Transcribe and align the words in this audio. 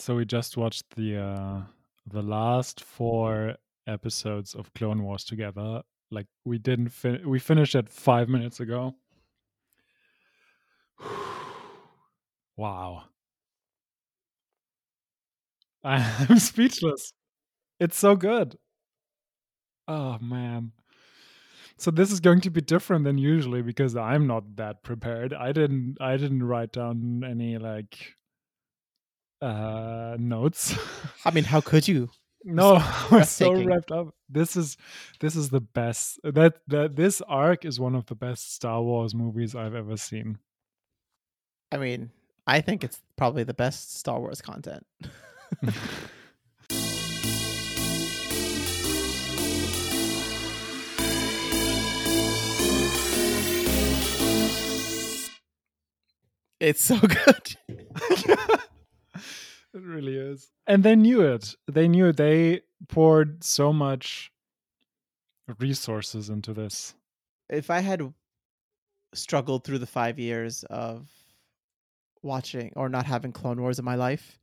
So 0.00 0.16
we 0.16 0.24
just 0.24 0.56
watched 0.56 0.96
the 0.96 1.18
uh 1.18 1.62
the 2.06 2.22
last 2.22 2.82
four 2.82 3.56
episodes 3.86 4.54
of 4.54 4.72
Clone 4.72 5.02
Wars 5.02 5.24
together. 5.24 5.82
Like 6.10 6.26
we 6.44 6.58
didn't 6.58 6.88
fin- 6.88 7.28
we 7.28 7.38
finished 7.38 7.74
it 7.74 7.88
5 7.90 8.28
minutes 8.28 8.60
ago. 8.60 8.94
wow. 12.56 13.04
I'm 15.84 16.38
speechless. 16.38 17.12
It's 17.80 17.98
so 17.98 18.16
good. 18.16 18.56
Oh 19.86 20.18
man. 20.20 20.72
So 21.76 21.90
this 21.90 22.12
is 22.12 22.20
going 22.20 22.40
to 22.42 22.50
be 22.50 22.60
different 22.60 23.04
than 23.04 23.18
usually 23.18 23.62
because 23.62 23.96
I'm 23.96 24.26
not 24.26 24.56
that 24.56 24.82
prepared. 24.82 25.34
I 25.34 25.52
didn't 25.52 25.96
I 26.00 26.16
didn't 26.16 26.42
write 26.42 26.72
down 26.72 27.22
any 27.24 27.58
like 27.58 28.16
uh 29.40 30.16
notes. 30.18 30.74
I 31.24 31.30
mean, 31.30 31.44
how 31.44 31.60
could 31.60 31.86
you? 31.88 32.10
no, 32.44 32.82
was 33.10 33.28
so 33.40 33.52
wrapped 33.62 33.92
up. 33.92 34.14
This 34.28 34.56
is 34.56 34.76
this 35.20 35.36
is 35.36 35.50
the 35.50 35.60
best. 35.60 36.20
That 36.24 36.54
that 36.68 36.96
this 36.96 37.20
arc 37.22 37.64
is 37.64 37.78
one 37.78 37.94
of 37.94 38.06
the 38.06 38.14
best 38.14 38.54
Star 38.54 38.82
Wars 38.82 39.14
movies 39.14 39.54
I've 39.54 39.74
ever 39.74 39.96
seen. 39.96 40.38
I 41.72 41.76
mean, 41.76 42.10
I 42.46 42.60
think 42.60 42.82
it's 42.82 43.00
probably 43.16 43.44
the 43.44 43.54
best 43.54 43.96
Star 43.96 44.18
Wars 44.20 44.40
content. 44.40 44.86
It's 56.60 56.84
so 56.84 56.98
good. 56.98 57.56
It 59.74 59.82
really 59.82 60.16
is. 60.16 60.50
And 60.66 60.82
they 60.82 60.96
knew 60.96 61.20
it. 61.22 61.54
They 61.70 61.88
knew 61.88 62.06
it. 62.08 62.16
They 62.16 62.62
poured 62.88 63.42
so 63.44 63.72
much 63.72 64.30
resources 65.58 66.28
into 66.30 66.52
this. 66.54 66.94
if 67.48 67.70
I 67.70 67.80
had 67.80 68.12
struggled 69.14 69.64
through 69.64 69.78
the 69.80 69.86
five 69.86 70.18
years 70.18 70.62
of 70.70 71.08
watching 72.22 72.72
or 72.76 72.88
not 72.88 73.06
having 73.06 73.32
Clone 73.32 73.60
Wars 73.60 73.78
in 73.78 73.84
my 73.84 73.96
life, 73.96 74.38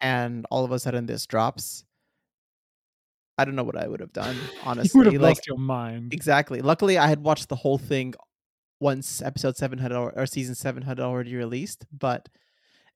and 0.00 0.46
all 0.50 0.64
of 0.64 0.72
a 0.72 0.78
sudden 0.78 1.06
this 1.06 1.26
drops, 1.26 1.84
I 3.38 3.44
don't 3.44 3.54
know 3.56 3.62
what 3.64 3.76
I 3.76 3.86
would 3.86 4.00
have 4.00 4.12
done. 4.12 4.34
you 4.36 4.42
would 4.42 4.66
Honestly, 4.66 5.04
have 5.04 5.14
like 5.14 5.36
lost 5.36 5.46
your 5.46 5.58
mind. 5.58 6.12
exactly. 6.12 6.60
Luckily, 6.60 6.98
I 6.98 7.06
had 7.06 7.22
watched 7.22 7.48
the 7.48 7.56
whole 7.56 7.78
thing 7.78 8.14
once 8.80 9.22
episode 9.22 9.56
seven 9.56 9.78
had 9.78 9.92
al- 9.92 10.12
or 10.16 10.26
season 10.26 10.54
seven 10.54 10.82
had 10.82 10.98
already 11.00 11.34
released. 11.36 11.86
But 11.96 12.28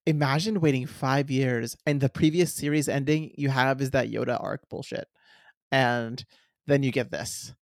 imagine 0.06 0.60
waiting 0.60 0.86
five 0.86 1.30
years 1.30 1.77
and 1.86 2.00
the 2.00 2.08
previous 2.08 2.52
series 2.52 2.88
ending 2.88 3.33
you 3.36 3.48
have 3.48 3.80
is 3.80 3.91
that 3.92 4.10
Yoda 4.10 4.42
arc 4.42 4.69
bullshit, 4.69 5.08
and 5.72 6.24
then 6.66 6.83
you 6.83 6.92
get 6.92 7.10
this. 7.10 7.55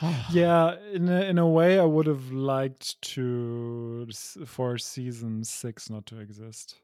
Yeah, 0.30 0.76
in 0.92 1.08
a, 1.08 1.20
in 1.22 1.38
a 1.38 1.48
way, 1.48 1.78
I 1.78 1.84
would 1.84 2.06
have 2.06 2.32
liked 2.32 3.00
to 3.14 4.08
for 4.44 4.76
season 4.78 5.44
six 5.44 5.88
not 5.88 6.06
to 6.06 6.18
exist. 6.18 6.76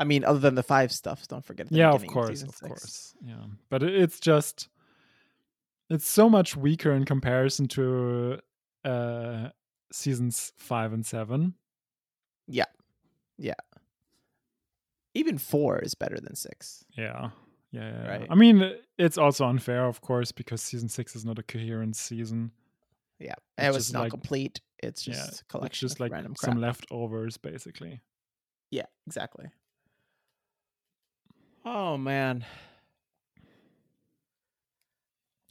I 0.00 0.04
mean, 0.04 0.24
other 0.24 0.38
than 0.38 0.54
the 0.54 0.62
five 0.62 0.92
stuff, 0.92 1.26
don't 1.26 1.44
forget. 1.44 1.68
the 1.68 1.76
yeah, 1.76 1.90
of 1.92 2.06
course, 2.06 2.28
season 2.28 2.50
of 2.50 2.60
course. 2.60 3.14
Yeah, 3.20 3.42
but 3.70 3.82
it- 3.82 3.94
it's 3.96 4.20
just 4.20 4.68
it's 5.90 6.06
so 6.08 6.28
much 6.28 6.56
weaker 6.56 6.92
in 6.92 7.04
comparison 7.04 7.66
to 7.68 8.38
uh 8.84 9.48
seasons 9.90 10.52
five 10.58 10.92
and 10.92 11.04
seven. 11.04 11.54
Yeah, 12.46 12.66
yeah. 13.38 13.54
Even 15.14 15.38
four 15.38 15.78
is 15.78 15.94
better 15.94 16.18
than 16.20 16.34
six. 16.36 16.84
Yeah. 16.96 17.30
Yeah, 17.72 17.90
yeah. 17.90 18.08
Right. 18.08 18.26
I 18.30 18.34
mean, 18.34 18.72
it's 18.98 19.18
also 19.18 19.46
unfair, 19.46 19.86
of 19.86 20.00
course, 20.00 20.32
because 20.32 20.62
season 20.62 20.88
six 20.88 21.14
is 21.16 21.24
not 21.24 21.38
a 21.38 21.42
coherent 21.42 21.96
season. 21.96 22.50
Yeah, 23.18 23.34
It's 23.56 23.68
it 23.68 23.74
was 23.74 23.92
not 23.92 24.02
like- 24.02 24.10
complete. 24.10 24.60
It's 24.80 25.02
just 25.02 25.42
yeah, 25.52 25.60
a 25.60 25.64
it's 25.64 25.78
just 25.78 25.98
like 25.98 26.12
random 26.12 26.34
crap. 26.34 26.52
some 26.52 26.60
leftovers, 26.60 27.36
basically. 27.36 28.00
yeah, 28.70 28.86
exactly. 29.08 29.46
Oh 31.64 31.96
man, 31.98 32.44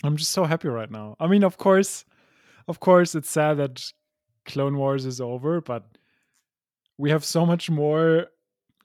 I'm 0.03 0.15
just 0.17 0.31
so 0.31 0.45
happy 0.45 0.69
right 0.69 0.89
now. 0.89 1.15
I 1.19 1.27
mean, 1.27 1.43
of 1.43 1.57
course, 1.57 2.05
of 2.67 2.79
course, 2.79 3.15
it's 3.15 3.29
sad 3.29 3.55
that 3.57 3.91
Clone 4.45 4.77
Wars 4.77 5.05
is 5.05 5.19
over, 5.19 5.59
but 5.61 5.96
we 6.97 7.09
have 7.09 7.23
so 7.23 7.45
much 7.45 7.69
more 7.69 8.27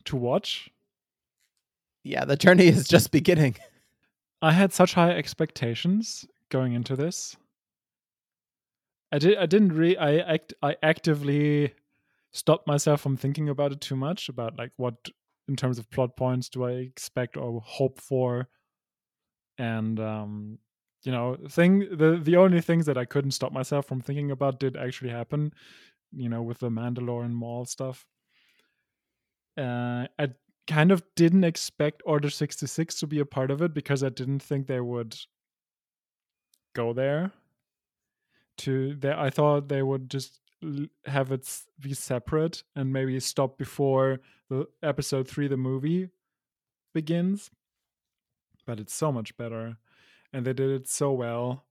to 0.04 0.16
watch. 0.16 0.70
yeah, 2.04 2.24
the 2.24 2.36
journey 2.36 2.66
is 2.66 2.88
just 2.88 3.10
beginning. 3.10 3.56
I 4.42 4.52
had 4.52 4.72
such 4.72 4.94
high 4.94 5.12
expectations 5.12 6.26
going 6.50 6.72
into 6.72 6.96
this. 6.96 7.36
I 9.12 9.18
did. 9.18 9.38
I 9.38 9.46
didn't 9.46 9.72
really. 9.72 9.96
I 9.96 10.16
act. 10.18 10.54
I 10.62 10.76
actively 10.82 11.74
stopped 12.32 12.66
myself 12.66 13.00
from 13.00 13.16
thinking 13.16 13.48
about 13.48 13.72
it 13.72 13.80
too 13.80 13.94
much 13.94 14.28
about 14.28 14.56
like 14.56 14.72
what 14.76 14.94
in 15.48 15.54
terms 15.54 15.78
of 15.78 15.90
plot 15.90 16.16
points 16.16 16.48
do 16.48 16.64
I 16.64 16.72
expect 16.72 17.36
or 17.36 17.60
hope 17.60 18.00
for, 18.00 18.48
and 19.58 20.00
um, 20.00 20.58
you 21.04 21.12
know, 21.12 21.36
thing 21.48 21.80
the 21.80 22.18
the 22.20 22.36
only 22.36 22.60
things 22.60 22.86
that 22.86 22.98
I 22.98 23.04
couldn't 23.04 23.32
stop 23.32 23.52
myself 23.52 23.86
from 23.86 24.00
thinking 24.00 24.30
about 24.30 24.58
did 24.58 24.76
actually 24.76 25.10
happen. 25.10 25.52
You 26.14 26.28
know, 26.28 26.42
with 26.42 26.58
the 26.58 26.70
Mandalorian 26.70 27.32
Maul 27.32 27.64
stuff. 27.64 28.06
Uh, 29.56 30.06
I 30.18 30.28
kind 30.66 30.92
of 30.92 31.02
didn't 31.16 31.44
expect 31.44 32.02
Order 32.04 32.30
66 32.30 32.98
to 33.00 33.06
be 33.06 33.18
a 33.18 33.26
part 33.26 33.50
of 33.50 33.62
it 33.62 33.74
because 33.74 34.02
I 34.02 34.08
didn't 34.08 34.40
think 34.40 34.66
they 34.66 34.80
would 34.80 35.16
go 36.74 36.92
there. 36.92 37.32
To 38.58 38.94
there, 38.94 39.18
I 39.18 39.30
thought 39.30 39.68
they 39.68 39.82
would 39.82 40.10
just 40.10 40.40
have 41.06 41.32
it 41.32 41.48
be 41.80 41.94
separate 41.94 42.62
and 42.76 42.92
maybe 42.92 43.18
stop 43.20 43.58
before 43.58 44.20
the 44.48 44.66
episode 44.82 45.28
three, 45.28 45.48
the 45.48 45.56
movie 45.56 46.10
begins. 46.94 47.50
But 48.66 48.78
it's 48.78 48.94
so 48.94 49.10
much 49.10 49.36
better, 49.36 49.78
and 50.32 50.44
they 50.44 50.52
did 50.52 50.70
it 50.70 50.88
so 50.88 51.12
well. 51.12 51.64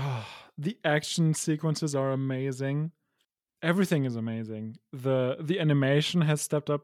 the 0.58 0.78
action 0.84 1.34
sequences 1.34 1.94
are 1.94 2.10
amazing. 2.10 2.92
Everything 3.64 4.04
is 4.04 4.16
amazing. 4.16 4.76
the 4.92 5.36
The 5.40 5.58
animation 5.58 6.20
has 6.22 6.40
stepped 6.40 6.70
up 6.70 6.82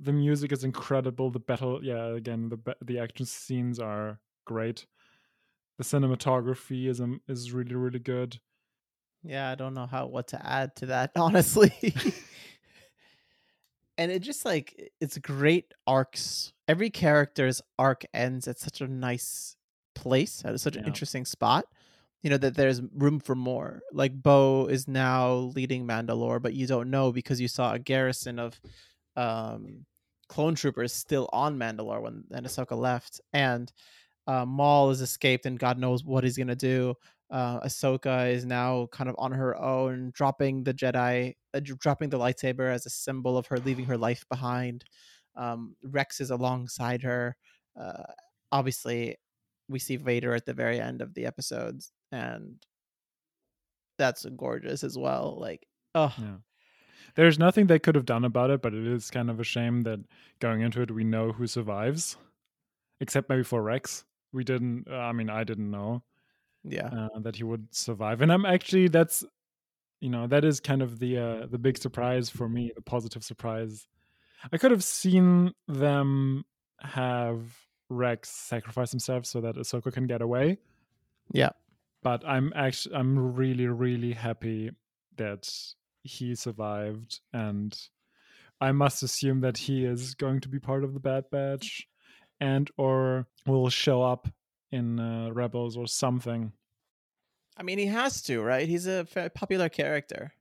the 0.00 0.12
music 0.12 0.52
is 0.52 0.64
incredible 0.64 1.30
the 1.30 1.40
battle 1.40 1.84
yeah 1.84 2.06
again 2.14 2.48
the 2.50 2.76
the 2.82 2.98
action 2.98 3.26
scenes 3.26 3.78
are 3.80 4.20
great 4.46 4.86
the 5.78 5.84
cinematography 5.84 6.88
is 6.88 7.00
um, 7.00 7.20
is 7.28 7.52
really 7.52 7.74
really 7.76 8.00
good 8.00 8.40
Yeah, 9.22 9.50
I 9.50 9.54
don't 9.54 9.74
know 9.74 9.86
how 9.86 10.06
what 10.06 10.28
to 10.28 10.46
add 10.46 10.76
to 10.76 10.86
that, 10.86 11.12
honestly. 11.16 11.72
and 13.96 14.10
it 14.10 14.20
just 14.20 14.44
like 14.44 14.92
it's 15.00 15.18
great 15.18 15.72
arcs. 15.86 16.52
Every 16.66 16.90
character's 16.90 17.62
arc 17.78 18.04
ends 18.12 18.48
at 18.48 18.58
such 18.58 18.80
a 18.80 18.88
nice 18.88 19.56
place, 19.94 20.44
at 20.44 20.58
such 20.60 20.76
an 20.76 20.82
Yeah. 20.82 20.86
interesting 20.86 21.24
spot. 21.24 21.66
You 22.24 22.30
know 22.30 22.38
that 22.38 22.56
there's 22.56 22.82
room 22.92 23.20
for 23.20 23.36
more. 23.36 23.82
Like 23.92 24.20
Bo 24.20 24.66
is 24.66 24.88
now 24.88 25.52
leading 25.54 25.86
Mandalore, 25.86 26.42
but 26.42 26.54
you 26.54 26.66
don't 26.66 26.90
know 26.90 27.12
because 27.12 27.40
you 27.40 27.46
saw 27.46 27.74
a 27.74 27.78
garrison 27.78 28.40
of 28.40 28.60
um 29.16 29.86
clone 30.28 30.56
troopers 30.56 30.92
still 30.92 31.28
on 31.32 31.56
Mandalore 31.56 32.02
when 32.02 32.24
when 32.28 32.44
Ahsoka 32.44 32.76
left, 32.76 33.20
and 33.32 33.72
uh, 34.26 34.44
Maul 34.44 34.88
has 34.88 35.00
escaped, 35.00 35.46
and 35.46 35.60
God 35.60 35.78
knows 35.78 36.02
what 36.02 36.24
he's 36.24 36.36
gonna 36.36 36.56
do 36.56 36.96
uh, 37.30 37.60
Ahsoka 37.60 38.30
is 38.30 38.44
now 38.44 38.86
kind 38.92 39.08
of 39.08 39.16
on 39.18 39.32
her 39.32 39.60
own, 39.60 40.12
dropping 40.14 40.62
the 40.64 40.74
Jedi, 40.74 41.34
uh, 41.54 41.60
dropping 41.60 42.10
the 42.10 42.18
lightsaber 42.18 42.72
as 42.72 42.86
a 42.86 42.90
symbol 42.90 43.36
of 43.36 43.46
her 43.46 43.58
leaving 43.58 43.86
her 43.86 43.98
life 43.98 44.24
behind. 44.28 44.84
Um, 45.36 45.74
Rex 45.82 46.20
is 46.20 46.30
alongside 46.30 47.02
her. 47.02 47.36
Uh, 47.78 48.04
obviously, 48.52 49.16
we 49.68 49.78
see 49.78 49.96
Vader 49.96 50.34
at 50.34 50.46
the 50.46 50.54
very 50.54 50.78
end 50.78 51.00
of 51.00 51.14
the 51.14 51.26
episodes, 51.26 51.92
and 52.14 52.56
that's 53.98 54.26
gorgeous 54.36 54.84
as 54.84 54.96
well. 54.98 55.36
Like, 55.40 55.66
oh, 55.94 56.14
yeah. 56.18 56.36
There's 57.16 57.38
nothing 57.38 57.66
they 57.66 57.78
could 57.78 57.94
have 57.94 58.06
done 58.06 58.24
about 58.24 58.50
it 58.50 58.60
but 58.60 58.74
it 58.74 58.86
is 58.86 59.10
kind 59.10 59.30
of 59.30 59.38
a 59.38 59.44
shame 59.44 59.82
that 59.82 60.00
going 60.40 60.62
into 60.62 60.82
it 60.82 60.90
we 60.90 61.04
know 61.04 61.30
who 61.32 61.46
survives 61.46 62.16
except 63.00 63.28
maybe 63.28 63.44
for 63.44 63.62
rex. 63.62 64.04
We 64.32 64.42
didn't 64.42 64.88
uh, 64.90 64.96
i 64.96 65.12
mean 65.12 65.30
i 65.30 65.44
didn't 65.44 65.70
know 65.70 66.02
yeah, 66.64 66.88
uh, 66.88 67.20
that 67.20 67.36
he 67.36 67.44
would 67.44 67.68
survive 67.72 68.20
and 68.20 68.32
i'm 68.32 68.44
actually 68.44 68.88
that's 68.88 69.22
you 70.04 70.10
know 70.10 70.26
that 70.26 70.44
is 70.44 70.60
kind 70.60 70.82
of 70.82 70.98
the 70.98 71.16
uh, 71.16 71.46
the 71.46 71.58
big 71.58 71.78
surprise 71.78 72.28
for 72.28 72.46
me 72.46 72.70
the 72.76 72.82
positive 72.82 73.24
surprise. 73.24 73.86
I 74.52 74.58
could 74.58 74.70
have 74.70 74.84
seen 74.84 75.52
them 75.66 76.44
have 76.80 77.40
rex 77.88 78.28
sacrifice 78.28 78.90
himself 78.90 79.24
so 79.24 79.40
that 79.40 79.56
ahsoka 79.56 79.90
can 79.90 80.06
get 80.06 80.20
away. 80.20 80.58
Yeah, 81.32 81.50
but 82.04 82.22
i'm 82.24 82.52
actually 82.54 82.94
i'm 82.94 83.34
really 83.34 83.66
really 83.66 84.12
happy 84.12 84.70
that 85.16 85.50
he 86.04 86.34
survived 86.36 87.20
and 87.32 87.76
I 88.60 88.70
must 88.72 89.02
assume 89.02 89.40
that 89.40 89.58
he 89.58 89.84
is 89.84 90.14
going 90.14 90.40
to 90.42 90.48
be 90.48 90.60
part 90.60 90.84
of 90.84 90.94
the 90.94 91.00
Bad 91.00 91.24
Batch, 91.30 91.86
and 92.40 92.70
or 92.78 93.26
will 93.46 93.68
show 93.68 94.00
up 94.02 94.28
in 94.70 94.98
uh, 95.00 95.30
Rebels 95.32 95.76
or 95.76 95.86
something. 95.88 96.52
I 97.58 97.62
mean, 97.64 97.78
he 97.78 97.86
has 97.86 98.22
to, 98.22 98.40
right? 98.40 98.66
He's 98.68 98.86
a 98.86 99.04
very 99.04 99.28
popular 99.28 99.68
character, 99.68 100.32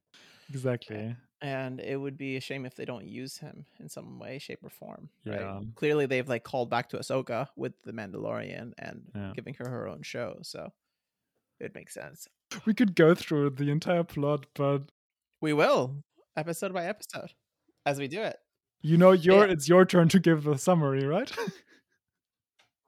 Exactly. 0.50 1.15
and 1.42 1.80
it 1.81 1.98
would 1.98 2.18
be 2.18 2.38
a 2.38 2.39
shame 2.39 2.65
if 2.65 2.75
they 2.75 2.86
don't 2.86 3.07
use 3.07 3.38
him 3.39 3.65
in 3.80 3.89
some 3.89 4.19
way, 4.19 4.38
shape, 4.39 4.60
or 4.63 4.69
form. 4.69 5.10
right? 5.25 5.39
Yeah. 5.42 5.62
Clearly, 5.75 6.06
they've 6.06 6.30
like 6.30 6.44
called 6.44 6.69
back 6.69 6.89
to 6.89 6.98
Ahsoka 6.98 7.48
with 7.57 7.74
the 7.83 7.92
Mandalorian 7.94 8.74
and 8.77 9.12
Yeah. 9.15 9.31
giving 9.36 9.56
her 9.56 9.68
her 9.69 9.88
own 9.88 10.04
show, 10.04 10.38
so 10.44 10.71
it 11.63 11.74
makes 11.75 11.94
sense. 11.94 12.27
We 12.65 12.74
could 12.74 12.95
go 12.95 13.15
through 13.15 13.51
the 13.51 13.69
entire 13.71 14.04
plot, 14.04 14.45
but 14.56 14.83
We 15.42 15.54
will 15.54 16.04
episode 16.38 16.74
by 16.74 16.86
episode 16.86 17.31
as 17.86 17.98
we 18.00 18.07
do 18.07 18.21
it. 18.21 18.38
you 18.81 18.98
know, 18.98 19.12
your 19.12 19.45
Yeah. 19.48 19.54
it's 19.54 19.68
your 19.69 19.86
turn 19.86 20.10
to 20.10 20.19
give 20.19 20.44
the 20.44 20.57
summary, 20.57 21.06
right? 21.06 21.31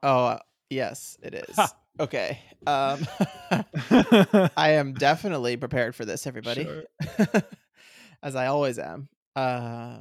Oh, 0.04 0.26
uh, 0.26 0.40
yes, 0.70 1.18
it 1.24 1.34
is. 1.50 1.56
Ha. 1.56 1.70
Okay. 2.00 2.40
Um, 2.68 3.08
I 4.58 4.72
am 4.72 4.94
definitely 4.94 5.58
prepared 5.58 5.96
for 5.96 6.06
this, 6.06 6.28
everybody, 6.28 6.64
Sure. 6.66 6.84
as 8.22 8.36
I 8.36 8.48
always 8.48 8.78
am. 8.78 9.08
Uh, 9.36 9.98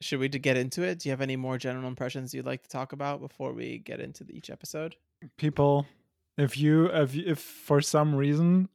should 0.00 0.20
we 0.20 0.28
get 0.28 0.56
into 0.56 0.82
it? 0.82 0.98
Do 1.00 1.08
you 1.08 1.10
have 1.12 1.22
any 1.22 1.36
more 1.36 1.58
general 1.58 1.88
impressions 1.88 2.34
you'd 2.34 2.46
like 2.46 2.62
to 2.62 2.68
talk 2.68 2.92
about 2.92 3.20
before 3.20 3.52
we 3.52 3.78
get 3.78 3.98
into 4.00 4.24
each 4.30 4.50
episode? 4.50 4.94
People, 5.38 5.86
if 6.36 6.56
you 6.58 6.86
if 6.86 7.14
you- 7.14 7.24
if 7.26 7.38
for 7.40 7.80
some 7.80 8.14
reason 8.14 8.68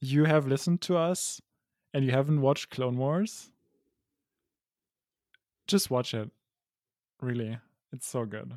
you 0.00 0.24
have 0.24 0.46
listened 0.46 0.80
to 0.82 0.96
us 0.96 1.40
and 1.94 2.04
you 2.04 2.10
haven't 2.10 2.40
watched 2.40 2.70
Clone 2.70 2.96
Wars, 2.98 3.50
just 5.66 5.90
watch 5.90 6.14
it. 6.14 6.30
Really, 7.20 7.58
it's 7.92 8.06
so 8.06 8.24
good. 8.24 8.52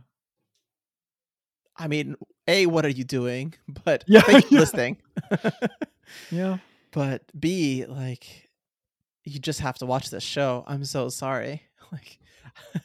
I 1.78 1.88
mean, 1.88 2.16
A, 2.48 2.66
what 2.66 2.86
are 2.86 2.90
you 2.90 3.04
doing? 3.06 3.54
But 3.86 4.04
Yeah, 4.08 4.22
thank 4.22 4.46
you 4.52 4.58
yeah. 4.58 4.60
listening. 4.60 4.98
Yeah. 6.32 6.58
but 6.92 7.22
B, 7.40 7.86
like, 7.88 8.50
you 9.24 9.40
just 9.40 9.60
have 9.60 9.78
to 9.78 9.86
watch 9.86 10.10
this 10.10 10.24
show. 10.24 10.64
I'm 10.68 10.84
so 10.86 11.10
sorry. 11.10 11.62
Like, 11.92 12.20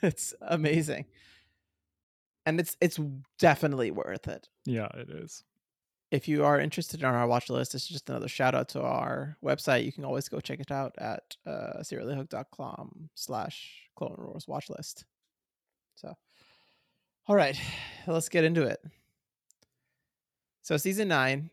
it's 0.02 0.32
amazing. 0.42 1.06
And 2.46 2.60
it's 2.60 2.76
it's 2.80 3.00
definitely 3.38 3.90
worth 3.90 4.28
it. 4.28 4.48
Yeah, 4.66 4.88
it 4.94 5.08
is. 5.10 5.44
if 6.10 6.28
you 6.28 6.44
are 6.44 6.60
interested 6.60 7.00
in 7.00 7.06
our 7.06 7.26
watch 7.26 7.50
list, 7.50 7.72
this 7.72 7.82
is 7.82 7.88
just 7.88 8.08
another 8.10 8.28
shout 8.28 8.54
out 8.54 8.68
to 8.70 8.82
our 8.82 9.36
website. 9.44 9.84
You 9.84 9.92
can 9.92 10.04
always 10.04 10.28
go 10.28 10.40
check 10.40 10.60
it 10.60 10.70
out 10.70 10.94
at 10.98 11.36
uh, 11.46 11.80
seriallyhook.com 11.80 13.10
slash 13.14 13.88
Clone 13.96 14.14
Wars 14.18 14.46
watch 14.46 14.70
list. 14.70 15.04
So, 15.96 16.14
all 17.26 17.34
right, 17.36 17.58
let's 18.06 18.28
get 18.28 18.44
into 18.44 18.62
it. 18.62 18.80
So, 20.62 20.76
season 20.76 21.08
nine, 21.08 21.50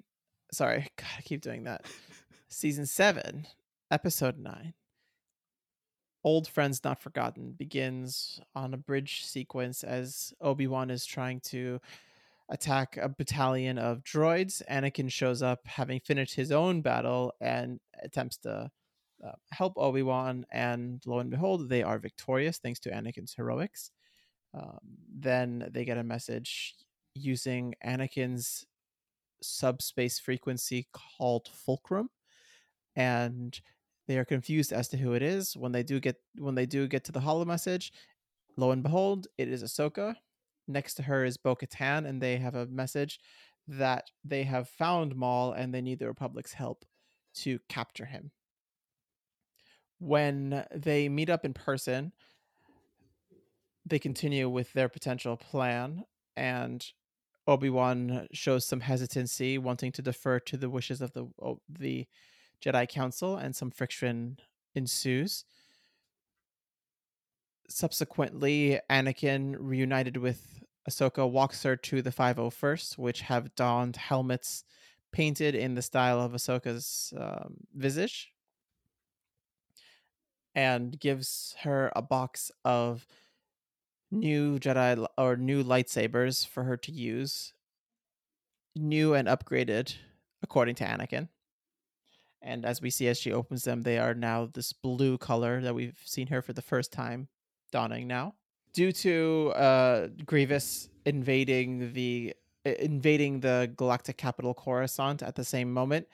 sorry, 0.54 0.88
God, 0.98 1.08
I 1.18 1.22
keep 1.22 1.42
doing 1.42 1.64
that. 1.64 1.86
season 2.50 2.86
seven, 2.86 3.48
episode 3.90 4.38
nine. 4.38 4.74
Old 6.24 6.48
Friends 6.48 6.84
Not 6.84 7.02
Forgotten 7.02 7.54
begins 7.58 8.40
on 8.56 8.74
a 8.74 8.78
bridge 8.78 9.26
sequence 9.26 9.84
as 9.84 10.34
Obi 10.40 10.68
Wan 10.68 10.92
is 10.92 11.06
trying 11.06 11.40
to 11.42 11.80
attack 12.50 12.98
a 12.98 13.10
battalion 13.10 13.78
of 13.78 14.04
droids. 14.04 14.62
Anakin 14.70 15.12
shows 15.12 15.42
up, 15.42 15.66
having 15.66 16.00
finished 16.00 16.36
his 16.36 16.52
own 16.52 16.82
battle, 16.82 17.34
and 17.42 17.80
attempts 18.04 18.38
to 18.38 18.70
uh, 19.26 19.32
help 19.52 19.74
Obi 19.78 20.04
Wan. 20.04 20.46
And 20.52 21.02
lo 21.06 21.20
and 21.20 21.32
behold, 21.32 21.70
they 21.70 21.82
are 21.82 21.98
victorious 21.98 22.60
thanks 22.60 22.80
to 22.82 22.92
Anakin's 22.92 23.34
heroics. 23.34 23.92
Um, 24.54 24.80
then 25.18 25.70
they 25.72 25.86
get 25.86 25.98
a 25.98 26.04
message 26.04 26.76
using 27.16 27.74
Anakin's 27.86 28.66
subspace 29.42 30.20
frequency 30.20 30.88
called 30.94 31.50
Fulcrum, 31.52 32.10
and 32.96 33.60
they 34.12 34.18
are 34.18 34.26
confused 34.26 34.74
as 34.74 34.90
to 34.90 34.98
who 34.98 35.14
it 35.14 35.22
is. 35.22 35.56
When 35.56 35.72
they 35.72 35.84
do 35.84 36.00
get 36.02 36.18
when 36.38 36.56
they 36.56 36.66
do 36.66 36.88
get 36.88 37.06
to 37.06 37.14
the 37.14 37.22
holo 37.22 37.46
message, 37.46 37.94
lo 38.58 38.72
and 38.72 38.84
behold, 38.84 39.28
it 39.38 39.48
is 39.48 39.64
Ahsoka 39.64 40.16
next 40.68 40.96
to 40.96 41.04
her 41.04 41.24
is 41.24 41.38
Bo 41.38 41.56
Katan, 41.56 42.06
and 42.06 42.22
they 42.22 42.38
have 42.38 42.56
a 42.56 42.66
message 42.68 43.20
that 43.68 44.10
they 44.24 44.44
have 44.44 44.68
found 44.68 45.16
Maul 45.16 45.54
and 45.54 45.74
they 45.74 45.82
need 45.82 46.00
the 46.00 46.08
Republic's 46.08 46.54
help 46.54 46.84
to 47.36 47.60
capture 47.70 48.06
him. 48.06 48.32
When 50.00 50.66
they 50.76 51.08
meet 51.10 51.30
up 51.30 51.46
in 51.46 51.54
person, 51.54 52.12
they 53.86 54.00
continue 54.00 54.50
with 54.50 54.74
their 54.74 54.90
potential 54.90 55.38
plan, 55.38 56.04
and 56.36 56.86
Obi 57.48 57.70
Wan 57.70 58.28
shows 58.34 58.66
some 58.66 58.82
hesitancy, 58.82 59.58
wanting 59.58 59.92
to 59.94 60.02
defer 60.02 60.40
to 60.40 60.58
the 60.58 60.70
wishes 60.70 61.02
of 61.02 61.14
the 61.14 61.28
the 61.70 62.08
Jedi 62.64 62.88
Council, 62.88 63.38
and 63.38 63.56
some 63.56 63.72
friction 63.72 64.38
ensues 64.76 65.46
subsequently, 67.72 68.80
Anakin, 68.90 69.56
reunited 69.58 70.18
with 70.18 70.64
Ahsoka, 70.90 71.30
walks 71.30 71.64
her 71.64 71.76
to 71.76 72.02
the 72.02 72.12
501st, 72.12 72.98
which 72.98 73.22
have 73.22 73.56
donned 73.56 73.96
helmets 73.96 74.64
painted 75.12 75.56
in 75.56 75.76
the 75.76 75.82
style 75.82 76.20
of 76.20 76.34
Ahsoka's 76.34 77.14
um, 77.18 77.56
visage, 77.76 78.32
and 80.56 81.00
gives 81.00 81.56
her 81.62 81.92
a 81.96 82.02
box 82.02 82.52
of 82.66 83.06
new 84.10 84.60
Jedi 84.60 85.06
or 85.18 85.36
new 85.38 85.64
lightsabers 85.64 86.46
for 86.46 86.64
her 86.64 86.78
to 86.78 86.92
use, 86.92 87.54
new 88.76 89.14
and 89.14 89.28
upgraded 89.28 89.96
according 90.44 90.76
to 90.76 90.84
Anakin. 90.84 91.30
And 92.42 92.66
as 92.66 92.82
we 92.82 92.90
see 92.90 93.08
as 93.08 93.20
she 93.20 93.32
opens 93.32 93.64
them, 93.64 93.84
they 93.84 94.00
are 94.00 94.14
now 94.14 94.50
this 94.52 94.74
blue 94.74 95.18
color 95.18 95.62
that 95.62 95.76
we've 95.76 96.00
seen 96.06 96.28
her 96.28 96.42
for 96.42 96.54
the 96.54 96.62
first 96.62 96.92
time 96.92 97.28
dawning 97.72 98.08
now. 98.08 98.34
Due 98.74 98.92
to 98.92 99.54
uh, 99.56 100.08
Grievous 100.26 100.90
invading 101.06 101.94
the 101.94 102.34
invading 102.64 103.40
the 103.40 103.72
galactic 103.76 104.18
capital 104.18 104.54
Coruscant 104.54 105.24
at 105.24 105.36
the 105.36 105.44
same 105.44 105.74
moment, 105.74 106.08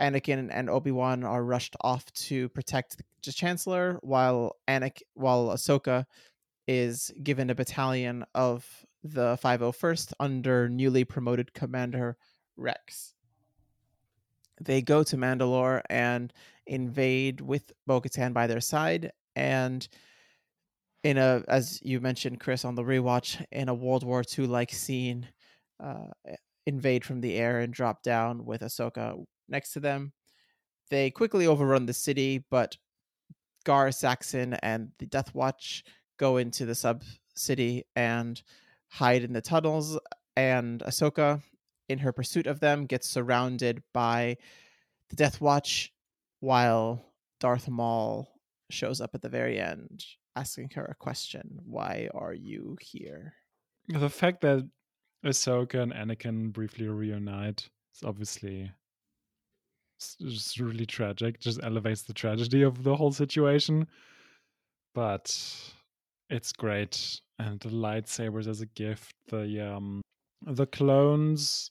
Anakin 0.00 0.50
and 0.52 0.68
Obi 0.68 0.90
Wan 0.90 1.24
are 1.24 1.42
rushed 1.42 1.74
off 1.80 2.12
to 2.12 2.48
protect 2.50 2.98
the 3.24 3.32
Chancellor, 3.32 3.98
while 4.02 4.56
Anakin, 4.68 5.02
while 5.14 5.48
Ahsoka 5.48 6.04
is 6.68 7.10
given 7.22 7.50
a 7.50 7.54
battalion 7.54 8.24
of 8.34 8.86
the 9.02 9.38
501st 9.42 10.12
under 10.20 10.68
newly 10.68 11.04
promoted 11.04 11.54
Commander 11.54 12.16
Rex. 12.56 13.15
They 14.60 14.82
go 14.82 15.02
to 15.04 15.16
Mandalore 15.16 15.82
and 15.90 16.32
invade 16.66 17.40
with 17.40 17.72
Bo 17.86 18.00
Katan 18.00 18.32
by 18.32 18.46
their 18.46 18.60
side, 18.60 19.12
and 19.34 19.86
in 21.04 21.18
a 21.18 21.42
as 21.48 21.78
you 21.82 22.00
mentioned 22.00 22.40
chris 22.40 22.64
on 22.64 22.74
the 22.74 22.82
rewatch 22.82 23.44
in 23.52 23.68
a 23.68 23.74
world 23.74 24.02
war 24.04 24.24
ii 24.38 24.46
like 24.46 24.72
scene 24.72 25.28
uh 25.78 26.06
invade 26.66 27.04
from 27.04 27.20
the 27.20 27.34
air 27.34 27.60
and 27.60 27.72
drop 27.72 28.02
down 28.02 28.44
with 28.44 28.62
ahsoka 28.62 29.24
next 29.48 29.72
to 29.72 29.78
them. 29.80 30.12
They 30.90 31.10
quickly 31.10 31.46
overrun 31.46 31.86
the 31.86 31.92
city 31.92 32.44
but 32.50 32.76
gar 33.64 33.92
saxon 33.92 34.54
and 34.54 34.90
the 34.98 35.06
death 35.06 35.34
watch 35.34 35.84
go 36.18 36.38
into 36.38 36.66
the 36.66 36.74
sub 36.74 37.04
city 37.36 37.84
and 37.94 38.42
hide 38.88 39.22
in 39.22 39.32
the 39.32 39.40
tunnels 39.40 39.98
and 40.36 40.80
ahsoka 40.80 41.40
in 41.88 41.98
her 41.98 42.12
pursuit 42.12 42.46
of 42.46 42.60
them 42.60 42.86
gets 42.86 43.08
surrounded 43.08 43.82
by 43.92 44.36
the 45.10 45.16
death 45.16 45.40
watch 45.40 45.92
while 46.40 47.04
darth 47.40 47.68
maul 47.68 48.28
shows 48.70 49.00
up 49.00 49.14
at 49.14 49.22
the 49.22 49.28
very 49.28 49.60
end 49.60 50.04
asking 50.34 50.68
her 50.74 50.84
a 50.84 50.94
question 50.94 51.58
why 51.64 52.08
are 52.14 52.34
you 52.34 52.76
here 52.80 53.34
The 53.88 54.10
fact 54.10 54.40
that 54.40 54.68
Ahsoka 55.24 55.80
and 55.80 55.92
Anakin 55.92 56.52
briefly 56.52 56.88
reunite 56.88 57.68
is 57.94 58.02
obviously 58.04 58.70
just 59.98 60.60
really 60.60 60.86
tragic. 60.86 61.40
Just 61.40 61.62
elevates 61.62 62.02
the 62.02 62.12
tragedy 62.12 62.62
of 62.62 62.82
the 62.82 62.94
whole 62.94 63.12
situation. 63.12 63.86
But 64.94 65.36
it's 66.30 66.52
great, 66.52 67.20
and 67.38 67.60
the 67.60 67.68
lightsabers 67.68 68.48
as 68.48 68.60
a 68.60 68.66
gift. 68.66 69.12
The 69.28 69.74
um, 69.74 70.00
the 70.42 70.66
clones 70.66 71.70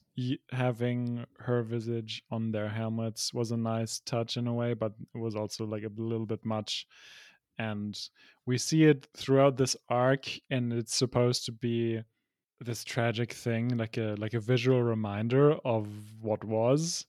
having 0.50 1.24
her 1.38 1.62
visage 1.62 2.22
on 2.30 2.50
their 2.52 2.68
helmets 2.68 3.32
was 3.32 3.50
a 3.50 3.56
nice 3.56 4.00
touch 4.00 4.36
in 4.36 4.46
a 4.46 4.54
way, 4.54 4.74
but 4.74 4.92
it 5.14 5.18
was 5.18 5.36
also 5.36 5.64
like 5.64 5.84
a 5.84 6.00
little 6.00 6.26
bit 6.26 6.44
much. 6.44 6.86
And 7.58 7.98
we 8.44 8.58
see 8.58 8.84
it 8.84 9.08
throughout 9.16 9.56
this 9.56 9.76
arc, 9.88 10.26
and 10.50 10.72
it's 10.72 10.94
supposed 10.94 11.46
to 11.46 11.52
be 11.52 12.02
this 12.60 12.84
tragic 12.84 13.32
thing 13.32 13.76
like 13.76 13.98
a 13.98 14.14
like 14.18 14.32
a 14.32 14.40
visual 14.40 14.82
reminder 14.82 15.52
of 15.62 15.86
what 16.22 16.42
was 16.42 17.04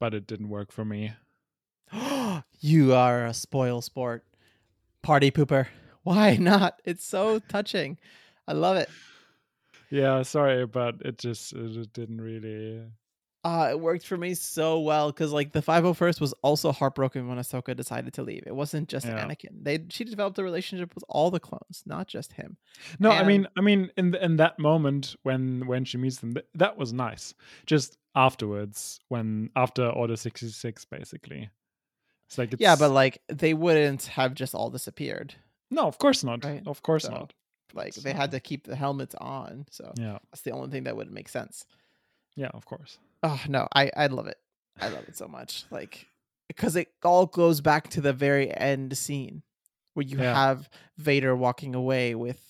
but 0.00 0.12
it 0.12 0.26
didn't 0.26 0.48
work 0.48 0.72
for 0.72 0.84
me 0.84 1.12
you 2.58 2.92
are 2.92 3.24
a 3.24 3.32
spoil 3.32 3.80
sport 3.80 4.24
party 5.00 5.30
pooper 5.30 5.68
Why 6.08 6.36
not? 6.36 6.80
It's 6.86 7.04
so 7.04 7.38
touching. 7.38 7.98
I 8.46 8.54
love 8.54 8.78
it. 8.78 8.88
Yeah, 9.90 10.22
sorry, 10.22 10.66
but 10.66 10.96
it 11.04 11.18
just 11.18 11.52
it 11.52 11.92
didn't 11.92 12.20
really. 12.20 12.82
Uh, 13.44 13.68
it 13.70 13.80
worked 13.80 14.04
for 14.04 14.16
me 14.16 14.34
so 14.34 14.80
well 14.80 15.10
because 15.10 15.32
like 15.32 15.52
the 15.52 15.62
501st 15.62 16.20
was 16.20 16.34
also 16.42 16.72
heartbroken 16.72 17.28
when 17.28 17.38
Ahsoka 17.38 17.74
decided 17.74 18.12
to 18.14 18.22
leave. 18.22 18.42
It 18.46 18.54
wasn't 18.54 18.88
just 18.88 19.06
Yeah. 19.06 19.24
Anakin. 19.24 19.62
They 19.62 19.78
she 19.90 20.04
developed 20.04 20.38
a 20.38 20.42
relationship 20.42 20.92
with 20.94 21.04
all 21.08 21.30
the 21.30 21.38
clones, 21.40 21.82
not 21.86 22.08
just 22.08 22.32
him. 22.32 22.56
No, 22.98 23.10
I 23.10 23.22
mean, 23.22 23.46
I 23.56 23.60
mean, 23.60 23.90
in 23.96 24.10
the, 24.10 24.22
in 24.22 24.36
that 24.36 24.58
moment 24.58 25.14
when 25.22 25.66
when 25.66 25.84
she 25.84 25.98
meets 25.98 26.18
them, 26.18 26.34
th- 26.34 26.46
that 26.56 26.76
was 26.76 26.92
nice. 26.92 27.32
Just 27.64 27.96
afterwards, 28.14 28.98
when 29.08 29.50
after 29.56 29.86
Order 29.88 30.16
sixty 30.16 30.48
six, 30.48 30.84
basically, 30.84 31.48
it's 32.26 32.36
like 32.38 32.52
it's 32.52 32.60
Yeah, 32.60 32.76
but 32.76 32.90
like 32.90 33.22
they 33.28 33.54
wouldn't 33.54 34.06
have 34.06 34.34
just 34.34 34.54
all 34.54 34.68
disappeared. 34.68 35.34
no, 35.70 35.86
of 35.86 35.96
course 35.98 36.24
not. 36.24 36.44
Right, 36.44 36.62
Of 36.66 36.82
course 36.82 37.04
so- 37.04 37.10
not. 37.12 37.32
Like 37.74 37.94
So- 37.94 38.00
they 38.02 38.12
had 38.12 38.30
to 38.32 38.40
keep 38.40 38.64
the 38.64 38.76
helmets 38.76 39.14
on, 39.16 39.66
so 39.70 39.92
Yeah, 39.96 40.18
that's 40.30 40.42
the 40.42 40.52
only 40.52 40.70
thing 40.70 40.84
that 40.84 40.96
would 40.96 41.10
make 41.10 41.28
sense. 41.28 41.64
yeah, 42.36 42.50
of 42.54 42.64
course. 42.66 42.98
Oh 43.22 43.40
no, 43.48 43.68
I 43.74 43.90
I 43.96 44.06
love 44.06 44.26
it. 44.26 44.38
I 44.80 44.88
love 44.88 45.04
it 45.08 45.16
so 45.16 45.26
much. 45.28 45.64
Like 45.70 46.06
because 46.46 46.76
it 46.76 46.88
all 47.04 47.26
goes 47.26 47.60
back 47.60 47.88
to 47.90 48.00
the 48.00 48.12
very 48.12 48.50
end 48.56 48.96
scene 48.96 49.42
where 49.94 50.06
you 50.06 50.18
Yeah. 50.18 50.32
have 50.34 50.70
Vader 50.96 51.34
walking 51.36 51.74
away 51.74 52.14
with 52.14 52.40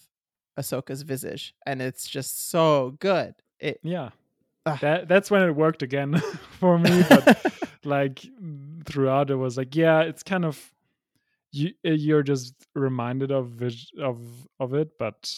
Ahsoka's 0.58 1.02
visage, 1.02 1.54
and 1.66 1.80
it's 1.82 2.06
just 2.08 2.48
so 2.50 2.96
good. 3.00 3.34
It 3.58 3.80
Yeah, 3.82 4.10
Ah. 4.66 4.78
that 4.82 5.08
that's 5.08 5.30
when 5.30 5.42
it 5.42 5.52
worked 5.56 5.82
again 5.82 6.14
for 6.60 6.78
me. 6.78 7.02
But 7.08 7.52
like 7.84 8.24
throughout, 8.84 9.30
it 9.30 9.36
was 9.36 9.56
like, 9.56 9.74
yeah, 9.74 10.00
it's 10.02 10.22
kind 10.22 10.44
of 10.44 10.72
you. 11.52 11.72
uh, 11.86 11.90
You're 11.90 12.22
just 12.22 12.54
reminded 12.74 13.30
of 13.30 13.60
of 14.00 14.18
of 14.60 14.74
it, 14.74 14.98
but 14.98 15.32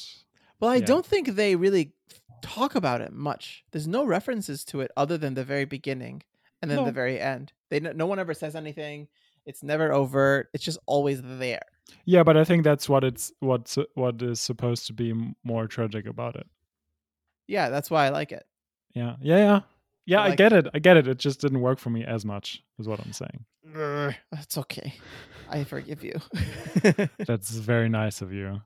well, 0.61 0.71
I 0.71 0.77
yeah. 0.77 0.87
don't 0.87 1.07
think 1.07 1.29
they 1.29 1.57
really 1.57 1.93
talk 2.43 2.75
about 2.75 3.01
it 3.01 3.13
much. 3.13 3.65
There's 3.73 3.89
no 3.89 4.05
references 4.05 4.65
to 4.67 4.81
it 4.81 4.91
other 4.97 5.17
than 5.19 5.35
the 5.35 5.45
very 5.45 5.65
beginning 5.65 6.23
and 6.63 6.71
then 6.71 6.79
No. 6.79 6.85
the 6.85 6.93
very 6.93 7.19
end. 7.21 7.53
They 7.71 7.81
no 7.81 8.07
one 8.07 8.19
ever 8.19 8.35
says 8.35 8.55
anything. 8.55 9.09
It's 9.47 9.63
never 9.63 9.93
overt. 9.93 10.49
It's 10.53 10.65
just 10.65 10.79
always 10.87 11.23
there. 11.23 11.63
yeah, 12.05 12.23
but 12.23 12.37
I 12.37 12.45
think 12.45 12.63
that's 12.65 12.89
what 12.89 13.05
it's 13.05 13.33
what's 13.41 13.79
what 13.95 14.21
is 14.23 14.39
supposed 14.41 14.87
to 14.89 14.93
be 14.93 15.13
more 15.45 15.67
tragic 15.67 16.07
about 16.07 16.37
it. 16.37 16.47
Yeah, 17.49 17.69
that's 17.71 17.91
why 17.91 18.07
I 18.07 18.11
like 18.11 18.33
it. 18.33 18.45
Yeah, 18.95 19.17
yeah, 19.21 19.37
yeah, 19.39 19.61
yeah. 20.19 20.23
I 20.23 20.35
get 20.35 20.53
it. 20.53 20.69
I 20.75 20.79
get 20.79 20.97
it. 20.97 21.09
It 21.09 21.19
just 21.19 21.41
didn't 21.41 21.61
work 21.61 21.79
for 21.79 21.91
me 21.91 22.05
as 22.05 22.25
much, 22.25 22.63
is 22.79 22.89
what 22.89 23.01
I'm 23.01 23.13
saying. 23.13 23.45
That's 24.33 24.59
okay. 24.59 24.95
I 25.49 25.65
forgive 25.65 26.03
you. 26.05 26.15
That's 27.19 27.51
very 27.51 27.89
nice 27.89 28.23
of 28.23 28.33
you. 28.33 28.63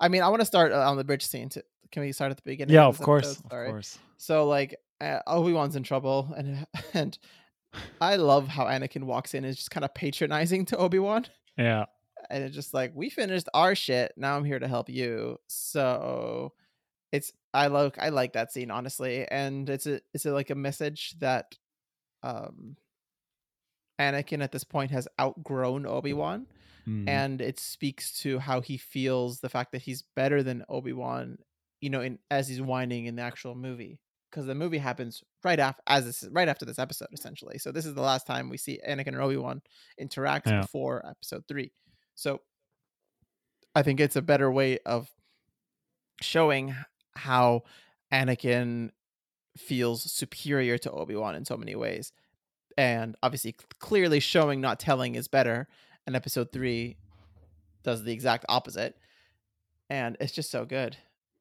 I 0.00 0.08
mean, 0.08 0.22
I 0.22 0.28
want 0.28 0.40
to 0.40 0.46
start 0.46 0.72
uh, 0.72 0.88
on 0.88 0.96
the 0.96 1.04
bridge 1.04 1.24
scene. 1.26 1.48
To, 1.50 1.64
can 1.92 2.02
we 2.02 2.12
start 2.12 2.30
at 2.30 2.36
the 2.36 2.42
beginning? 2.44 2.74
Yeah, 2.74 2.86
of 2.86 2.98
of 2.98 3.04
course, 3.04 3.38
of 3.38 3.48
course. 3.48 3.98
So 4.16 4.46
like 4.46 4.76
uh, 5.00 5.20
Obi 5.26 5.52
Wan's 5.52 5.76
in 5.76 5.82
trouble, 5.82 6.32
and 6.36 6.66
and 6.94 7.18
I 8.00 8.16
love 8.16 8.48
how 8.48 8.64
Anakin 8.64 9.04
walks 9.04 9.34
in 9.34 9.44
and 9.44 9.50
is 9.50 9.56
just 9.56 9.70
kind 9.70 9.84
of 9.84 9.94
patronizing 9.94 10.66
to 10.66 10.76
Obi 10.76 10.98
Wan, 10.98 11.26
Yeah, 11.56 11.86
and 12.30 12.44
it's 12.44 12.54
just 12.54 12.74
like 12.74 12.92
we 12.94 13.10
finished 13.10 13.48
our 13.54 13.74
shit. 13.74 14.12
Now 14.16 14.36
I'm 14.36 14.44
here 14.44 14.58
to 14.58 14.68
help 14.68 14.88
you. 14.88 15.38
So 15.46 16.52
it's 17.14 17.32
I 17.54 17.68
love 17.68 17.94
I 17.98 18.08
like 18.10 18.32
that 18.32 18.52
scene 18.52 18.70
honestly, 18.70 19.26
and 19.30 19.68
it's 19.70 19.86
a 19.86 20.00
it's 20.12 20.26
a, 20.26 20.32
like 20.32 20.50
a 20.50 20.54
message 20.54 21.14
that 21.20 21.54
um 22.22 22.76
Anakin 24.00 24.42
at 24.42 24.50
this 24.50 24.64
point 24.64 24.90
has 24.90 25.06
outgrown 25.20 25.86
Obi 25.86 26.12
Wan 26.12 26.46
Mm. 26.86 27.08
and 27.08 27.40
it 27.40 27.58
speaks 27.58 28.20
to 28.20 28.38
how 28.38 28.60
he 28.60 28.76
feels 28.76 29.40
the 29.40 29.48
fact 29.48 29.72
that 29.72 29.80
he's 29.80 30.02
better 30.14 30.42
than 30.42 30.66
Obi-Wan, 30.68 31.38
you 31.80 31.88
know, 31.88 32.02
in 32.02 32.18
as 32.30 32.46
he's 32.46 32.60
whining 32.60 33.06
in 33.06 33.16
the 33.16 33.22
actual 33.22 33.54
movie. 33.54 34.00
Because 34.30 34.44
the 34.46 34.54
movie 34.54 34.76
happens 34.76 35.22
right 35.44 35.58
after 35.58 35.82
as 35.86 36.04
this 36.04 36.28
right 36.30 36.48
after 36.48 36.66
this 36.66 36.78
episode, 36.78 37.08
essentially. 37.12 37.56
So 37.56 37.72
this 37.72 37.86
is 37.86 37.94
the 37.94 38.02
last 38.02 38.26
time 38.26 38.50
we 38.50 38.58
see 38.58 38.80
Anakin 38.86 39.08
and 39.08 39.20
Obi-Wan 39.20 39.62
interact 39.96 40.48
Yeah. 40.48 40.60
before 40.60 41.06
episode 41.06 41.44
three. 41.48 41.72
So 42.16 42.42
I 43.74 43.82
think 43.82 44.00
it's 44.00 44.16
a 44.16 44.22
better 44.22 44.50
way 44.52 44.78
of 44.84 45.08
showing 46.20 46.74
how 47.16 47.62
Anakin 48.12 48.90
feels 49.56 50.10
superior 50.12 50.78
to 50.78 50.90
Obi-Wan 50.90 51.34
in 51.34 51.44
so 51.44 51.56
many 51.56 51.74
ways. 51.74 52.12
And 52.76 53.16
obviously 53.22 53.54
clearly 53.80 54.20
showing 54.20 54.60
not 54.60 54.80
telling 54.80 55.14
is 55.14 55.28
better 55.28 55.68
and 56.06 56.16
episode 56.16 56.52
three 56.52 56.96
does 57.84 58.02
the 58.02 58.12
exact 58.12 58.44
opposite 58.48 58.96
and 59.90 60.16
it's 60.20 60.32
just 60.32 60.50
so 60.50 60.64
good 60.64 60.96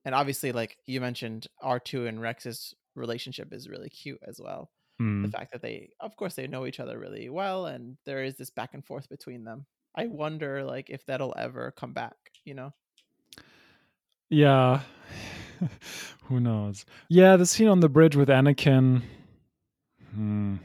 and 0.06 0.14
obviously 0.14 0.52
like 0.52 0.78
you 0.86 1.00
mentioned 1.02 1.48
r2 1.64 2.08
and 2.08 2.22
rex's 2.22 2.74
relationship 2.96 3.54
is 3.54 3.70
really 3.70 3.90
cute 3.90 4.20
as 4.28 4.40
well 4.42 4.70
the 5.00 5.04
Mm. 5.04 5.32
fact 5.32 5.52
that 5.54 5.62
they 5.62 5.90
of 6.00 6.16
course 6.18 6.36
they 6.36 6.48
know 6.48 6.66
each 6.66 6.80
other 6.80 7.00
really 7.00 7.30
well 7.30 7.66
and 7.66 7.98
there 8.06 8.24
is 8.24 8.36
this 8.36 8.50
back 8.50 8.74
and 8.74 8.86
forth 8.86 9.10
between 9.10 9.44
them 9.44 9.66
i 9.96 10.06
wonder 10.08 10.64
like 10.64 10.90
if 10.90 11.06
that'll 11.06 11.34
ever 11.38 11.72
come 11.72 11.94
back 11.94 12.16
you 12.46 12.54
know 12.54 12.74
Yeah. 14.30 14.82
Who 16.26 16.40
knows? 16.40 16.86
Yeah, 17.10 17.38
the 17.38 17.46
scene 17.46 17.68
on 17.68 17.80
the 17.80 17.90
bridge 17.90 18.16
with 18.16 18.30
Anakin. 18.30 19.02
Hmm. 20.14 20.56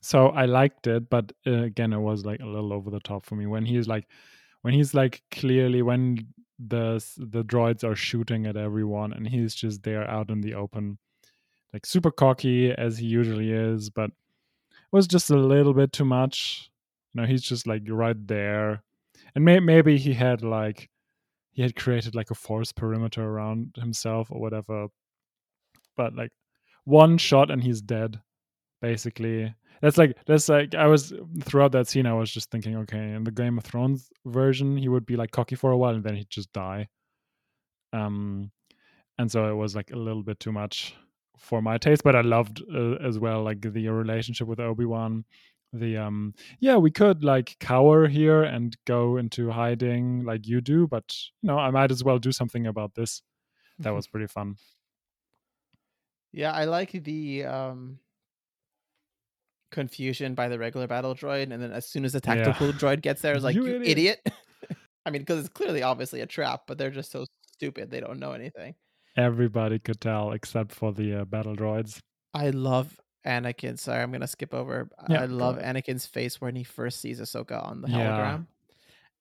So 0.00 0.28
I 0.28 0.46
liked 0.46 0.86
it, 0.86 1.10
but 1.10 1.32
uh, 1.46 1.62
again, 1.62 1.92
it 1.92 1.98
was 1.98 2.24
like 2.24 2.40
a 2.40 2.46
little 2.46 2.72
over 2.72 2.90
the 2.90 3.00
top 3.00 3.26
for 3.26 3.34
me 3.36 3.46
when 3.46 3.64
he's 3.64 3.86
like, 3.86 4.06
when 4.62 4.74
he's 4.74 4.94
like 4.94 5.22
clearly 5.30 5.82
when 5.82 6.26
the 6.58 7.02
the 7.16 7.42
droids 7.42 7.84
are 7.84 7.96
shooting 7.96 8.46
at 8.46 8.56
everyone 8.56 9.12
and 9.14 9.26
he's 9.26 9.54
just 9.54 9.82
there 9.82 10.08
out 10.08 10.30
in 10.30 10.40
the 10.40 10.54
open, 10.54 10.98
like 11.72 11.86
super 11.86 12.10
cocky 12.10 12.72
as 12.72 12.98
he 12.98 13.06
usually 13.06 13.52
is, 13.52 13.90
but 13.90 14.10
it 14.10 14.92
was 14.92 15.06
just 15.06 15.30
a 15.30 15.36
little 15.36 15.72
bit 15.74 15.92
too 15.92 16.04
much. 16.04 16.70
You 17.14 17.22
know, 17.22 17.26
he's 17.26 17.42
just 17.42 17.66
like 17.66 17.82
right 17.88 18.26
there, 18.26 18.82
and 19.34 19.44
may- 19.44 19.60
maybe 19.60 19.98
he 19.98 20.12
had 20.12 20.42
like 20.42 20.89
he 21.60 21.62
had 21.62 21.76
created 21.76 22.14
like 22.14 22.30
a 22.30 22.34
force 22.34 22.72
perimeter 22.72 23.22
around 23.22 23.76
himself 23.76 24.30
or 24.30 24.40
whatever. 24.40 24.86
But 25.94 26.16
like 26.16 26.30
one 26.84 27.18
shot 27.18 27.50
and 27.50 27.62
he's 27.62 27.82
dead, 27.82 28.18
basically. 28.80 29.54
That's 29.82 29.98
like 29.98 30.16
that's 30.24 30.48
like 30.48 30.74
I 30.74 30.86
was 30.86 31.12
throughout 31.42 31.72
that 31.72 31.86
scene. 31.86 32.06
I 32.06 32.14
was 32.14 32.32
just 32.32 32.50
thinking, 32.50 32.76
okay, 32.76 33.12
in 33.12 33.24
the 33.24 33.30
Game 33.30 33.58
of 33.58 33.64
Thrones 33.64 34.08
version, 34.24 34.74
he 34.78 34.88
would 34.88 35.04
be 35.04 35.16
like 35.16 35.32
cocky 35.32 35.54
for 35.54 35.70
a 35.70 35.76
while 35.76 35.94
and 35.94 36.02
then 36.02 36.16
he'd 36.16 36.30
just 36.30 36.50
die. 36.54 36.88
Um, 37.92 38.50
and 39.18 39.30
so 39.30 39.50
it 39.50 39.54
was 39.54 39.76
like 39.76 39.90
a 39.90 39.96
little 39.96 40.22
bit 40.22 40.40
too 40.40 40.52
much 40.52 40.94
for 41.36 41.60
my 41.60 41.76
taste. 41.76 42.04
But 42.04 42.16
I 42.16 42.22
loved 42.22 42.62
uh, 42.74 42.94
as 43.06 43.18
well 43.18 43.42
like 43.42 43.60
the 43.60 43.86
relationship 43.88 44.48
with 44.48 44.60
Obi 44.60 44.86
Wan. 44.86 45.26
The 45.72 45.96
um, 45.98 46.34
yeah, 46.58 46.76
we 46.76 46.90
could 46.90 47.22
like 47.22 47.56
cower 47.60 48.08
here 48.08 48.42
and 48.42 48.76
go 48.86 49.16
into 49.16 49.50
hiding 49.50 50.24
like 50.24 50.46
you 50.48 50.60
do, 50.60 50.88
but 50.88 51.16
you 51.42 51.46
know, 51.46 51.58
I 51.58 51.70
might 51.70 51.92
as 51.92 52.02
well 52.02 52.18
do 52.18 52.32
something 52.32 52.66
about 52.66 52.94
this. 52.94 53.22
That 53.80 53.90
was 53.94 54.06
pretty 54.08 54.26
fun. 54.26 54.56
yeah 56.32 56.52
i 56.52 56.64
like 56.64 56.92
the 56.92 57.44
um 57.44 57.98
confusion 59.70 60.34
by 60.34 60.48
the 60.48 60.58
regular 60.58 60.86
battle 60.88 61.14
droid 61.14 61.52
and 61.52 61.62
then 61.62 61.70
as 61.70 61.86
soon 61.86 62.04
as 62.04 62.12
the 62.12 62.20
Yeah. 62.26 62.34
tactical 62.34 62.72
droid 62.72 63.02
gets 63.02 63.22
there 63.22 63.34
it's 63.34 63.44
like 63.44 63.54
You 63.54 63.66
you, 63.66 63.80
idiot." 63.82 63.98
idiot, 63.98 64.20
i 65.06 65.10
mean 65.10 65.22
because 65.22 65.40
it's 65.40 65.48
clearly 65.48 65.82
obviously 65.82 66.20
a 66.20 66.26
trap 66.26 66.62
but 66.66 66.76
they're 66.76 66.90
just 66.90 67.10
so 67.12 67.24
stupid 67.52 67.90
they 67.90 68.00
don't 68.00 68.18
know 68.18 68.32
anything 68.32 68.74
Everybody 69.16 69.78
could 69.78 70.00
tell 70.00 70.32
except 70.32 70.72
for 70.72 70.92
the 70.92 71.20
uh, 71.20 71.24
battle 71.24 71.54
droids. 71.56 72.00
I 72.32 72.50
love 72.50 72.98
Anakin. 73.26 73.78
Sorry, 73.78 74.02
I'm 74.02 74.12
gonna 74.12 74.26
skip 74.26 74.54
over. 74.54 74.88
Yeah, 75.08 75.22
I 75.22 75.26
love. 75.26 75.56
Anakin's 75.58 76.06
face 76.06 76.40
when 76.40 76.56
he 76.56 76.64
first 76.64 77.00
sees 77.00 77.20
Ahsoka 77.20 77.62
on 77.64 77.82
the 77.82 77.88
Yeah. 77.88 77.96
hologram, 77.96 78.46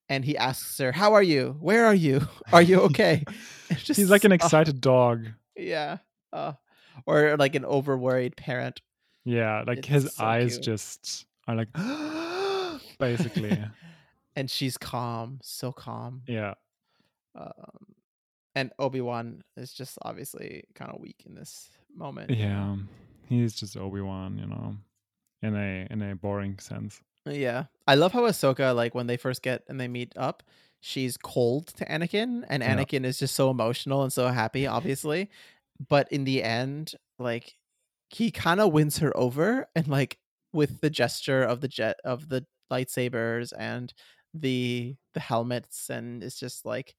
and 0.08 0.24
he 0.26 0.38
asks 0.38 0.78
her, 0.78 0.92
"How 0.92 1.14
are 1.14 1.24
you? 1.24 1.58
Where 1.60 1.86
are 1.86 1.94
you? 1.96 2.22
Are 2.54 2.62
you 2.62 2.80
okay?" 2.90 3.24
Just 3.78 4.00
He's 4.00 4.10
like 4.10 4.24
an 4.24 4.32
uh, 4.32 4.36
excited 4.36 4.80
dog. 4.82 5.28
yeah, 5.56 5.98
uh, 6.34 6.54
or 7.06 7.36
like 7.38 7.56
an 7.56 7.66
over 7.66 7.98
worried 7.98 8.36
parent. 8.38 8.82
Yeah, 9.26 9.64
like 9.68 9.80
It's 9.80 9.88
his 9.88 10.16
so 10.16 10.24
eyes 10.26 10.54
cute. 10.54 10.64
just 10.64 11.26
are 11.48 11.56
like 11.56 11.70
basically. 13.00 13.58
and 14.36 14.50
she's 14.50 14.78
calm, 14.78 15.40
so 15.44 15.72
calm. 15.72 16.22
Yeah. 16.28 16.54
Um, 17.36 17.96
and 18.56 18.72
Obi 18.80 19.02
Wan 19.02 19.44
is 19.58 19.72
just 19.74 19.98
obviously 20.02 20.64
kind 20.74 20.92
of 20.92 21.00
weak 21.00 21.18
in 21.26 21.36
this 21.36 21.70
moment. 21.96 22.32
Yeah. 22.32 22.76
He's 23.30 23.54
just 23.56 23.78
Obi-Wan, 23.78 24.38
you 24.38 24.48
know, 24.48 24.76
in 25.42 25.56
a 25.56 25.88
in 25.90 26.02
a 26.02 26.16
boring 26.16 26.60
sense. 26.60 27.02
Yeah. 27.26 27.66
I 27.88 27.96
love 27.96 28.12
how 28.12 28.22
Ahsoka, 28.24 28.76
like 28.76 28.96
when 28.96 29.08
they 29.08 29.18
first 29.18 29.42
get 29.42 29.64
and 29.68 29.80
they 29.80 29.88
meet 29.88 30.14
up, 30.18 30.44
she's 30.82 31.18
cold 31.18 31.68
to 31.78 31.86
Anakin, 31.86 32.44
and 32.50 32.64
Yeah. 32.64 32.76
Anakin 32.76 33.06
is 33.06 33.20
just 33.20 33.36
so 33.36 33.50
emotional 33.52 34.04
and 34.04 34.12
so 34.12 34.28
happy, 34.30 34.66
obviously. 34.68 35.30
But 35.88 36.12
in 36.12 36.24
the 36.24 36.44
end, 36.44 36.96
like 37.20 37.56
he 38.10 38.32
kind 38.32 38.60
of 38.60 38.74
wins 38.74 38.98
her 39.00 39.16
over 39.16 39.68
and 39.76 39.88
like 39.88 40.18
with 40.52 40.82
the 40.82 40.90
gesture 40.90 41.44
of 41.44 41.62
the 41.62 41.68
jet 41.68 41.98
of 42.04 42.30
the 42.30 42.46
lightsabers 42.72 43.54
and 43.58 43.94
the 44.34 44.96
the 45.14 45.20
helmets 45.20 45.90
and 45.90 46.24
it's 46.24 46.40
just 46.40 46.66
like 46.66 46.96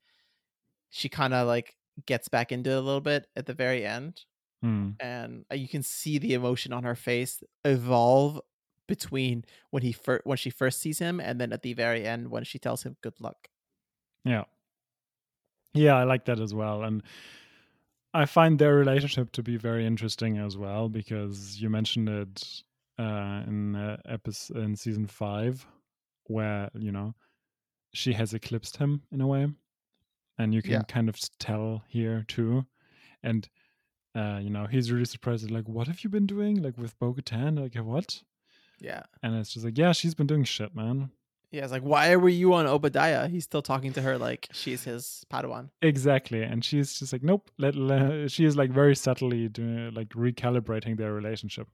she 0.91 1.09
kind 1.09 1.33
of 1.35 1.47
like 1.47 1.77
gets 2.07 2.29
back 2.29 2.53
into 2.53 2.71
it 2.71 2.77
a 2.77 2.81
little 2.81 3.01
bit 3.01 3.27
at 3.37 3.47
the 3.47 3.55
very 3.55 3.85
end 3.87 4.23
Hmm. 4.63 4.91
and 5.01 5.45
uh, 5.51 5.55
you 5.55 5.69
can 5.69 5.83
see 5.83 6.19
the 6.19 6.35
emotion 6.35 6.73
on 6.73 6.85
her 6.85 6.95
face 6.95 7.43
evolve 7.65 8.41
between 8.87 9.45
when 9.71 9.83
he 9.83 9.93
fir- 9.93 10.21
when 10.25 10.37
she 10.37 10.51
first 10.51 10.81
sees 10.81 10.99
him 10.99 11.21
and 11.21 11.41
then 11.41 11.53
at 11.53 11.63
the 11.63 11.73
very 11.75 12.07
end 12.07 12.31
when 12.31 12.45
she 12.45 12.59
tells 12.59 12.83
him 12.83 12.97
good 13.03 13.21
luck. 13.21 13.49
Yeah. 14.25 14.45
Yeah, 15.73 15.95
I 15.97 16.05
like 16.05 16.25
that 16.25 16.41
as 16.41 16.53
well. 16.53 16.83
And 16.83 17.03
I 18.13 18.25
find 18.27 18.59
their 18.59 18.75
relationship 18.75 19.33
to 19.33 19.43
be 19.43 19.57
very 19.57 19.87
interesting 19.87 20.39
as 20.39 20.57
well 20.57 20.89
because 20.89 21.61
you 21.61 21.71
mentioned 21.71 22.09
it 22.09 22.63
uh, 22.99 23.45
in 23.47 23.77
uh, 23.77 23.99
episode 24.05 24.59
in 24.59 24.77
season 24.77 25.07
five, 25.07 25.65
where 26.25 26.71
you 26.75 26.93
know 26.93 27.15
she 27.95 28.13
has 28.15 28.35
eclipsed 28.35 28.79
him 28.79 29.03
in 29.13 29.21
a 29.21 29.27
way, 29.27 29.49
and 30.39 30.55
you 30.55 30.63
can 30.63 30.73
Yeah. 30.73 30.85
kind 30.85 31.09
of 31.09 31.19
tell 31.39 31.85
here 31.89 32.25
too, 32.29 32.67
and 33.23 33.49
uh, 34.15 34.39
you 34.43 34.51
know 34.51 34.67
he's 34.67 34.91
really 34.91 35.05
surprised. 35.05 35.51
Like, 35.51 35.69
what 35.69 35.87
have 35.87 36.03
you 36.05 36.11
been 36.11 36.27
doing? 36.27 36.63
Like 36.63 36.77
with 36.79 36.99
Bo-Katan? 36.99 37.59
Like 37.59 37.75
what? 37.85 38.23
Yeah. 38.81 39.03
And 39.23 39.35
it's 39.37 39.53
just 39.53 39.65
like, 39.65 39.77
yeah, 39.77 39.93
she's 39.93 40.15
been 40.15 40.27
doing 40.27 40.45
shit, 40.45 40.75
man. 40.75 41.11
Yeah, 41.53 41.65
it's 41.65 41.73
like 41.73 41.83
why 41.83 42.15
were 42.17 42.29
you 42.29 42.55
on 42.55 42.67
Oba 42.67 42.91
Diah? 42.91 43.27
He's 43.29 43.43
still 43.45 43.61
talking 43.63 43.93
to 43.95 44.03
her 44.03 44.17
like 44.19 44.47
she's 44.53 44.85
his 44.85 45.25
Padawan. 45.33 45.71
Exactly, 45.83 46.43
and 46.43 46.65
she's 46.65 46.99
just 46.99 47.13
like, 47.13 47.25
nope. 47.25 47.51
Let, 47.59 47.75
let 47.75 48.31
she 48.31 48.45
is 48.45 48.57
like 48.57 48.71
very 48.71 48.95
subtly 48.95 49.49
doing 49.49 49.93
like 49.93 50.11
recalibrating 50.11 50.97
their 50.97 51.13
relationship. 51.13 51.67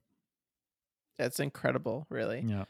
That's 1.19 1.41
incredible, 1.41 2.07
really. 2.09 2.43
Yeah, 2.47 2.65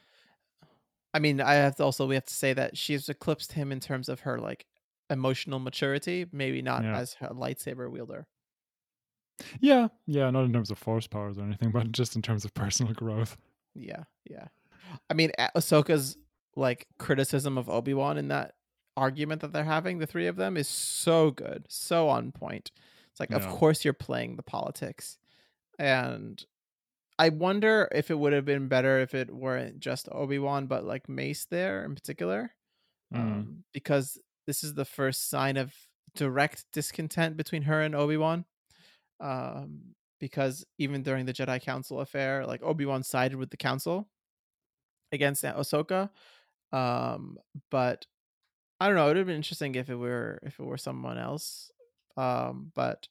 I 1.14 1.20
mean, 1.20 1.40
I 1.40 1.54
have 1.54 1.76
to 1.76 1.84
also 1.84 2.06
we 2.06 2.14
have 2.16 2.24
to 2.26 2.34
say 2.34 2.52
that 2.54 2.76
she's 2.76 3.08
eclipsed 3.08 3.52
him 3.52 3.70
in 3.72 3.78
terms 3.80 4.08
of 4.08 4.20
her 4.20 4.38
like 4.40 4.66
emotional 5.08 5.60
maturity, 5.60 6.26
maybe 6.32 6.60
not 6.60 6.82
Yeah. 6.82 6.96
as 6.98 7.16
a 7.20 7.32
lightsaber 7.34 7.88
wielder. 7.88 8.26
Yeah, 9.60 9.88
yeah. 10.06 10.30
Not 10.30 10.44
in 10.44 10.52
terms 10.52 10.70
of 10.70 10.78
force 10.78 11.06
powers 11.06 11.38
or 11.38 11.42
anything, 11.42 11.70
but 11.70 11.92
just 11.92 12.16
in 12.16 12.22
terms 12.22 12.44
of 12.44 12.54
personal 12.54 12.92
growth. 12.92 13.36
Yeah, 13.74 14.04
yeah. 14.28 14.48
I 15.10 15.14
mean, 15.14 15.32
Ahsoka's 15.54 16.16
like 16.54 16.86
criticism 16.98 17.58
of 17.58 17.68
Obi 17.68 17.92
Wan 17.94 18.16
in 18.18 18.28
that 18.28 18.54
argument 18.96 19.42
that 19.42 19.52
they're 19.52 19.64
having, 19.64 19.98
the 19.98 20.06
three 20.06 20.26
of 20.26 20.36
them, 20.36 20.56
is 20.56 20.68
so 20.68 21.30
good, 21.30 21.66
so 21.68 22.08
on 22.08 22.32
point. 22.32 22.70
It's 23.10 23.20
like, 23.20 23.30
of 23.32 23.46
course 23.48 23.84
you're 23.84 23.92
playing 23.94 24.36
the 24.36 24.42
politics, 24.42 25.18
and 25.78 26.42
I 27.18 27.30
wonder 27.30 27.88
if 27.92 28.10
it 28.10 28.18
would 28.18 28.32
have 28.34 28.44
been 28.44 28.68
better 28.68 29.00
if 29.00 29.14
it 29.14 29.34
weren't 29.34 29.80
just 29.80 30.08
Obi 30.12 30.38
Wan, 30.38 30.66
but 30.66 30.84
like 30.84 31.08
Mace 31.08 31.44
there 31.46 31.84
in 31.84 31.94
particular, 31.94 32.52
Mm. 33.14 33.18
um, 33.20 33.64
because 33.72 34.18
this 34.46 34.64
is 34.64 34.74
the 34.74 34.84
first 34.84 35.30
sign 35.30 35.56
of 35.56 35.72
direct 36.14 36.64
discontent 36.72 37.36
between 37.36 37.62
her 37.62 37.80
and 37.80 37.94
Obi 37.94 38.16
Wan. 38.16 38.44
Um, 39.20 39.94
because 40.20 40.64
even 40.78 41.02
during 41.02 41.26
the 41.26 41.32
Jedi 41.32 41.60
Council 41.62 42.00
affair, 42.00 42.46
like 42.46 42.62
Obi 42.62 42.86
Wan 42.86 43.02
sided 43.02 43.36
with 43.36 43.50
the 43.50 43.56
Council 43.56 44.08
against 45.12 45.44
Ahsoka. 45.44 46.10
Um, 46.72 47.38
but 47.70 48.06
I 48.80 48.86
don't 48.86 48.96
know. 48.96 49.04
It 49.04 49.08
would 49.08 49.16
have 49.18 49.26
been 49.26 49.36
interesting 49.36 49.74
if 49.74 49.88
it 49.90 49.94
were 49.96 50.38
if 50.42 50.58
it 50.58 50.64
were 50.64 50.78
someone 50.78 51.18
else. 51.18 51.70
Um, 52.16 52.72
but 52.74 53.08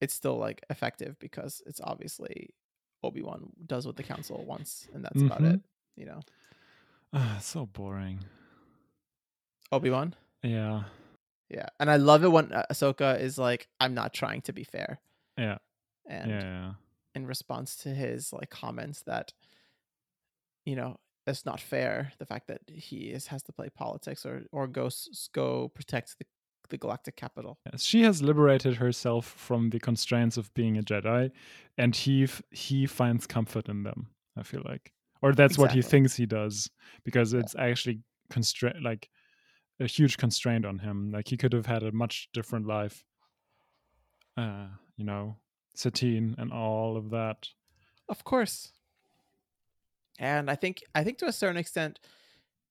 it's 0.00 0.14
still 0.14 0.36
like 0.36 0.62
effective 0.70 1.18
because 1.18 1.62
it's 1.66 1.80
obviously 1.82 2.50
Obi 3.02 3.22
Wan 3.22 3.50
does 3.66 3.86
what 3.86 3.96
the 3.96 4.02
Council 4.02 4.44
wants, 4.46 4.88
and 4.94 5.04
that's 5.04 5.20
about 5.22 5.40
Mhm. 5.40 5.54
it. 5.54 5.60
You 5.96 6.06
know, 6.06 6.20
Ah, 7.12 7.38
so 7.40 7.66
boring. 7.66 8.20
Obi 9.72 9.90
Wan. 9.90 10.14
Yeah, 10.42 10.84
Yeah, 11.50 11.66
and 11.80 11.90
I 11.90 11.96
love 11.96 12.22
it 12.24 12.28
when 12.32 12.48
Ahsoka 12.70 13.18
is 13.20 13.36
like, 13.38 13.68
"I'm 13.80 13.94
not 13.94 14.14
trying 14.14 14.42
to 14.42 14.52
be 14.52 14.64
fair," 14.64 15.00
yeah, 15.36 15.58
and 16.06 16.30
yeah, 16.30 16.72
in 17.14 17.26
response 17.26 17.76
to 17.82 17.88
his 17.88 18.32
like 18.32 18.50
comments 18.50 19.02
that, 19.02 19.32
you 20.64 20.76
know, 20.76 20.96
it's 21.26 21.44
not 21.44 21.60
fair 21.60 22.12
the 22.18 22.26
fact 22.26 22.46
that 22.48 22.60
he 22.68 23.10
is 23.10 23.26
has 23.28 23.42
to 23.44 23.52
play 23.52 23.68
politics 23.68 24.24
or 24.24 24.42
or 24.52 24.66
go 24.66 24.88
go 25.32 25.68
protect 25.68 26.18
the 26.18 26.24
the 26.68 26.78
galactic 26.78 27.16
capital. 27.16 27.58
Yes, 27.72 27.82
She 27.82 28.02
has 28.04 28.22
liberated 28.22 28.76
herself 28.76 29.26
from 29.26 29.70
the 29.70 29.80
constraints 29.80 30.36
of 30.36 30.54
being 30.54 30.78
a 30.78 30.82
Jedi, 30.82 31.32
and 31.76 31.96
he 31.96 32.24
f- 32.24 32.42
he 32.52 32.86
finds 32.86 33.26
comfort 33.26 33.68
in 33.68 33.82
them. 33.82 34.10
I 34.36 34.44
feel 34.44 34.62
like, 34.64 34.92
or 35.20 35.32
that's 35.32 35.58
what 35.58 35.72
he 35.72 35.82
thinks 35.82 36.14
he 36.14 36.26
does, 36.26 36.70
because 37.04 37.32
Yeah. 37.32 37.40
it's 37.40 37.56
actually 37.56 38.02
constraint 38.30 38.82
like 38.84 39.10
a 39.80 39.86
huge 39.86 40.16
constraint 40.16 40.64
on 40.64 40.78
him. 40.80 41.10
Like 41.10 41.28
he 41.28 41.36
could 41.36 41.52
have 41.52 41.66
had 41.66 41.82
a 41.82 41.92
much 41.92 42.30
different 42.32 42.66
life. 42.66 43.04
Uh, 44.36 44.68
you 44.96 45.04
know, 45.04 45.36
Satine 45.74 46.34
and 46.38 46.52
all 46.52 46.96
of 46.96 47.10
that. 47.10 47.48
Of 48.10 48.24
course. 48.24 48.74
And 50.18 50.50
I 50.50 50.54
think 50.54 50.82
I 50.94 51.04
think 51.04 51.18
to 51.18 51.26
a 51.26 51.32
certain 51.32 51.56
extent 51.56 52.00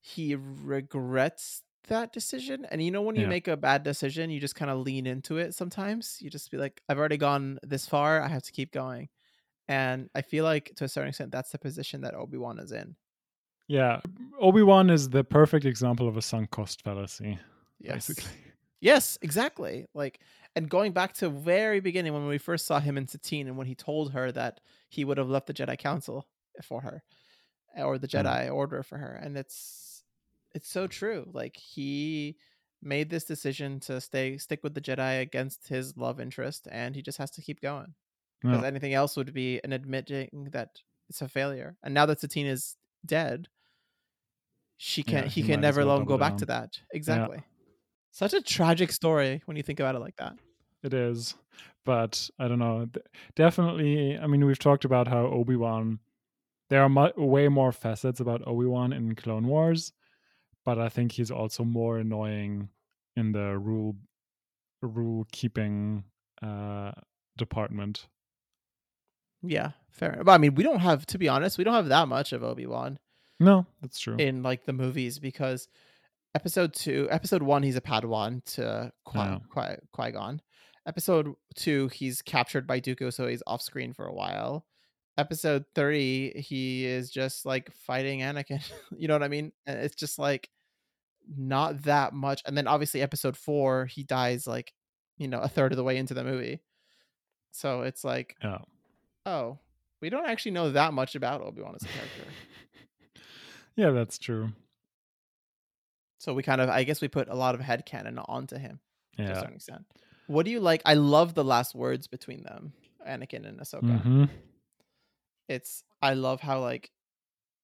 he 0.02 0.36
regrets 0.36 1.64
that 1.88 2.14
decision. 2.14 2.66
And 2.66 2.84
you 2.84 2.92
know 2.92 3.02
when 3.04 3.18
you 3.18 3.28
Yeah. 3.28 3.30
make 3.30 3.48
a 3.48 3.58
bad 3.58 3.84
decision, 3.84 4.30
you 4.32 4.40
just 4.40 4.56
kind 4.56 4.72
of 4.72 4.80
lean 4.80 5.08
into 5.08 5.38
it 5.38 5.56
sometimes. 5.56 6.22
You 6.22 6.30
just 6.30 6.52
be 6.52 6.58
like, 6.58 6.82
I've 6.90 7.00
already 7.00 7.18
gone 7.18 7.60
this 7.64 7.88
far, 7.88 8.22
I 8.22 8.28
have 8.30 8.44
to 8.44 8.52
keep 8.54 8.72
going. 8.72 9.10
And 9.68 10.10
I 10.16 10.22
feel 10.24 10.46
like 10.46 10.74
to 10.78 10.86
a 10.86 10.90
certain 10.90 11.10
extent 11.10 11.32
that's 11.32 11.52
the 11.52 11.60
position 11.60 12.02
that 12.02 12.16
Obi-Wan 12.16 12.60
is 12.60 12.72
in. 12.74 12.98
Yeah, 13.70 14.02
Obi 14.40 14.64
Wan 14.64 14.90
is 14.90 15.10
the 15.10 15.24
perfect 15.24 15.64
example 15.64 16.08
of 16.08 16.18
a 16.18 16.22
sunk 16.22 16.50
cost 16.52 16.82
fallacy. 16.82 17.40
Yes. 17.80 18.08
Basically, 18.08 18.32
Yes, 18.82 19.18
exactly. 19.22 19.86
Like, 19.94 20.20
and 20.56 20.70
going 20.70 20.92
back 20.94 21.14
to 21.16 21.30
very 21.30 21.80
beginning 21.80 22.14
when 22.14 22.28
we 22.28 22.38
first 22.40 22.66
saw 22.66 22.80
him 22.80 22.98
in 22.98 23.08
Satine, 23.08 23.48
and 23.48 23.58
when 23.58 23.68
he 23.68 23.76
told 23.76 24.14
her 24.14 24.32
that 24.32 24.60
he 24.90 25.06
would 25.06 25.18
have 25.18 25.30
left 25.30 25.48
the 25.48 25.54
Jedi 25.54 25.78
Council 25.78 26.28
for 26.64 26.82
her, 26.82 27.04
or 27.78 27.98
the 28.00 28.08
Mm. 28.08 28.24
Jedi 28.24 28.54
Order 28.54 28.82
for 28.84 28.98
her, 28.98 29.14
and 29.14 29.38
it's 29.38 30.04
it's 30.56 30.70
so 30.70 30.88
true. 30.88 31.30
Like 31.32 31.56
he 31.58 32.38
made 32.82 33.10
this 33.12 33.26
decision 33.26 33.80
to 33.82 34.02
stay 34.02 34.38
stick 34.40 34.64
with 34.64 34.74
the 34.74 34.82
Jedi 34.82 35.22
against 35.22 35.68
his 35.68 35.96
love 35.96 36.20
interest, 36.20 36.68
and 36.72 36.96
he 36.96 37.02
just 37.04 37.20
has 37.20 37.30
to 37.32 37.42
keep 37.42 37.62
going 37.62 37.94
because 38.42 38.62
Yeah. 38.62 38.68
anything 38.68 38.94
else 38.94 39.16
would 39.18 39.34
be 39.34 39.60
an 39.64 39.74
admitting 39.74 40.50
that 40.54 40.82
it's 41.10 41.22
a 41.22 41.28
failure. 41.30 41.78
And 41.84 41.94
now 41.94 42.06
that 42.08 42.20
Satine 42.22 42.48
is 42.48 42.78
dead, 43.06 43.48
she 44.80 45.04
Yeah, 45.04 45.24
can 45.24 45.26
he 45.26 45.42
he 45.42 45.44
can 45.44 45.62
never 45.62 45.86
well 45.86 45.98
let 45.98 46.00
him 46.00 46.06
go 46.06 46.18
back 46.18 46.38
to 46.38 46.46
that. 46.48 46.80
Exactly. 46.94 47.44
Such 48.12 48.34
a 48.34 48.42
tragic 48.42 48.92
story 48.92 49.42
when 49.46 49.58
you 49.58 49.64
think 49.64 49.80
about 49.80 49.96
it 49.96 50.00
like 50.00 50.16
that. 50.18 50.38
it 50.84 50.94
is 50.94 51.36
but 51.86 52.30
i 52.40 52.48
don't 52.48 52.60
know 52.60 52.88
definitely 53.36 54.18
i 54.18 54.28
mean 54.28 54.46
we've 54.46 54.60
talked 54.60 54.86
about 54.86 55.08
how 55.08 55.26
obi-wan 55.26 56.00
there 56.70 56.84
are 56.84 56.90
mu- 56.90 57.12
way 57.18 57.48
more 57.50 57.72
facets 57.72 58.20
about 58.20 58.48
obi-wan 58.48 58.94
in 58.94 59.16
clone 59.16 59.48
wars 59.48 59.94
but 60.66 60.80
i 60.80 60.90
think 60.90 61.14
he's 61.14 61.32
also 61.32 61.64
more 61.64 62.00
annoying 62.00 62.70
in 63.16 63.34
the 63.34 63.58
rule 63.58 63.98
rule 64.84 65.26
keeping 65.32 66.06
uh 66.42 66.92
department 67.38 68.08
Yeah, 69.42 69.72
fair. 69.90 70.22
But 70.24 70.34
I 70.34 70.38
mean, 70.38 70.56
we 70.56 70.64
don't 70.64 70.80
have 70.80 71.06
to 71.08 71.18
be 71.18 71.28
honest, 71.30 71.58
we 71.58 71.64
don't 71.64 71.74
have 71.74 71.88
that 71.88 72.08
much 72.08 72.34
of 72.34 72.44
Obi-Wan 72.44 73.00
no 73.40 73.66
that's 73.82 74.00
true 74.00 74.16
in 74.18 74.44
like 74.44 74.66
the 74.66 74.74
movies 74.74 75.20
because 75.20 75.68
episode 76.36 76.74
2, 76.74 77.08
episode 77.10 77.42
1 77.42 77.64
he's 77.64 77.76
a 77.76 77.82
Padawan 77.82 78.44
to 78.56 78.92
Qui- 79.06 79.20
Yeah. 79.20 79.40
Qui- 79.50 79.78
Qui-Gon. 79.92 80.42
Episode 80.86 81.34
2 81.56 81.88
he's 81.90 82.22
captured 82.22 82.68
by 82.68 82.80
Dooku 82.80 83.12
so 83.12 83.28
he's 83.28 83.44
off 83.48 83.62
screen 83.62 83.94
for 83.94 84.06
a 84.06 84.14
while. 84.14 84.66
Episode 85.18 85.66
3 85.76 86.34
he 86.42 86.86
is 86.86 87.10
just 87.10 87.46
like 87.46 87.72
fighting 87.74 88.20
Anakin. 88.22 88.62
you 88.98 89.08
know 89.08 89.16
what 89.16 89.24
I 89.24 89.28
mean? 89.28 89.52
And 89.66 89.80
it's 89.80 89.96
just 89.96 90.20
like 90.20 90.50
not 91.36 91.84
that 91.84 92.14
much. 92.14 92.42
And 92.46 92.58
then 92.58 92.68
obviously 92.68 93.02
episode 93.02 93.36
4 93.38 93.86
he 93.88 94.04
dies 94.04 94.46
like, 94.48 94.74
you 95.18 95.28
know, 95.28 95.40
a 95.40 95.48
third 95.50 95.72
of 95.72 95.78
the 95.78 95.84
way 95.84 95.98
into 95.98 96.14
the 96.14 96.24
movie. 96.24 96.62
So 97.52 97.82
it's 97.82 98.04
like 98.04 98.36
yeah 98.44 98.60
oh, 99.26 99.60
we 100.02 100.10
don't 100.10 100.28
actually 100.28 100.52
know 100.52 100.72
that 100.72 100.94
much 100.94 101.16
about 101.16 101.42
Obi 101.42 101.62
Wan 101.62 101.76
as 101.76 101.84
a 101.84 101.88
character. 101.88 102.24
Yeah 103.80 103.92
that's 103.92 104.18
true 104.20 104.52
So 106.20 106.34
we 106.34 106.44
kind 106.44 106.60
of, 106.62 106.70
I 106.70 106.84
guess, 106.84 107.02
we 107.02 107.08
put 107.08 107.30
a 107.30 107.36
lot 107.36 107.56
of 107.56 107.62
head 107.62 107.86
headcanon 107.86 108.24
onto 108.28 108.58
him 108.58 108.80
to 109.18 109.32
a 109.32 109.36
certain 109.36 109.56
extent. 109.56 109.86
What 110.28 110.46
do 110.46 110.52
you 110.52 110.60
like? 110.60 110.82
I 110.86 110.94
love 110.94 111.34
the 111.34 111.44
last 111.44 111.74
words 111.74 112.08
between 112.08 112.44
them, 112.44 112.74
Anakin 113.08 113.48
and 113.48 113.60
Ahsoka. 113.60 114.04
hmm 114.04 114.26
It's, 115.48 115.84
I 116.02 116.14
love 116.14 116.42
how 116.42 116.60
like, 116.60 116.92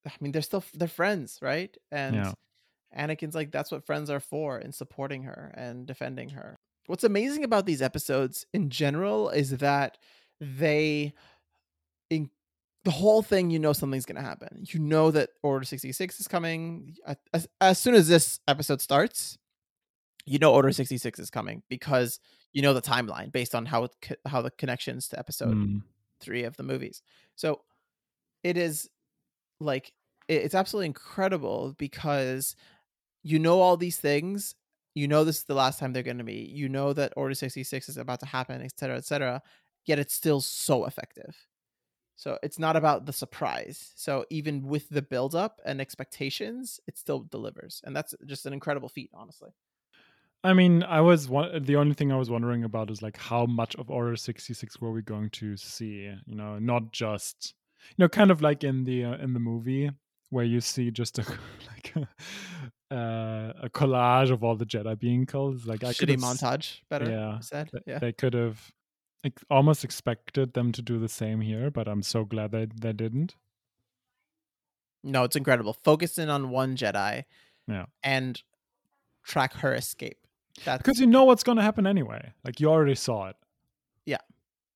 I 0.07 0.11
mean, 0.21 0.31
they're 0.31 0.41
still 0.41 0.63
they're 0.73 0.87
friends, 0.87 1.39
right? 1.41 1.75
And 1.91 2.15
Yeah. 2.15 2.33
Anakin's 2.97 3.35
like, 3.35 3.51
that's 3.51 3.71
what 3.71 3.85
friends 3.85 4.09
are 4.09 4.21
for, 4.21 4.57
in 4.57 4.71
supporting 4.71 5.23
her 5.23 5.53
and 5.55 5.85
defending 5.85 6.29
her. 6.29 6.55
What's 6.87 7.03
amazing 7.03 7.43
about 7.43 7.65
these 7.65 7.81
episodes 7.81 8.45
in 8.53 8.69
general 8.69 9.29
is 9.29 9.57
that 9.57 9.97
they 10.39 11.13
the 12.85 12.91
whole 12.91 13.21
thing, 13.21 13.49
you 13.49 13.59
know 13.59 13.73
something's 13.73 14.05
gonna 14.05 14.21
happen. 14.21 14.63
You 14.67 14.79
know 14.79 15.11
that 15.11 15.31
Order 15.43 15.65
sixty 15.65 15.91
six 15.91 16.19
is 16.19 16.27
coming. 16.27 16.95
As, 17.33 17.47
as 17.59 17.79
soon 17.79 17.95
as 17.95 18.07
this 18.07 18.39
episode 18.47 18.79
starts, 18.79 19.37
you 20.25 20.39
know 20.39 20.53
Order 20.53 20.71
sixty 20.71 20.97
six 20.97 21.19
is 21.19 21.29
coming 21.29 21.63
because 21.69 22.19
you 22.53 22.61
know 22.61 22.73
the 22.73 22.81
timeline 22.81 23.31
based 23.31 23.53
on 23.53 23.65
how 23.65 23.85
it, 23.85 24.19
how 24.25 24.41
the 24.41 24.51
connections 24.51 25.07
to 25.09 25.19
episode 25.19 25.55
Mm. 25.55 25.81
three 26.21 26.43
of 26.43 26.55
the 26.57 26.63
movies. 26.63 27.01
So 27.35 27.61
it 28.43 28.55
is 28.57 28.89
like 29.59 29.91
it's 30.27 30.55
absolutely 30.55 30.87
incredible 30.87 31.75
because 31.77 32.55
you 33.23 33.39
know 33.39 33.59
all 33.61 33.77
these 33.77 33.97
things. 33.97 34.55
You 34.93 35.09
know 35.09 35.25
this 35.25 35.39
is 35.39 35.43
the 35.43 35.55
last 35.55 35.77
time 35.79 35.91
they're 35.91 36.03
going 36.03 36.19
to 36.19 36.23
meet. 36.23 36.49
You 36.51 36.69
know 36.69 36.93
that 36.93 37.11
Order 37.17 37.33
sixty 37.35 37.63
six 37.63 37.89
is 37.89 37.97
about 37.97 38.21
to 38.21 38.25
happen, 38.25 38.61
et 38.61 38.71
cetera, 38.79 38.95
et 38.97 39.05
cetera. 39.05 39.41
Yet 39.85 39.99
it's 39.99 40.13
still 40.13 40.39
so 40.39 40.85
effective. 40.85 41.35
So 42.15 42.39
it's 42.41 42.59
not 42.59 42.75
about 42.75 43.05
the 43.05 43.13
surprise. 43.13 43.91
So 43.95 44.25
even 44.29 44.67
with 44.67 44.87
the 44.89 45.01
build 45.01 45.35
up 45.35 45.59
and 45.65 45.81
expectations, 45.81 46.79
it 46.87 46.97
still 46.97 47.19
delivers, 47.19 47.81
and 47.83 47.95
that's 47.95 48.15
just 48.25 48.45
an 48.45 48.53
incredible 48.53 48.89
feat, 48.89 49.09
honestly. 49.13 49.51
I 50.43 50.53
mean, 50.53 50.83
I 50.83 51.01
was 51.01 51.27
one, 51.27 51.63
the 51.63 51.75
only 51.75 51.95
thing 51.95 52.11
I 52.11 52.17
was 52.17 52.29
wondering 52.29 52.63
about 52.63 52.91
is 52.91 53.01
like 53.01 53.17
how 53.17 53.47
much 53.47 53.75
of 53.77 53.89
Order 53.89 54.15
66 54.15 54.79
were 54.79 54.91
we 54.91 55.01
going 55.01 55.31
to 55.31 55.57
see? 55.57 56.13
You 56.25 56.35
know, 56.35 56.59
not 56.59 56.91
just 56.91 57.55
you 57.89 58.03
know, 58.03 58.09
kind 58.09 58.31
of 58.31 58.41
like 58.41 58.63
in 58.63 58.83
the 58.83 59.05
uh, 59.05 59.17
in 59.17 59.33
the 59.33 59.39
movie 59.39 59.91
where 60.29 60.45
you 60.45 60.61
see 60.61 60.91
just 60.91 61.19
a 61.19 61.21
like 61.71 61.93
a, 61.95 62.95
uh, 62.95 63.53
a 63.63 63.69
collage 63.69 64.31
of 64.31 64.43
all 64.43 64.55
the 64.55 64.65
Jedi 64.65 64.97
being 64.99 65.25
killed. 65.25 65.65
Like 65.65 65.83
I 65.83 65.93
could 65.93 66.09
Shitty 66.09 66.19
montage, 66.19 66.81
better 66.89 67.09
yeah, 67.09 67.39
said. 67.39 67.69
Yeah. 67.85 67.99
They 67.99 68.11
could 68.11 68.33
have 68.33 68.71
almost 69.49 69.83
expected 69.83 70.53
them 70.53 70.71
to 70.73 70.81
do 70.81 70.99
the 70.99 71.09
same 71.09 71.41
here, 71.41 71.71
but 71.71 71.87
I'm 71.87 72.01
so 72.03 72.25
glad 72.25 72.51
they 72.51 72.67
they 72.79 72.93
didn't. 72.93 73.35
No, 75.03 75.23
it's 75.23 75.35
incredible. 75.35 75.73
Focus 75.83 76.17
in 76.17 76.29
on 76.29 76.49
one 76.49 76.75
Jedi. 76.75 77.25
Yeah. 77.67 77.85
And 78.03 78.41
track 79.23 79.53
her 79.55 79.73
escape. 79.73 80.17
That's 80.63 80.81
Because 80.81 80.99
you 80.99 81.07
know 81.07 81.25
what's 81.25 81.43
going 81.43 81.57
to 81.57 81.63
happen 81.63 81.85
anyway. 81.85 82.31
Like 82.43 82.59
you 82.59 82.69
already 82.69 82.95
saw 82.95 83.27
it. 83.29 83.35
Yeah, 84.05 84.19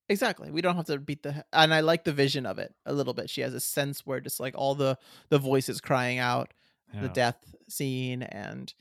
exactly. 0.08 0.52
We 0.52 0.62
don't 0.62 0.76
have 0.76 0.86
to 0.88 0.98
beat 1.00 1.24
the 1.24 1.44
and 1.54 1.74
I 1.74 1.80
like 1.82 2.04
the 2.04 2.12
vision 2.12 2.46
of 2.46 2.60
it 2.60 2.74
a 2.86 2.94
little 2.94 3.14
bit. 3.14 3.30
She 3.30 3.42
has 3.42 3.54
a 3.54 3.60
sense 3.60 4.06
where 4.06 4.20
just 4.20 4.40
like 4.40 4.56
all 4.58 4.76
the 4.76 4.98
the 5.30 5.40
voices 5.40 5.80
crying 5.82 6.20
out, 6.20 6.54
Yeah. 6.94 7.02
the 7.02 7.10
death 7.10 7.38
scene, 7.70 8.24
and 8.24 8.74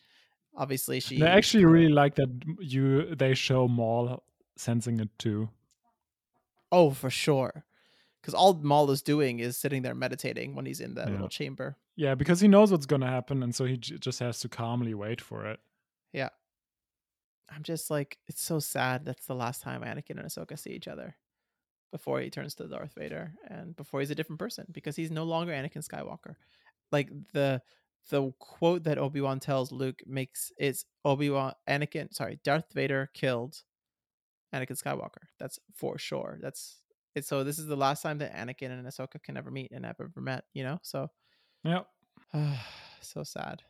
obviously 0.56 1.00
she. 1.00 1.22
I 1.22 1.28
actually 1.28 1.64
really 1.66 1.92
like 1.92 2.16
that 2.16 2.30
you 2.60 3.14
they 3.14 3.34
show 3.34 3.68
Maul 3.68 4.22
sensing 4.56 5.00
it 5.00 5.10
too. 5.18 5.48
Oh, 6.70 6.90
for 6.90 7.10
sure. 7.10 7.64
Because 8.20 8.34
all 8.34 8.54
Maul 8.54 8.90
is 8.90 9.00
doing 9.02 9.38
is 9.38 9.56
sitting 9.56 9.82
there 9.82 9.94
meditating 9.94 10.54
when 10.54 10.66
he's 10.66 10.80
in 10.80 10.94
that 10.94 11.06
Yeah. 11.06 11.12
little 11.12 11.28
chamber. 11.28 11.76
Yeah, 11.96 12.14
because 12.14 12.40
he 12.40 12.48
knows 12.48 12.70
what's 12.70 12.86
going 12.86 13.00
to 13.00 13.06
happen, 13.08 13.42
and 13.42 13.54
so 13.54 13.64
he 13.64 13.76
j- 13.76 13.98
just 13.98 14.18
has 14.20 14.40
to 14.40 14.48
calmly 14.48 14.94
wait 14.94 15.20
for 15.20 15.46
it. 15.46 15.60
Yeah. 16.12 16.28
I'm 17.48 17.62
just 17.62 17.90
like, 17.90 18.18
it's 18.26 18.42
so 18.42 18.58
sad. 18.60 19.04
That's 19.04 19.26
the 19.26 19.34
last 19.34 19.62
time 19.62 19.82
Anakin 19.82 20.18
and 20.18 20.26
Ahsoka 20.26 20.58
see 20.58 20.70
each 20.70 20.88
other 20.88 21.16
before 21.90 22.20
he 22.20 22.28
turns 22.28 22.54
to 22.56 22.68
Darth 22.68 22.92
Vader 22.94 23.32
and 23.48 23.74
before 23.74 24.00
he's 24.00 24.10
a 24.10 24.14
different 24.14 24.38
person 24.38 24.66
because 24.72 24.94
he's 24.96 25.10
no 25.10 25.24
longer 25.24 25.52
Anakin 25.52 25.86
Skywalker. 25.86 26.34
Like 26.92 27.10
the 27.32 27.62
the 28.10 28.32
quote 28.38 28.84
that 28.84 28.98
Obi 28.98 29.20
Wan 29.20 29.38
tells 29.40 29.70
Luke 29.72 30.00
makes 30.06 30.50
is 30.58 30.84
Obi 31.04 31.30
Wan 31.30 31.54
Anakin 31.68 32.12
sorry 32.14 32.38
Darth 32.44 32.72
Vader 32.74 33.10
killed 33.14 33.62
Anakin 34.54 34.82
Skywalker. 34.82 35.26
That's 35.38 35.58
for 35.74 35.98
sure. 35.98 36.38
That's 36.40 36.80
it. 37.14 37.24
So 37.24 37.44
this 37.44 37.58
is 37.58 37.66
the 37.66 37.76
last 37.76 38.02
time 38.02 38.18
that 38.18 38.34
Anakin 38.34 38.70
and 38.70 38.86
Ahsoka 38.86 39.22
can 39.22 39.36
ever 39.36 39.50
meet 39.50 39.70
and 39.72 39.84
have 39.84 39.96
ever 40.00 40.20
met. 40.20 40.44
You 40.54 40.64
know, 40.64 40.78
so 40.82 41.10
Yeah, 41.64 41.82
so 43.00 43.22
sad. 43.22 43.62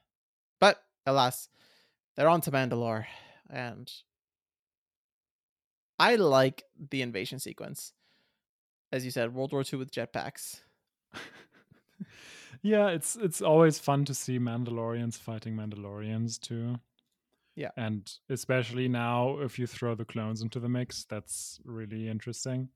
But 0.61 0.83
alas, 1.07 1.49
they're 2.17 2.29
on 2.29 2.41
to 2.43 2.51
Mandalore, 2.51 3.07
and 3.51 3.91
I 5.99 6.17
like 6.17 6.65
the 6.91 7.03
invasion 7.03 7.39
sequence. 7.39 7.93
As 8.93 9.05
you 9.05 9.11
said, 9.11 9.35
World 9.35 9.53
War 9.53 9.65
II 9.71 9.79
with 9.79 9.93
jetpacks. 9.93 10.61
yeah. 12.63 12.89
It's 12.89 13.17
it's 13.17 13.43
always 13.43 13.79
fun 13.79 14.05
to 14.07 14.15
see 14.15 14.39
Mandalorians 14.39 15.19
fighting 15.19 15.55
Mandalorians 15.55 16.41
too. 16.41 16.81
Yeah. 17.59 17.73
and 17.77 18.09
especially 18.31 18.89
now 18.89 19.41
if 19.41 19.59
you 19.59 19.67
throw 19.67 19.95
the 19.97 20.05
clones 20.05 20.43
into 20.43 20.61
the 20.61 20.69
mix, 20.69 21.05
that's 21.05 21.61
really 21.65 22.09
interesting. 22.09 22.71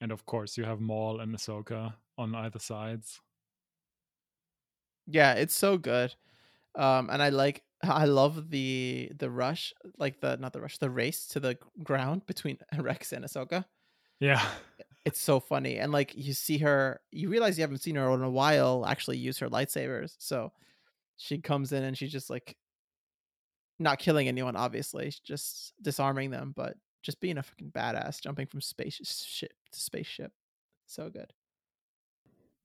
And 0.00 0.12
of 0.12 0.26
course, 0.26 0.58
you 0.58 0.64
have 0.64 0.80
Maul 0.80 1.20
and 1.20 1.34
Ahsoka 1.34 1.94
on 2.18 2.34
either 2.34 2.58
sides. 2.58 3.20
Yeah, 5.06 5.34
it's 5.34 5.54
so 5.54 5.78
good. 5.78 6.14
Um, 6.74 7.10
and 7.10 7.22
I 7.22 7.30
like 7.30 7.64
I 7.82 8.04
love 8.06 8.50
the 8.50 9.10
the 9.18 9.30
rush, 9.30 9.72
like 9.98 10.20
the 10.20 10.36
not 10.36 10.52
the 10.52 10.60
rush, 10.60 10.78
the 10.78 10.90
race 10.90 11.26
to 11.28 11.40
the 11.40 11.58
ground 11.82 12.26
between 12.26 12.58
Rex 12.78 13.12
and 13.12 13.24
Ahsoka. 13.24 13.64
Yeah, 14.20 14.46
It's 15.04 15.20
so 15.20 15.40
funny. 15.40 15.78
And 15.78 15.92
like 15.92 16.14
you 16.14 16.34
see 16.34 16.58
her, 16.58 17.00
you 17.10 17.30
realize 17.30 17.56
you 17.58 17.62
haven't 17.62 17.78
seen 17.78 17.96
her 17.96 18.12
in 18.12 18.22
a 18.22 18.30
while 18.30 18.84
actually 18.86 19.16
use 19.18 19.38
her 19.38 19.48
lightsabers. 19.48 20.14
So 20.18 20.52
she 21.16 21.38
comes 21.40 21.72
in 21.72 21.84
and 21.84 21.96
she's 21.96 22.12
just 22.12 22.30
like 22.30 22.56
not 23.80 23.98
killing 23.98 24.28
anyone, 24.28 24.54
obviously, 24.56 25.12
just 25.24 25.72
disarming 25.82 26.30
them, 26.30 26.52
but 26.54 26.76
just 27.02 27.20
being 27.20 27.38
a 27.38 27.42
fucking 27.42 27.70
badass, 27.72 28.20
jumping 28.20 28.46
from 28.46 28.60
spaceship 28.60 29.52
to 29.72 29.80
spaceship. 29.80 30.32
So 30.86 31.08
good. 31.10 31.32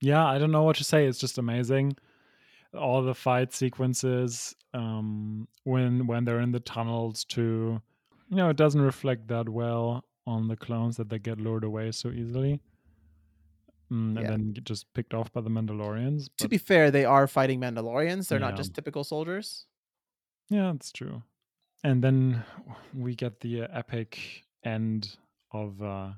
yeah. 0.00 0.24
I 0.26 0.38
don't 0.38 0.50
know 0.52 0.62
what 0.64 0.76
to 0.76 0.84
say. 0.84 1.06
It's 1.06 1.18
just 1.18 1.38
amazing. 1.38 1.96
All 2.74 3.02
the 3.02 3.14
fight 3.14 3.54
sequences, 3.54 4.54
um, 4.74 5.48
when 5.64 6.06
when 6.06 6.24
they're 6.24 6.40
in 6.40 6.52
the 6.52 6.60
tunnels 6.60 7.24
too. 7.24 7.80
You 8.28 8.36
know, 8.36 8.50
it 8.50 8.56
doesn't 8.56 8.80
reflect 8.82 9.28
that 9.28 9.48
well 9.48 10.04
on 10.26 10.48
the 10.48 10.56
clones 10.56 10.96
that 10.96 11.08
they 11.08 11.18
get 11.20 11.40
lured 11.40 11.62
away 11.64 11.92
so 11.92 12.10
easily. 12.10 12.60
Mm, 13.90 14.16
and 14.16 14.20
Yeah. 14.20 14.30
then 14.30 14.52
get 14.52 14.64
just 14.64 14.92
picked 14.94 15.14
off 15.14 15.32
by 15.32 15.40
the 15.40 15.48
Mandalorians. 15.50 16.28
To 16.38 16.48
be 16.48 16.58
fair, 16.58 16.90
they 16.90 17.04
are 17.04 17.28
fighting 17.28 17.60
Mandalorians. 17.60 18.26
They're 18.28 18.40
not 18.40 18.56
just 18.56 18.74
typical 18.74 19.04
soldiers. 19.04 19.66
Yeah, 20.48 20.72
that's 20.72 20.92
true. 20.92 21.22
And 21.84 22.02
then 22.02 22.44
we 22.94 23.14
get 23.14 23.40
the 23.40 23.62
uh, 23.62 23.68
epic 23.72 24.44
end 24.64 25.16
of 25.52 25.80
uh 25.82 26.10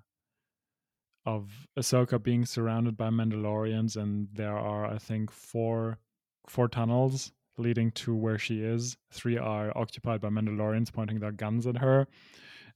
of 1.26 1.50
Ahsoka 1.78 2.22
being 2.22 2.46
surrounded 2.46 2.96
by 2.96 3.08
Mandalorians, 3.10 3.96
and 3.96 4.28
there 4.32 4.56
are, 4.56 4.86
I 4.86 4.96
think, 4.96 5.30
four 5.30 5.98
four 6.46 6.68
tunnels 6.68 7.32
leading 7.58 7.90
to 7.90 8.14
where 8.14 8.38
she 8.38 8.62
is. 8.62 8.96
Three 9.12 9.36
are 9.36 9.76
occupied 9.76 10.22
by 10.22 10.28
Mandalorians 10.28 10.92
pointing 10.92 11.20
their 11.20 11.32
guns 11.32 11.66
at 11.66 11.76
her, 11.76 12.06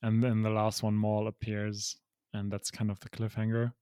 and 0.02 0.22
then 0.22 0.42
the 0.42 0.50
last 0.50 0.82
one, 0.82 0.94
Maul 0.94 1.28
appears, 1.28 1.96
and 2.34 2.50
that's 2.52 2.70
kind 2.70 2.90
of 2.90 3.00
the 3.00 3.08
cliffhanger. 3.08 3.72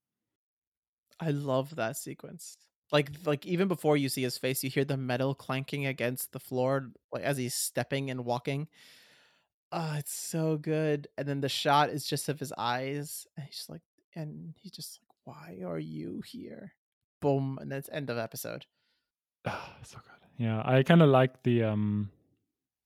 I 1.18 1.30
love 1.30 1.74
that 1.76 1.96
sequence. 1.96 2.56
Like 2.92 3.10
like 3.24 3.46
even 3.46 3.68
before 3.68 3.96
you 3.96 4.08
see 4.08 4.22
his 4.22 4.38
face, 4.38 4.64
you 4.64 4.70
hear 4.70 4.84
the 4.84 4.96
metal 4.96 5.34
clanking 5.34 5.86
against 5.86 6.32
the 6.32 6.40
floor 6.40 6.90
like 7.12 7.22
as 7.22 7.36
he's 7.36 7.54
stepping 7.54 8.10
and 8.10 8.24
walking. 8.24 8.68
Oh, 9.72 9.94
it's 9.98 10.12
so 10.12 10.56
good. 10.56 11.06
And 11.16 11.28
then 11.28 11.40
the 11.40 11.48
shot 11.48 11.90
is 11.90 12.04
just 12.04 12.28
of 12.28 12.40
his 12.40 12.52
eyes. 12.58 13.26
And 13.36 13.46
he's 13.46 13.66
like 13.68 13.82
and 14.14 14.54
he's 14.60 14.72
just 14.72 14.98
like, 15.08 15.36
Why 15.36 15.64
are 15.64 15.78
you 15.78 16.22
here? 16.26 16.72
Boom. 17.20 17.58
And 17.60 17.70
that's 17.70 17.88
end 17.92 18.10
of 18.10 18.18
episode. 18.18 18.66
Ah, 19.46 19.76
so 19.84 19.98
good. 19.98 20.44
Yeah, 20.44 20.62
I 20.64 20.82
kind 20.82 21.02
of 21.02 21.10
like 21.10 21.42
the. 21.42 21.64
um 21.64 22.10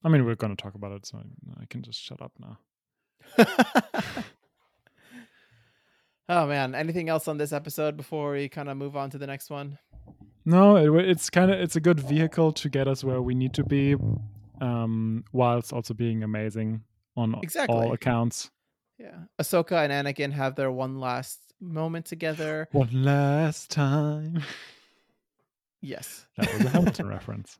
I 0.03 0.09
mean, 0.09 0.23
we're 0.23 0.35
going 0.35 0.55
to 0.55 0.61
talk 0.61 0.75
about 0.75 0.91
it, 0.91 1.05
so 1.07 1.17
I 1.59 1.65
can 1.65 1.81
just 1.81 1.99
shut 1.99 2.21
up 2.21 2.31
now. 2.39 2.59
oh 6.29 6.45
man. 6.45 6.75
Anything 6.75 7.09
else 7.09 7.27
on 7.27 7.39
this 7.39 7.51
episode 7.51 7.97
before 7.97 8.33
we 8.33 8.47
kind 8.47 8.69
of 8.69 8.77
move 8.77 8.95
on 8.95 9.09
to 9.09 9.17
the 9.17 9.25
next 9.25 9.49
one? 9.49 9.79
No, 10.45 10.75
it, 10.77 11.09
it's 11.09 11.29
kind 11.29 11.51
of 11.51 11.59
it's 11.59 11.75
a 11.75 11.79
good 11.81 11.99
vehicle 11.99 12.51
to 12.53 12.69
get 12.69 12.87
us 12.87 13.03
where 13.03 13.21
we 13.21 13.33
need 13.35 13.53
to 13.55 13.63
be, 13.63 13.95
um, 14.61 15.23
whilst 15.31 15.73
also 15.73 15.93
being 15.93 16.21
amazing 16.23 16.83
on 17.17 17.35
Exactly. 17.41 17.75
all 17.75 17.93
accounts. 17.93 18.51
Yeah. 18.99 19.15
Ahsoka 19.41 19.73
and 19.89 19.91
Anakin 19.91 20.31
have 20.33 20.55
their 20.55 20.71
one 20.71 20.99
last 20.99 21.39
moment 21.59 22.05
together. 22.05 22.67
One 22.71 23.03
last 23.03 23.71
time. 23.71 24.43
Yes. 25.81 26.25
That 26.37 26.51
was 26.53 26.65
a 26.65 26.69
Hamilton 26.69 27.07
reference. 27.17 27.59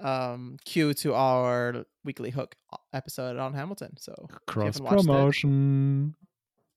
um 0.00 0.56
cue 0.64 0.92
to 0.94 1.14
our 1.14 1.84
weekly 2.04 2.30
hook 2.30 2.56
uh, 2.72 2.76
episode 2.92 3.36
on 3.38 3.54
Hamilton. 3.54 3.96
So 3.98 4.14
Cross 4.46 4.80
promotion. 4.80 6.14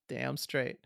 damn 0.07 0.37
straight. 0.37 0.77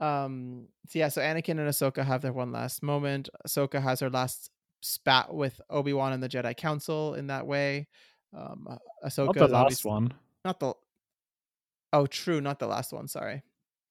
Um 0.00 0.68
so 0.88 0.98
yeah, 0.98 1.08
so 1.08 1.20
Anakin 1.20 1.50
and 1.50 1.68
Ahsoka 1.68 2.04
have 2.04 2.22
their 2.22 2.32
one 2.32 2.52
last 2.52 2.82
moment. 2.82 3.28
Ahsoka 3.46 3.80
has 3.82 4.00
her 4.00 4.10
last 4.10 4.50
spat 4.82 5.34
with 5.34 5.60
Obi-Wan 5.70 6.12
and 6.12 6.22
the 6.22 6.28
Jedi 6.28 6.56
Council 6.56 7.14
in 7.14 7.28
that 7.28 7.46
way. 7.46 7.88
Um 8.36 8.66
uh, 8.68 8.78
Ahsoka 9.04 9.26
Not 9.26 9.36
the 9.36 9.48
last 9.48 9.84
one. 9.84 10.12
Not 10.44 10.60
the 10.60 10.74
Oh, 11.92 12.06
true, 12.06 12.40
not 12.40 12.58
the 12.58 12.66
last 12.66 12.92
one, 12.92 13.08
sorry. 13.08 13.42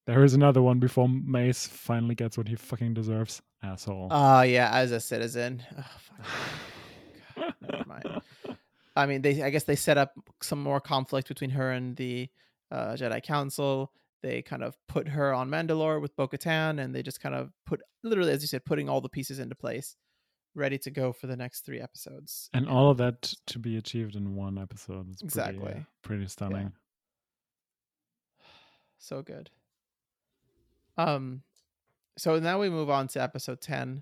There 0.06 0.24
is 0.24 0.36
another 0.36 0.62
one 0.62 0.80
before 0.80 1.10
Mace 1.10 1.66
finally 1.66 2.14
gets 2.14 2.38
what 2.38 2.48
he 2.48 2.56
fucking 2.56 2.94
deserves. 2.94 3.42
Asshole. 3.64 4.10
Oh 4.12 4.42
yeah, 4.42 4.70
as 4.72 4.92
a 4.92 5.00
citizen. 5.00 5.64
Oh, 5.78 5.86
fuck. 5.98 6.28
God, 7.36 7.56
never 7.62 7.86
mind. 7.88 8.22
I 8.96 9.06
mean, 9.08 9.22
they 9.22 9.42
I 9.42 9.50
guess 9.50 9.64
they 9.64 9.76
set 9.76 9.98
up 9.98 10.14
some 10.42 10.62
more 10.62 10.80
conflict 10.80 11.28
between 11.28 11.50
her 11.50 11.72
and 11.72 11.96
the 11.96 12.30
uh, 12.72 12.94
Jedi 12.94 13.24
Council. 13.24 13.92
They 14.26 14.42
kind 14.42 14.64
of 14.64 14.76
put 14.88 15.08
her 15.10 15.32
on 15.36 15.52
Mandalore 15.52 16.02
with 16.02 16.16
Bo-Katan, 16.16 16.80
and 16.84 16.96
they 16.96 17.04
just 17.04 17.22
kind 17.22 17.36
of 17.36 17.52
put 17.68 17.82
literally, 18.04 18.32
as 18.32 18.42
you 18.42 18.48
said, 18.48 18.66
putting 18.66 18.90
all 18.90 19.00
the 19.00 19.08
pieces 19.08 19.38
into 19.38 19.54
place, 19.54 19.96
ready 20.56 20.80
to 20.80 20.90
go 20.90 21.14
for 21.14 21.28
the 21.28 21.36
next 21.38 21.62
three 21.64 21.80
episodes. 21.80 22.50
and 22.52 22.68
all 22.68 22.90
of 22.90 22.98
that 22.98 23.22
to 23.46 23.60
be 23.60 23.78
achieved 23.78 24.16
in 24.16 24.34
one 24.36 24.58
episode. 24.58 25.12
It's 25.12 25.22
pretty, 25.22 25.50
Exactly. 25.58 25.86
pretty 26.02 26.26
stunning. 26.26 26.72
so 28.98 29.22
good. 29.22 29.52
Um, 30.98 31.44
so 32.18 32.40
now 32.40 32.60
we 32.60 32.70
move 32.70 32.90
on 32.90 33.08
to 33.10 33.22
episode 33.22 33.62
ten, 33.62 34.02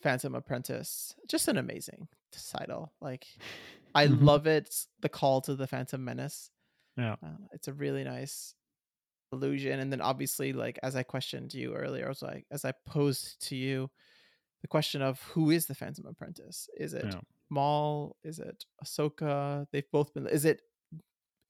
Phantom 0.00 0.34
Apprentice. 0.34 1.14
Just 1.26 1.48
an 1.48 1.56
amazing 1.58 2.06
title. 2.52 2.92
Like, 3.00 3.26
I 3.96 4.06
Mhm. 4.06 4.22
love 4.22 4.46
it. 4.46 4.86
The 5.00 5.08
call 5.08 5.40
to 5.42 5.56
the 5.56 5.66
Phantom 5.66 6.04
Menace. 6.04 6.50
Yeah. 6.96 7.16
Uh, 7.22 7.36
it's 7.52 7.66
a 7.68 7.72
really 7.72 8.04
nice 8.04 8.54
illusion. 9.32 9.80
And 9.80 9.92
then 9.92 10.00
obviously, 10.00 10.52
like 10.52 10.78
as 10.82 10.96
I 10.96 11.02
questioned 11.02 11.54
you 11.54 11.74
earlier, 11.74 12.06
I 12.06 12.08
was 12.08 12.22
like, 12.22 12.46
as 12.50 12.64
I 12.64 12.72
posed 12.86 13.40
to 13.48 13.56
you, 13.56 13.90
the 14.62 14.68
question 14.68 15.02
of 15.02 15.20
who 15.22 15.50
is 15.50 15.66
the 15.66 15.74
Phantom 15.74 16.06
Apprentice? 16.06 16.68
Is 16.76 16.94
it 16.94 17.06
Yeah. 17.06 17.20
Maul? 17.50 18.16
Is 18.24 18.38
it 18.40 18.64
Ahsoka? 18.84 19.66
They've 19.72 19.90
both 19.92 20.12
been. 20.14 20.26
Is 20.26 20.44
it 20.44 20.62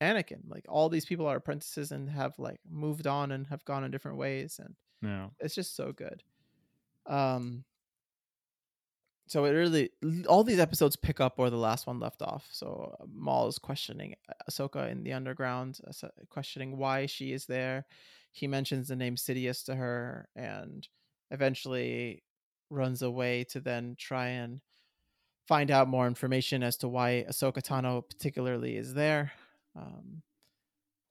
Anakin? 0.01 0.41
Like 0.47 0.65
all 0.69 0.89
these 0.89 1.05
people 1.05 1.27
are 1.27 1.37
apprentices 1.37 1.91
and 1.91 2.09
have 2.09 2.37
like 2.39 2.59
moved 2.69 3.07
on 3.07 3.31
and 3.31 3.47
have 3.47 3.65
gone 3.65 3.83
in 3.83 3.91
different 3.91 4.17
ways, 4.17 4.59
and 4.63 4.75
Yeah. 5.01 5.29
it's 5.39 5.55
just 5.55 5.75
so 5.75 5.91
good. 5.91 6.23
Um. 7.05 7.65
So 9.29 9.45
it 9.45 9.51
really, 9.51 9.91
all 10.27 10.43
these 10.43 10.57
episodes 10.57 10.95
pick 10.95 11.19
up 11.19 11.37
where 11.37 11.51
the 11.51 11.55
last 11.55 11.85
one 11.85 11.99
left 11.99 12.23
off. 12.23 12.47
So 12.49 12.95
uh, 12.99 13.05
Maul 13.13 13.47
is 13.47 13.59
questioning 13.59 14.15
Ahsoka 14.49 14.89
in 14.91 15.03
the 15.03 15.13
underground, 15.13 15.79
questioning 16.29 16.77
why 16.77 17.05
she 17.05 17.31
is 17.31 17.45
there. 17.45 17.85
He 18.31 18.47
mentions 18.47 18.87
the 18.87 18.95
name 18.95 19.17
Sidious 19.17 19.63
to 19.65 19.75
her, 19.75 20.27
and 20.35 20.87
eventually 21.29 22.23
runs 22.71 23.03
away 23.03 23.43
to 23.51 23.59
then 23.59 23.95
try 23.99 24.29
and 24.29 24.61
find 25.47 25.69
out 25.69 25.87
more 25.87 26.07
information 26.07 26.63
as 26.63 26.77
to 26.77 26.87
why 26.87 27.23
Ahsoka 27.29 27.61
Tano 27.61 28.01
particularly 28.09 28.77
is 28.77 28.95
there. 28.95 29.31
Um, 29.75 30.23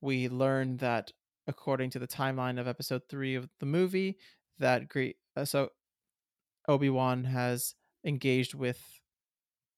we 0.00 0.28
learn 0.28 0.78
that 0.78 1.12
according 1.46 1.90
to 1.90 2.00
the 2.00 2.08
timeline 2.08 2.58
of 2.58 2.66
Episode 2.66 3.02
Three 3.08 3.36
of 3.36 3.48
the 3.60 3.66
movie, 3.66 4.18
that 4.58 4.88
Gre- 4.88 5.18
uh, 5.36 5.44
so 5.44 5.70
Obi 6.66 6.90
Wan 6.90 7.22
has 7.22 7.76
engaged 8.04 8.54
with 8.54 8.80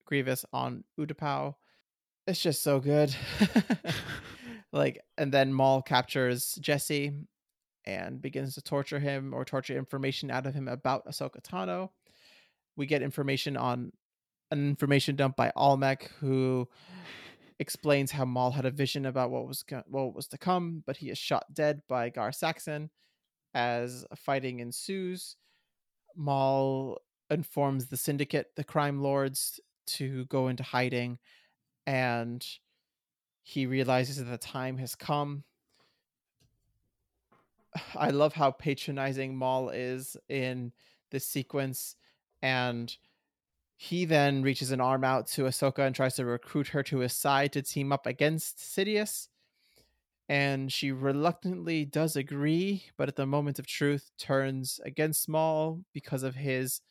Grievous 0.04 0.44
on 0.52 0.84
Utapau. 0.98 1.54
It's 2.26 2.42
just 2.42 2.62
so 2.62 2.80
good. 2.80 3.14
like, 4.72 5.00
and 5.16 5.32
then 5.32 5.52
Maul 5.52 5.82
captures 5.82 6.54
Jesse 6.60 7.12
and 7.84 8.20
begins 8.20 8.54
to 8.54 8.62
torture 8.62 8.98
him 8.98 9.32
or 9.34 9.44
torture 9.44 9.76
information 9.76 10.30
out 10.30 10.46
of 10.46 10.54
him 10.54 10.68
about 10.68 11.06
Ahsoka 11.06 11.40
Tano. 11.42 11.90
We 12.76 12.86
get 12.86 13.02
information 13.02 13.56
on 13.56 13.92
an 14.50 14.68
information 14.68 15.16
dump 15.16 15.36
by 15.36 15.52
Almec, 15.56 16.10
who 16.20 16.68
explains 17.58 18.10
how 18.10 18.24
Maul 18.24 18.50
had 18.50 18.64
a 18.64 18.70
vision 18.70 19.06
about 19.06 19.30
what 19.30 19.46
was 19.46 19.62
go- 19.62 19.84
what 19.86 20.14
was 20.14 20.26
to 20.28 20.38
come, 20.38 20.82
but 20.86 20.96
he 20.96 21.10
is 21.10 21.18
shot 21.18 21.52
dead 21.52 21.82
by 21.88 22.10
Gar 22.10 22.32
Saxon. 22.32 22.90
As 23.52 24.04
fighting 24.16 24.60
ensues, 24.60 25.36
Maul 26.16 26.98
informs 27.30 27.86
the 27.86 27.96
syndicate, 27.96 28.48
the 28.56 28.64
crime 28.64 29.00
lords, 29.00 29.60
to 29.86 30.24
go 30.26 30.48
into 30.48 30.62
hiding, 30.62 31.18
and 31.86 32.44
he 33.42 33.66
realizes 33.66 34.16
that 34.16 34.24
the 34.24 34.38
time 34.38 34.78
has 34.78 34.94
come. 34.94 35.44
I 37.96 38.10
love 38.10 38.34
how 38.34 38.50
patronizing 38.52 39.36
Maul 39.36 39.70
is 39.70 40.16
in 40.28 40.72
this 41.10 41.26
sequence, 41.26 41.96
and 42.42 42.94
he 43.76 44.04
then 44.04 44.42
reaches 44.42 44.72
an 44.72 44.80
arm 44.80 45.04
out 45.04 45.26
to 45.28 45.44
Ahsoka 45.44 45.86
and 45.86 45.94
tries 45.94 46.14
to 46.16 46.24
recruit 46.26 46.68
her 46.68 46.82
to 46.82 46.98
his 46.98 47.14
side 47.14 47.52
to 47.54 47.62
team 47.62 47.92
up 47.92 48.06
against 48.06 48.58
Sidious. 48.58 49.28
And 50.28 50.70
she 50.72 50.92
reluctantly 50.92 51.86
does 51.86 52.14
agree, 52.14 52.84
but 52.96 53.08
at 53.08 53.16
the 53.16 53.26
moment 53.26 53.58
of 53.58 53.66
truth 53.66 54.10
turns 54.18 54.80
against 54.84 55.28
Maul 55.28 55.80
because 55.92 56.22
of 56.22 56.36
his 56.36 56.82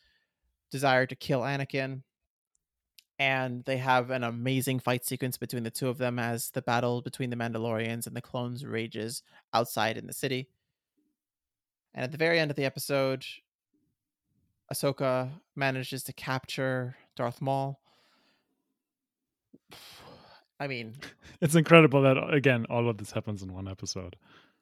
desire 0.72 1.06
to 1.06 1.16
kill 1.16 1.42
Anakin. 1.42 2.04
And 3.18 3.66
they 3.66 3.78
have 3.78 4.12
an 4.12 4.24
amazing 4.24 4.80
fight 4.80 5.06
sequence 5.06 5.38
between 5.38 5.64
the 5.64 5.72
two 5.72 5.90
of 5.90 5.98
them 5.98 6.20
as 6.20 6.52
the 6.52 6.62
battle 6.62 7.02
between 7.02 7.30
the 7.30 7.36
Mandalorians 7.36 8.08
and 8.08 8.16
the 8.16 8.22
clones 8.22 8.66
rages 8.66 9.24
outside 9.54 9.98
in 9.98 10.08
the 10.08 10.14
city. 10.14 10.48
And 11.94 12.04
at 12.06 12.12
the 12.12 12.18
very 12.18 12.40
end 12.40 12.50
of 12.50 12.56
the 12.56 12.64
episode, 12.66 13.26
Ahsoka 14.74 15.30
manages 15.56 16.04
to 16.04 16.14
capture 16.14 16.96
Darth 17.18 17.42
Maul. 17.42 17.82
I 20.60 20.68
mean, 20.68 20.96
It's 21.42 21.56
incredible 21.56 22.02
that 22.02 22.18
again 22.34 22.66
all 22.70 22.90
of 22.90 22.98
this 22.98 23.12
happens 23.12 23.42
in 23.44 23.54
one 23.54 23.68
episode. 23.68 24.18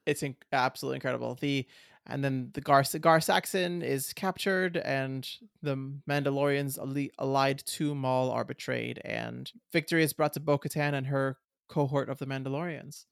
it's 0.06 0.22
in- 0.24 0.36
absolutely 0.54 0.98
incredible. 0.98 1.36
The 1.40 1.66
and 2.08 2.24
then 2.24 2.50
the 2.54 2.62
Gar 2.62 2.84
Gar 3.02 3.20
Saxon 3.22 3.82
is 3.82 4.14
captured, 4.14 4.78
and 4.78 5.28
the 5.62 5.76
Mandalorians 6.10 6.78
alli- 6.80 7.12
allied 7.20 7.64
to 7.68 7.94
Maul 7.94 8.32
are 8.32 8.44
betrayed, 8.46 9.00
and 9.06 9.52
victory 9.72 10.04
is 10.04 10.14
brought 10.14 10.34
to 10.34 10.40
Bo-Katan 10.40 10.94
and 10.94 11.08
her 11.08 11.38
cohort 11.70 12.10
of 12.10 12.18
the 12.18 12.26
Mandalorians. 12.26 13.06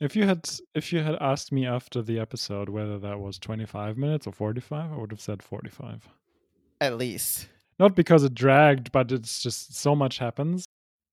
If 0.00 0.16
you 0.16 0.24
had 0.24 0.48
if 0.74 0.92
you 0.92 1.00
had 1.00 1.16
asked 1.20 1.52
me 1.52 1.66
after 1.66 2.02
the 2.02 2.18
episode 2.18 2.68
whether 2.68 2.98
that 2.98 3.20
was 3.20 3.38
25 3.38 3.96
minutes 3.96 4.26
or 4.26 4.32
45, 4.32 4.92
I 4.92 4.96
would 4.96 5.10
have 5.12 5.20
said 5.20 5.42
45. 5.42 6.08
At 6.80 6.98
least, 6.98 7.48
Not 7.78 7.94
because 7.94 8.24
it 8.24 8.34
dragged, 8.34 8.90
but 8.92 9.12
it's 9.12 9.40
just 9.42 9.74
so 9.76 9.94
much 9.94 10.18
happens. 10.18 10.64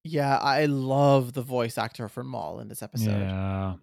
yeah, 0.03 0.37
I 0.39 0.65
love 0.65 1.33
the 1.33 1.43
voice 1.43 1.77
actor 1.77 2.09
for 2.09 2.23
Maul 2.23 2.59
in 2.59 2.67
this 2.67 2.81
episode. 2.81 3.19
Yeah. 3.19 3.75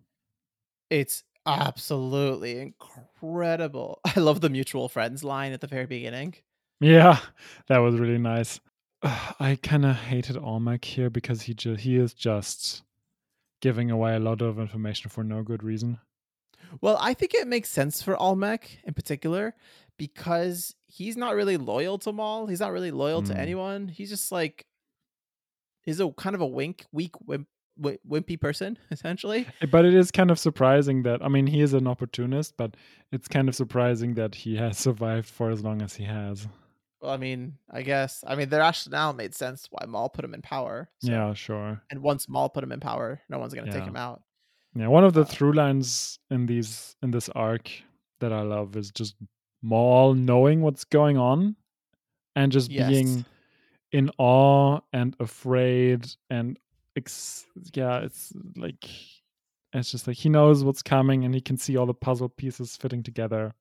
It's 0.90 1.22
absolutely 1.48 2.58
incredible. 2.60 4.00
I 4.16 4.20
love 4.20 4.40
the 4.40 4.50
mutual 4.50 4.88
friends 4.88 5.24
line 5.24 5.52
at 5.52 5.60
the 5.60 5.66
very 5.66 5.86
beginning. 5.86 6.34
Yeah, 6.80 7.18
that 7.68 7.78
was 7.78 7.96
really 7.96 8.18
nice. 8.18 8.60
I 9.02 9.58
kind 9.62 9.84
of 9.86 9.96
hated 9.96 10.36
Almec 10.36 10.84
here 10.84 11.10
because 11.10 11.42
he 11.42 11.54
just 11.54 11.80
he 11.80 11.96
is 11.96 12.14
just 12.14 12.82
giving 13.60 13.90
away 13.90 14.14
a 14.14 14.20
lot 14.20 14.40
of 14.42 14.58
information 14.58 15.10
for 15.10 15.24
no 15.24 15.42
good 15.42 15.62
reason. 15.64 15.98
Well, 16.80 16.98
I 17.00 17.14
think 17.14 17.34
it 17.34 17.48
makes 17.48 17.70
sense 17.70 18.02
for 18.02 18.20
Almec 18.20 18.78
in 18.84 18.94
particular 18.94 19.54
because 19.96 20.74
he's 20.86 21.16
not 21.16 21.34
really 21.34 21.56
loyal 21.56 21.98
to 21.98 22.12
Maul. 22.12 22.46
He's 22.46 22.60
not 22.60 22.72
really 22.72 22.90
loyal 22.92 23.22
to 23.22 23.32
Mm. 23.34 23.38
anyone. 23.38 23.88
He's 23.88 24.10
just 24.10 24.30
like 24.30 24.66
he's 25.82 25.98
a 26.00 26.10
kind 26.12 26.34
of 26.36 26.40
a 26.42 26.46
wink, 26.46 26.86
weak, 26.92 27.14
wimp, 27.26 27.48
wi- 27.80 27.98
wimpy 28.08 28.38
person 28.40 28.76
essentially. 28.90 29.46
Eh, 29.60 29.66
But 29.70 29.84
it 29.84 29.94
is 29.94 30.10
kind 30.10 30.30
of 30.30 30.38
surprising 30.38 31.02
that 31.04 31.22
I 31.22 31.28
mean 31.28 31.46
he 31.46 31.60
is 31.60 31.72
an 31.74 31.86
opportunist, 31.86 32.56
but 32.56 32.76
it's 33.12 33.28
kind 33.28 33.48
of 33.48 33.54
surprising 33.54 34.14
that 34.14 34.34
he 34.34 34.56
has 34.56 34.76
survived 34.86 35.28
for 35.28 35.50
as 35.50 35.62
long 35.62 35.82
as 35.82 35.94
he 35.94 36.04
has. 36.04 36.46
Well, 37.00 37.12
I 37.12 37.16
mean, 37.16 37.54
I 37.70 37.82
guess 37.82 38.24
I 38.26 38.34
mean 38.34 38.48
the 38.48 38.58
rationale 38.58 39.12
made 39.12 39.34
sense 39.34 39.68
why 39.70 39.84
Maul 39.86 40.08
put 40.08 40.24
him 40.24 40.34
in 40.34 40.42
power. 40.42 40.90
so- 41.00 41.10
Yeah, 41.12 41.32
sure. 41.34 41.80
and 41.90 42.02
once 42.02 42.28
Maul 42.28 42.48
put 42.48 42.64
him 42.64 42.72
in 42.72 42.80
power, 42.80 43.20
no 43.28 43.38
one's 43.38 43.54
gonna 43.54 43.70
take 43.72 43.84
him 43.84 43.96
out. 43.96 44.22
Yeah, 44.74 44.88
one 44.88 45.04
of 45.04 45.12
the 45.14 45.22
Uh, 45.22 45.24
through 45.24 45.52
lines 45.52 46.18
in 46.30 46.46
these 46.46 46.96
in 47.02 47.10
this 47.12 47.28
arc 47.30 47.70
that 48.20 48.32
I 48.32 48.42
love 48.42 48.76
is 48.76 48.90
just 48.90 49.14
Maul 49.62 50.14
knowing 50.14 50.60
what's 50.62 50.84
going 50.84 51.16
on 51.16 51.56
and 52.36 52.52
just 52.52 52.70
Yes. 52.70 52.88
being 52.90 53.24
in 53.92 54.10
awe 54.18 54.80
and 54.92 55.16
afraid 55.18 56.06
and 56.30 56.58
ex- 56.98 57.46
yeah, 57.74 57.98
it's 58.00 58.32
like 58.56 58.84
it's 59.72 59.90
just 59.90 60.06
like 60.06 60.16
he 60.16 60.28
knows 60.28 60.64
what's 60.64 60.82
coming 60.82 61.24
and 61.24 61.34
he 61.34 61.40
can 61.40 61.56
see 61.56 61.76
all 61.76 61.86
the 61.86 61.94
puzzle 61.94 62.28
pieces 62.28 62.76
fitting 62.76 63.02
together. 63.02 63.54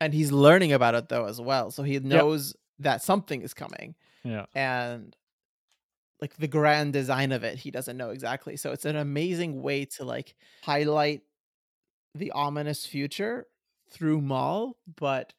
And 0.00 0.12
he's 0.12 0.32
learning 0.32 0.72
about 0.72 0.94
it 0.94 1.08
though 1.08 1.26
as 1.26 1.40
well, 1.40 1.70
so 1.70 1.82
he 1.82 1.98
knows 2.00 2.54
that 2.78 3.02
something 3.02 3.42
is 3.42 3.54
coming. 3.54 3.94
Yeah. 4.24 4.46
and 4.54 5.16
like 6.20 6.36
the 6.36 6.46
grand 6.46 6.92
design 6.92 7.32
of 7.32 7.42
it 7.42 7.58
he 7.58 7.72
doesn't 7.72 7.96
know 7.96 8.10
exactly 8.10 8.56
so 8.56 8.70
it's 8.70 8.84
an 8.84 8.94
amazing 8.94 9.60
way 9.62 9.84
to 9.86 10.04
like 10.04 10.36
highlight 10.62 11.22
the 12.14 12.30
ominous 12.30 12.86
future 12.86 13.48
through 13.90 14.20
Maul 14.20 14.76
but 14.96 15.32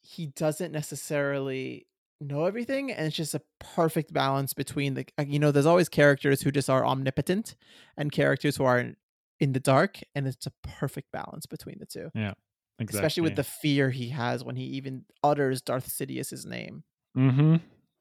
he 0.00 0.26
doesn't 0.26 0.70
necessarily 0.70 1.88
know 2.20 2.46
everything 2.46 2.90
and 2.90 3.06
it's 3.06 3.16
just 3.16 3.34
a 3.34 3.42
perfect 3.60 4.12
balance 4.12 4.54
between 4.54 4.94
the 4.94 5.06
uh, 5.18 5.24
you 5.26 5.38
know 5.38 5.52
there's 5.52 5.66
always 5.66 5.88
characters 5.88 6.40
who 6.40 6.50
just 6.50 6.70
are 6.70 6.84
omnipotent 6.84 7.56
and 7.96 8.10
characters 8.10 8.56
who 8.56 8.64
are 8.64 8.92
in 9.38 9.52
the 9.52 9.60
dark, 9.60 9.98
and 10.14 10.26
it's 10.26 10.46
a 10.46 10.52
perfect 10.62 11.12
balance 11.12 11.46
between 11.46 11.76
the 11.78 11.86
two. 11.86 12.10
yeah 12.14 12.32
Exactly. 12.78 12.98
Especially 12.98 13.22
with 13.22 13.36
the 13.36 13.44
fear 13.44 13.90
he 13.90 14.10
has 14.10 14.44
when 14.44 14.56
he 14.56 14.64
even 14.64 15.04
utters 15.24 15.62
Darth 15.62 15.90
Sidious's 15.90 16.44
name. 16.44 16.84
Mm-hmm. 17.16 17.56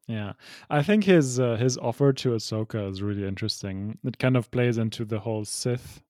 Yeah, 0.08 0.34
I 0.70 0.84
think 0.84 1.06
his 1.06 1.40
uh, 1.40 1.56
his 1.56 1.78
offer 1.78 2.12
to 2.14 2.32
Ahsoka 2.32 2.90
is 2.92 3.02
really 3.02 3.26
interesting. 3.26 3.98
It 4.04 4.20
kind 4.20 4.36
of 4.36 4.52
plays 4.52 4.78
into 4.78 5.06
the 5.06 5.20
whole 5.20 5.46
Sith 5.46 6.02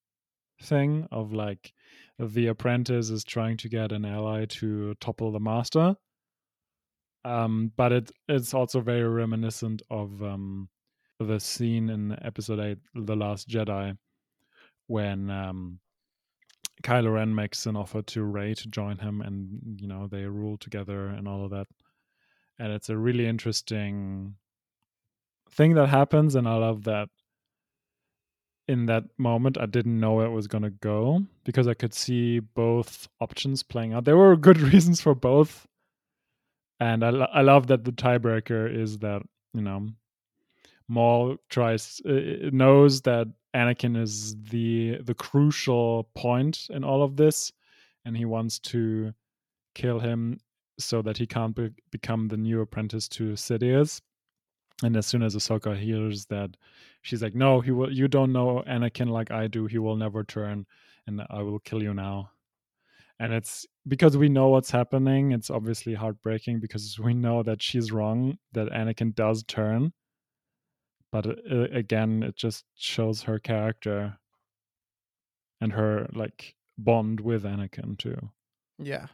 thing 0.60 1.06
of 1.12 1.32
like 1.32 1.72
the 2.18 2.48
apprentice 2.48 3.08
is 3.08 3.24
trying 3.24 3.56
to 3.58 3.68
get 3.68 3.92
an 3.92 4.04
ally 4.04 4.46
to 4.46 4.94
topple 4.94 5.30
the 5.30 5.40
master. 5.40 5.96
Um, 7.26 7.72
but 7.76 7.92
it 7.92 8.12
it's 8.28 8.54
also 8.54 8.80
very 8.80 9.02
reminiscent 9.02 9.82
of 9.90 10.22
um, 10.22 10.68
the 11.18 11.40
scene 11.40 11.90
in 11.90 12.16
Episode 12.22 12.60
Eight, 12.60 12.78
The 12.94 13.16
Last 13.16 13.48
Jedi, 13.48 13.96
when 14.86 15.28
um, 15.30 15.80
Kylo 16.84 17.14
Ren 17.14 17.34
makes 17.34 17.66
an 17.66 17.74
offer 17.74 18.02
to 18.02 18.22
Rey 18.22 18.54
to 18.54 18.68
join 18.68 18.98
him, 18.98 19.22
and 19.22 19.80
you 19.80 19.88
know 19.88 20.06
they 20.06 20.24
rule 20.24 20.56
together 20.56 21.08
and 21.08 21.26
all 21.26 21.44
of 21.44 21.50
that. 21.50 21.66
And 22.60 22.72
it's 22.72 22.90
a 22.90 22.96
really 22.96 23.26
interesting 23.26 24.36
thing 25.50 25.74
that 25.74 25.88
happens 25.88 26.34
and 26.34 26.48
i 26.48 26.54
love 26.54 26.84
that 26.84 27.08
in 28.68 28.86
that 28.86 29.04
moment 29.16 29.56
i 29.58 29.66
didn't 29.66 29.98
know 29.98 30.14
where 30.14 30.26
it 30.26 30.30
was 30.30 30.48
to 30.48 30.70
go 30.80 31.22
because 31.44 31.68
i 31.68 31.74
could 31.74 31.94
see 31.94 32.40
both 32.40 33.08
options 33.20 33.62
playing 33.62 33.92
out. 33.92 34.04
There 34.04 34.16
were 34.16 34.36
good 34.36 34.58
reasons 34.72 35.00
for 35.00 35.14
both 35.14 35.66
and 36.80 37.04
i, 37.04 37.08
I 37.08 37.42
love 37.42 37.66
that 37.68 37.84
the 37.84 37.92
tiebreaker 37.92 38.72
is 38.74 38.98
that 38.98 39.22
you 39.54 39.62
know 39.62 39.88
maul 40.88 41.36
tries 41.48 42.00
uh, 42.06 42.50
knows 42.52 43.02
that 43.02 43.28
anakin 43.54 44.00
is 44.00 44.36
the 44.50 44.98
the 45.02 45.14
crucial 45.14 46.08
point 46.14 46.66
in 46.70 46.84
all 46.84 47.02
of 47.02 47.16
this 47.16 47.52
and 48.04 48.16
he 48.16 48.24
wants 48.24 48.58
to 48.60 49.12
kill 49.74 49.98
him 49.98 50.38
so 50.78 51.02
that 51.02 51.16
he 51.18 51.26
can't 51.26 51.54
be- 51.54 51.74
become 51.90 52.28
the 52.28 52.36
new 52.36 52.60
apprentice 52.60 53.08
to 53.08 53.32
Sidious. 53.32 54.00
And 54.82 54.96
as 54.96 55.06
soon 55.06 55.22
as 55.22 55.34
Ahsoka 55.34 55.76
hears 55.76 56.26
that, 56.26 56.56
she's 57.02 57.22
like, 57.22 57.34
"No, 57.34 57.60
he 57.60 57.70
will. 57.70 57.90
You 57.90 58.08
don't 58.08 58.32
know 58.32 58.62
Anakin 58.66 59.08
like 59.08 59.30
I 59.30 59.46
do. 59.46 59.66
He 59.66 59.78
will 59.78 59.96
never 59.96 60.22
turn, 60.22 60.66
and 61.06 61.22
I 61.30 61.40
will 61.42 61.58
kill 61.60 61.82
you 61.82 61.94
now." 61.94 62.30
And 63.18 63.32
it's 63.32 63.66
because 63.88 64.16
we 64.16 64.28
know 64.28 64.48
what's 64.48 64.70
happening. 64.70 65.32
It's 65.32 65.50
obviously 65.50 65.94
heartbreaking 65.94 66.60
because 66.60 66.98
we 67.02 67.14
know 67.14 67.42
that 67.42 67.62
she's 67.62 67.92
wrong. 67.92 68.38
That 68.52 68.70
Anakin 68.70 69.14
does 69.14 69.42
turn, 69.44 69.92
but 71.12 71.26
uh, 71.26 71.68
again, 71.72 72.22
it 72.22 72.36
just 72.36 72.64
shows 72.74 73.22
her 73.22 73.38
character 73.38 74.18
and 75.60 75.72
her 75.72 76.08
like 76.12 76.54
bond 76.76 77.20
with 77.20 77.44
Anakin 77.44 77.98
too. 77.98 78.30
Yeah. 78.78 79.06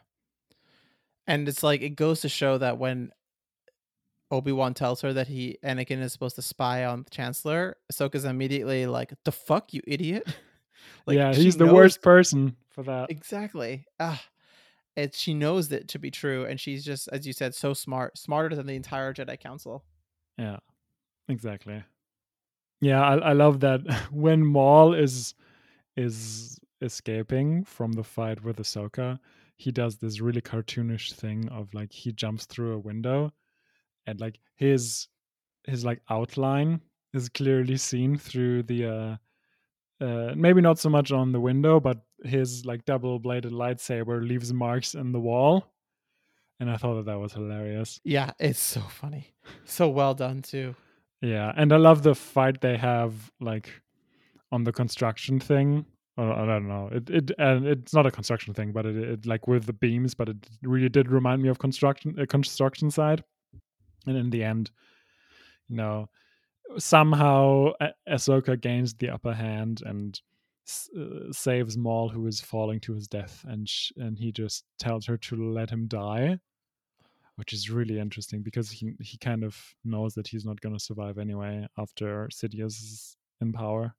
And 1.25 1.47
it's 1.47 1.63
like 1.63 1.81
it 1.81 1.91
goes 1.91 2.21
to 2.21 2.29
show 2.29 2.57
that 2.57 2.77
when 2.77 3.11
Obi-Wan 4.31 4.73
tells 4.73 5.01
her 5.01 5.13
that 5.13 5.27
he 5.27 5.57
Anakin 5.63 6.01
is 6.01 6.11
supposed 6.11 6.35
to 6.35 6.41
spy 6.41 6.83
on 6.85 7.03
the 7.03 7.09
Chancellor, 7.09 7.77
Ahsoka's 7.91 8.25
immediately 8.25 8.85
like, 8.87 9.13
"The 9.23 9.31
fuck, 9.31 9.73
you 9.73 9.81
idiot!" 9.87 10.27
like, 11.05 11.17
yeah, 11.17 11.33
he's 11.33 11.57
the 11.57 11.65
knows- 11.65 11.73
worst 11.73 12.01
person 12.01 12.55
for 12.69 12.83
that. 12.83 13.09
Exactly. 13.11 13.85
Ah, 13.99 14.21
it. 14.95 15.15
She 15.15 15.33
knows 15.33 15.71
it 15.71 15.87
to 15.89 15.99
be 15.99 16.11
true, 16.11 16.45
and 16.45 16.59
she's 16.59 16.83
just, 16.85 17.07
as 17.11 17.25
you 17.25 17.33
said, 17.33 17.55
so 17.55 17.73
smart, 17.73 18.17
smarter 18.17 18.55
than 18.55 18.65
the 18.67 18.75
entire 18.75 19.13
Jedi 19.13 19.39
Council. 19.39 19.83
Yeah, 20.37 20.57
exactly. 21.29 21.83
Yeah, 22.81 23.01
I, 23.01 23.15
I 23.17 23.33
love 23.33 23.59
that 23.61 23.81
when 24.11 24.45
Maul 24.45 24.93
is 24.93 25.35
is 25.95 26.59
escaping 26.81 27.63
from 27.63 27.91
the 27.93 28.03
fight 28.03 28.43
with 28.43 28.57
Ahsoka, 28.57 29.19
he 29.55 29.71
does 29.71 29.97
this 29.97 30.19
really 30.19 30.41
cartoonish 30.41 31.13
thing 31.13 31.47
of 31.49 31.73
like 31.73 31.91
he 31.91 32.11
jumps 32.11 32.45
through 32.45 32.73
a 32.73 32.79
window, 32.79 33.31
and 34.07 34.19
like 34.19 34.39
his 34.55 35.07
his 35.65 35.85
like 35.85 36.01
outline 36.09 36.81
is 37.13 37.29
clearly 37.29 37.77
seen 37.77 38.17
through 38.17 38.63
the 38.63 38.85
uh 38.85 39.15
uh 40.03 40.33
maybe 40.35 40.61
not 40.61 40.79
so 40.79 40.89
much 40.89 41.11
on 41.11 41.31
the 41.31 41.39
window, 41.39 41.79
but 41.79 41.97
his 42.23 42.65
like 42.65 42.85
double 42.85 43.19
bladed 43.19 43.51
lightsaber 43.51 44.27
leaves 44.27 44.51
marks 44.53 44.95
in 44.95 45.11
the 45.11 45.19
wall. 45.19 45.65
And 46.59 46.69
I 46.69 46.77
thought 46.77 46.95
that 46.95 47.05
that 47.05 47.19
was 47.19 47.33
hilarious. 47.33 47.99
Yeah, 48.03 48.31
it's 48.39 48.59
so 48.59 48.81
funny, 48.81 49.33
so 49.65 49.89
well 49.89 50.13
done 50.13 50.41
too. 50.41 50.75
Yeah, 51.21 51.51
and 51.55 51.71
I 51.71 51.77
love 51.77 52.03
the 52.03 52.15
fight 52.15 52.61
they 52.61 52.77
have 52.77 53.31
like 53.39 53.69
on 54.51 54.63
the 54.63 54.71
construction 54.71 55.39
thing. 55.39 55.85
I 56.17 56.45
don't 56.45 56.67
know. 56.67 56.89
It 56.91 57.09
it 57.09 57.31
and 57.39 57.65
it's 57.65 57.93
not 57.93 58.05
a 58.05 58.11
construction 58.11 58.53
thing, 58.53 58.71
but 58.71 58.85
it, 58.85 58.95
it 58.95 59.25
like 59.25 59.47
with 59.47 59.65
the 59.65 59.73
beams, 59.73 60.13
but 60.13 60.29
it 60.29 60.37
really 60.61 60.89
did 60.89 61.09
remind 61.09 61.41
me 61.41 61.49
of 61.49 61.57
construction 61.57 62.19
a 62.19 62.27
construction 62.27 62.91
side. 62.91 63.23
And 64.05 64.17
in 64.17 64.29
the 64.29 64.43
end, 64.43 64.69
you 65.69 65.77
know, 65.77 66.09
somehow 66.77 67.71
Ah- 67.79 67.91
Ahsoka 68.07 68.59
gains 68.59 68.93
the 68.93 69.09
upper 69.09 69.33
hand 69.33 69.81
and 69.85 70.19
uh, 70.97 71.31
saves 71.31 71.77
Maul, 71.77 72.09
who 72.09 72.25
is 72.27 72.39
falling 72.41 72.79
to 72.81 72.93
his 72.93 73.07
death, 73.07 73.43
and 73.47 73.67
sh- 73.67 73.91
and 73.97 74.17
he 74.17 74.31
just 74.31 74.63
tells 74.79 75.05
her 75.07 75.17
to 75.17 75.35
let 75.35 75.69
him 75.69 75.87
die, 75.87 76.39
which 77.35 77.51
is 77.53 77.69
really 77.69 77.99
interesting 77.99 78.41
because 78.41 78.71
he 78.71 78.93
he 79.01 79.17
kind 79.17 79.43
of 79.43 79.75
knows 79.83 80.13
that 80.15 80.27
he's 80.27 80.45
not 80.45 80.61
going 80.61 80.73
to 80.77 80.83
survive 80.83 81.17
anyway 81.17 81.67
after 81.77 82.29
Sidious 82.31 82.79
is 82.81 83.17
in 83.41 83.51
power. 83.51 83.95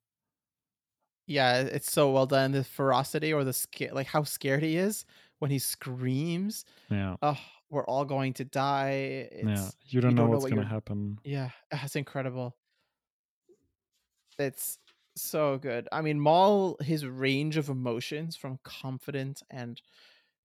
Yeah, 1.27 1.61
it's 1.61 1.91
so 1.91 2.11
well 2.11 2.27
done. 2.27 2.51
The 2.51 2.63
ferocity 2.63 3.33
or 3.33 3.43
the 3.43 3.53
scare, 3.53 3.91
like 3.93 4.07
how 4.07 4.23
scared 4.23 4.61
he 4.63 4.77
is 4.77 5.05
when 5.39 5.49
he 5.51 5.59
screams, 5.59 6.65
Yeah, 6.89 7.15
"Oh, 7.21 7.37
we're 7.69 7.85
all 7.85 8.05
going 8.05 8.33
to 8.33 8.45
die." 8.45 9.27
It's, 9.31 9.43
yeah. 9.43 9.69
You 9.87 10.01
don't 10.01 10.11
you 10.11 10.15
know 10.15 10.21
don't 10.23 10.25
know 10.27 10.31
what's 10.33 10.43
what 10.43 10.51
going 10.51 10.67
to 10.67 10.73
happen. 10.73 11.19
Yeah, 11.23 11.49
that's 11.71 11.95
incredible. 11.95 12.55
It's 14.37 14.77
so 15.15 15.57
good. 15.57 15.87
I 15.91 16.01
mean, 16.01 16.19
Maul, 16.19 16.77
his 16.81 17.05
range 17.05 17.57
of 17.57 17.69
emotions 17.69 18.35
from 18.35 18.59
confident 18.63 19.41
and 19.49 19.81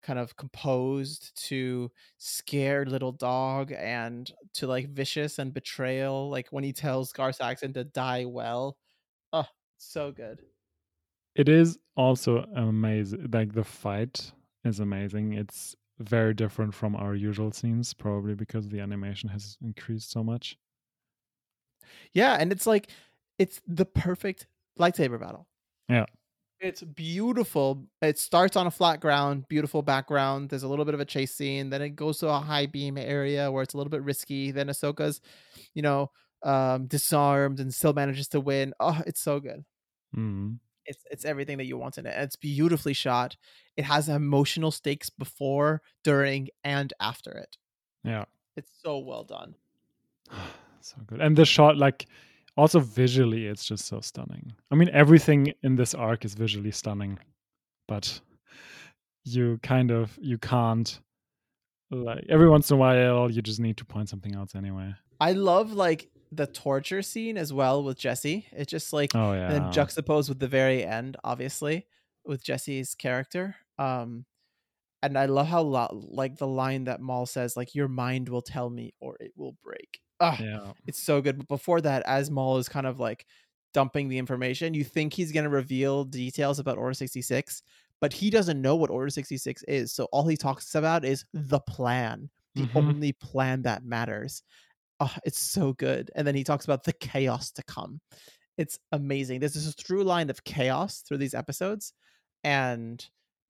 kind 0.03 0.19
of 0.19 0.37
composed 0.37 1.37
to 1.49 1.91
scared 2.19 2.89
little 2.89 3.13
dog 3.13 3.73
and 3.73 4.33
to 4.55 4.67
like 4.67 4.89
vicious 4.91 5.39
and 5.39 5.53
betrayal, 5.55 6.31
like 6.31 6.49
when 6.51 6.65
he 6.65 6.73
tells 6.73 7.13
Gar 7.13 7.33
Saxon 7.33 7.73
to 7.75 7.85
die 7.85 8.25
well. 8.25 8.79
Oh, 9.33 9.47
so 9.79 10.13
good. 10.13 10.43
It 11.35 11.49
is 11.49 11.79
also 11.97 12.45
amazing. 12.55 13.31
Like 13.33 13.53
the 13.53 13.65
fight 13.65 14.33
is 14.65 14.79
amazing. 14.81 15.33
It's 15.33 15.75
very 15.99 16.35
different 16.35 16.75
from 16.75 16.95
our 16.97 17.15
usual 17.15 17.53
scenes, 17.53 17.95
probably 17.95 18.35
because 18.35 18.69
the 18.69 18.81
animation 18.81 19.29
has 19.31 19.57
increased 19.61 20.11
so 20.11 20.23
much. 20.25 20.57
Yeah, 22.13 22.37
and 22.39 22.53
it's 22.53 22.67
like 22.67 22.91
it's 23.41 23.59
the 23.67 23.87
perfect 23.87 24.47
lightsaber 24.79 25.19
battle. 25.19 25.49
Yeah. 25.89 26.05
It's 26.61 26.83
beautiful. 26.83 27.87
It 28.03 28.19
starts 28.19 28.55
on 28.55 28.67
a 28.67 28.71
flat 28.71 29.01
ground, 29.01 29.47
beautiful 29.49 29.81
background. 29.81 30.51
There's 30.51 30.63
a 30.63 30.69
little 30.69 30.85
bit 30.85 30.93
of 30.93 31.01
a 31.01 31.07
chase 31.07 31.35
scene. 31.35 31.71
Then 31.71 31.81
it 31.81 31.97
goes 31.97 32.19
to 32.19 32.29
a 32.29 32.39
high 32.39 32.67
beam 32.67 32.99
area 32.99 33.51
where 33.51 33.63
it's 33.63 33.73
a 33.73 33.79
little 33.79 33.91
bit 33.91 34.03
risky. 34.03 34.51
Then 34.51 34.67
Ahsoka's, 34.67 35.23
you 35.73 35.81
know, 35.81 36.11
um, 36.43 36.87
disarmed 36.87 37.61
and 37.61 37.73
still 37.73 37.95
manages 37.95 38.29
to 38.29 38.41
win. 38.41 38.75
Oh, 38.79 39.01
it's 39.07 39.23
so 39.23 39.41
good. 39.41 39.65
Mm. 40.15 40.59
It's 40.85 41.03
it's 41.11 41.25
everything 41.25 41.57
that 41.59 41.65
you 41.65 41.79
want 41.79 41.97
in 41.97 42.05
it. 42.05 42.15
It's 42.15 42.37
beautifully 42.37 42.93
shot. 42.93 43.37
It 43.79 43.85
has 43.87 44.11
emotional 44.11 44.71
stakes 44.71 45.09
before, 45.09 45.81
during, 46.05 46.49
and 46.63 46.93
after 47.01 47.33
it. 47.33 47.57
Yeah. 48.05 48.27
It's 48.57 48.73
so 48.85 48.99
well 48.99 49.25
done. 49.25 49.55
so 50.83 50.97
good. 51.07 51.23
And 51.23 51.39
the 51.39 51.47
shot, 51.47 51.79
like, 51.79 52.07
also 52.61 52.81
visually, 52.81 53.47
it's 53.47 53.65
just 53.65 53.87
so 53.87 54.01
stunning. 54.01 54.53
I 54.71 54.75
mean, 54.75 54.91
everything 54.93 55.55
in 55.63 55.77
this 55.77 55.95
arc 55.95 56.25
is 56.25 56.35
visually 56.35 56.71
stunning, 56.71 57.19
but 57.89 58.21
you 59.25 59.59
kind 59.63 59.91
of 59.91 60.19
you 60.21 60.39
can't 60.39 61.01
like 61.91 62.25
every 62.29 62.49
once 62.49 62.71
in 62.71 62.75
a 62.77 62.79
while 62.79 63.31
you 63.31 63.43
just 63.43 63.61
need 63.61 63.77
to 63.79 63.85
point 63.85 64.09
something 64.09 64.35
out 64.35 64.55
anyway. 64.55 64.95
I 65.21 65.33
love 65.33 65.73
like 65.73 66.09
the 66.33 66.47
torture 66.47 67.03
scene 67.03 67.37
as 67.37 67.53
well 67.53 67.83
with 67.83 67.99
Jesse. 67.99 68.47
It's 68.53 68.71
just 68.71 68.93
like 68.93 69.11
Oh 69.15 69.33
yeah. 69.33 69.47
and 69.47 69.55
then 69.55 69.73
juxtaposed 69.73 70.29
with 70.29 70.39
the 70.39 70.49
very 70.49 70.85
end, 70.85 71.17
obviously, 71.25 71.87
with 72.25 72.45
Jesse's 72.45 72.95
character. 72.95 73.57
Um, 73.79 74.27
and 75.03 75.17
I 75.19 75.27
love 75.27 75.47
how 75.49 75.63
lo- 75.63 76.05
like 76.11 76.37
the 76.37 76.47
line 76.47 76.85
that 76.85 77.01
Maul 77.01 77.27
says, 77.27 77.57
like 77.57 77.75
"Your 77.75 77.89
mind 77.89 78.29
will 78.29 78.43
tell 78.43 78.69
me, 78.69 78.93
or 79.01 79.17
it 79.19 79.33
will 79.35 79.57
break." 79.65 80.01
Ah, 80.21 80.39
yeah. 80.39 80.73
it's 80.87 81.01
so 81.03 81.21
good. 81.23 81.39
But 81.39 81.49
before 81.49 81.81
that, 81.83 82.03
as 82.07 82.31
Maul 82.31 82.59
is 82.59 82.69
kind 82.69 82.87
of 82.87 83.01
like 83.01 83.27
dumping 83.75 84.09
the 84.09 84.19
information, 84.19 84.75
you 84.75 84.85
think 84.85 85.13
he's 85.15 85.33
gonna 85.33 85.49
reveal 85.51 86.05
details 86.05 86.59
about 86.59 86.79
Order 86.79 86.95
sixty 86.95 87.23
six, 87.23 87.63
but 88.01 88.13
he 88.13 88.31
doesn't 88.31 88.61
know 88.61 88.77
what 88.77 88.91
Order 88.91 89.11
sixty 89.11 89.37
six 89.39 89.63
is. 89.65 89.93
So 89.93 90.05
all 90.13 90.27
he 90.29 90.37
talks 90.37 90.75
about 90.75 91.05
is 91.05 91.25
the 91.33 91.61
plan, 91.61 92.31
the 92.57 92.65
Mhm. 92.65 92.75
only 92.75 93.13
plan 93.13 93.63
that 93.63 93.85
matters. 93.85 94.43
Oh, 95.01 95.15
it's 95.25 95.39
so 95.41 95.75
good. 95.75 96.11
And 96.17 96.27
then 96.27 96.35
he 96.37 96.45
talks 96.45 96.65
about 96.67 96.85
the 96.85 96.95
chaos 96.95 97.53
to 97.53 97.63
come. 97.65 98.01
it's 98.59 98.79
amazing. 98.93 99.41
There's 99.41 99.55
this 99.55 99.75
through 99.75 100.05
line 100.05 100.31
of 100.31 100.45
chaos 100.45 101.03
through 101.03 101.19
these 101.19 101.35
episodes, 101.35 101.95
and 102.45 103.09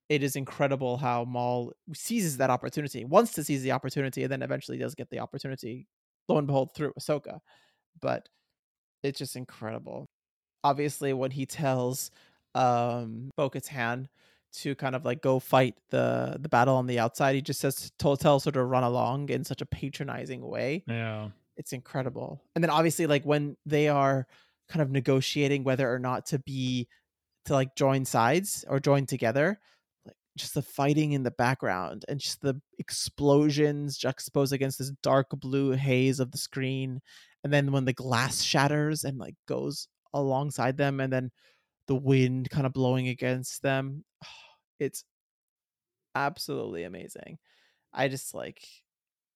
it 0.08 0.22
is 0.22 0.36
incredible 0.36 0.96
how 0.98 1.24
Maul 1.24 1.72
seizes 1.94 2.38
that 2.38 2.50
opportunity, 2.50 3.04
wants 3.04 3.32
to 3.34 3.44
seize 3.44 3.62
the 3.62 3.72
opportunity, 3.72 4.22
and 4.24 4.32
then 4.32 4.42
eventually 4.42 4.78
does 4.78 4.94
get 4.94 5.10
the 5.10 5.18
opportunity. 5.20 5.88
Lo 6.30 6.38
and 6.38 6.46
behold, 6.46 6.72
through 6.72 6.92
Ahsoka, 6.98 7.40
but 8.00 8.28
it's 9.02 9.18
just 9.18 9.36
incredible. 9.36 10.06
Obviously, 10.62 11.12
when 11.12 11.32
he 11.32 11.44
tells 11.46 12.10
um 12.54 13.30
Bo-Katan 13.36 14.08
to 14.52 14.74
kind 14.74 14.96
of 14.96 15.04
like 15.04 15.22
go 15.22 15.38
fight 15.38 15.74
the 15.90 16.36
the 16.40 16.48
battle 16.48 16.76
on 16.76 16.86
the 16.86 16.98
outside, 16.98 17.34
he 17.34 17.42
just 17.42 17.60
says 17.60 17.90
to 17.98 18.16
tells 18.16 18.44
her 18.44 18.52
to 18.52 18.62
run 18.62 18.84
along 18.84 19.28
in 19.28 19.44
such 19.44 19.60
a 19.60 19.66
patronizing 19.66 20.40
way. 20.40 20.84
Yeah. 20.86 21.30
It's 21.56 21.72
incredible. 21.72 22.40
And 22.54 22.62
then 22.64 22.70
obviously, 22.70 23.06
like 23.06 23.24
when 23.24 23.56
they 23.66 23.88
are 23.88 24.26
kind 24.68 24.82
of 24.82 24.90
negotiating 24.90 25.64
whether 25.64 25.92
or 25.92 25.98
not 25.98 26.26
to 26.26 26.38
be 26.38 26.88
to 27.46 27.54
like 27.54 27.74
join 27.74 28.04
sides 28.04 28.64
or 28.68 28.78
join 28.78 29.06
together 29.06 29.58
just 30.36 30.54
the 30.54 30.62
fighting 30.62 31.12
in 31.12 31.22
the 31.22 31.30
background 31.30 32.04
and 32.08 32.20
just 32.20 32.40
the 32.40 32.54
explosions 32.78 33.98
juxtaposed 33.98 34.52
against 34.52 34.78
this 34.78 34.90
dark 35.02 35.26
blue 35.32 35.72
haze 35.72 36.20
of 36.20 36.30
the 36.30 36.38
screen 36.38 37.00
and 37.44 37.52
then 37.52 37.72
when 37.72 37.84
the 37.84 37.92
glass 37.92 38.42
shatters 38.42 39.04
and 39.04 39.18
like 39.18 39.34
goes 39.46 39.88
alongside 40.14 40.76
them 40.76 41.00
and 41.00 41.12
then 41.12 41.30
the 41.88 41.94
wind 41.96 42.48
kind 42.50 42.66
of 42.66 42.72
blowing 42.72 43.08
against 43.08 43.62
them 43.62 44.04
it's 44.78 45.04
absolutely 46.14 46.82
amazing 46.84 47.38
i 47.92 48.08
just 48.08 48.34
like 48.34 48.62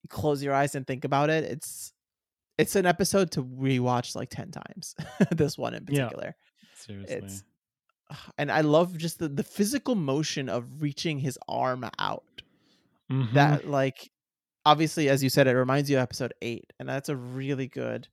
close 0.08 0.42
your 0.42 0.52
eyes 0.54 0.74
and 0.74 0.86
think 0.86 1.04
about 1.04 1.30
it 1.30 1.44
it's 1.44 1.92
it's 2.58 2.76
an 2.76 2.86
episode 2.86 3.30
to 3.32 3.42
rewatch 3.42 4.14
like 4.14 4.28
10 4.30 4.50
times 4.50 4.94
this 5.32 5.56
one 5.56 5.74
in 5.74 5.84
Yeah. 5.88 6.04
particular 6.04 6.36
Seriously. 6.76 7.16
it's 7.16 7.44
and 8.38 8.50
i 8.52 8.60
love 8.60 8.96
just 8.98 9.18
the, 9.18 9.28
the 9.28 9.42
physical 9.42 9.94
motion 9.94 10.48
of 10.48 10.82
reaching 10.82 11.18
his 11.18 11.38
arm 11.48 11.88
out 11.98 12.22
Mhm. 13.10 13.32
that 13.34 13.68
like 13.68 14.10
obviously 14.64 15.08
as 15.08 15.22
you 15.22 15.28
said 15.30 15.46
it 15.46 15.54
reminds 15.56 15.90
you 15.90 15.96
of 15.96 16.02
episode 16.02 16.32
8 16.40 16.72
and 16.78 16.88
that's 16.88 17.08
a 17.10 17.16
really 17.16 17.66
good 17.68 18.08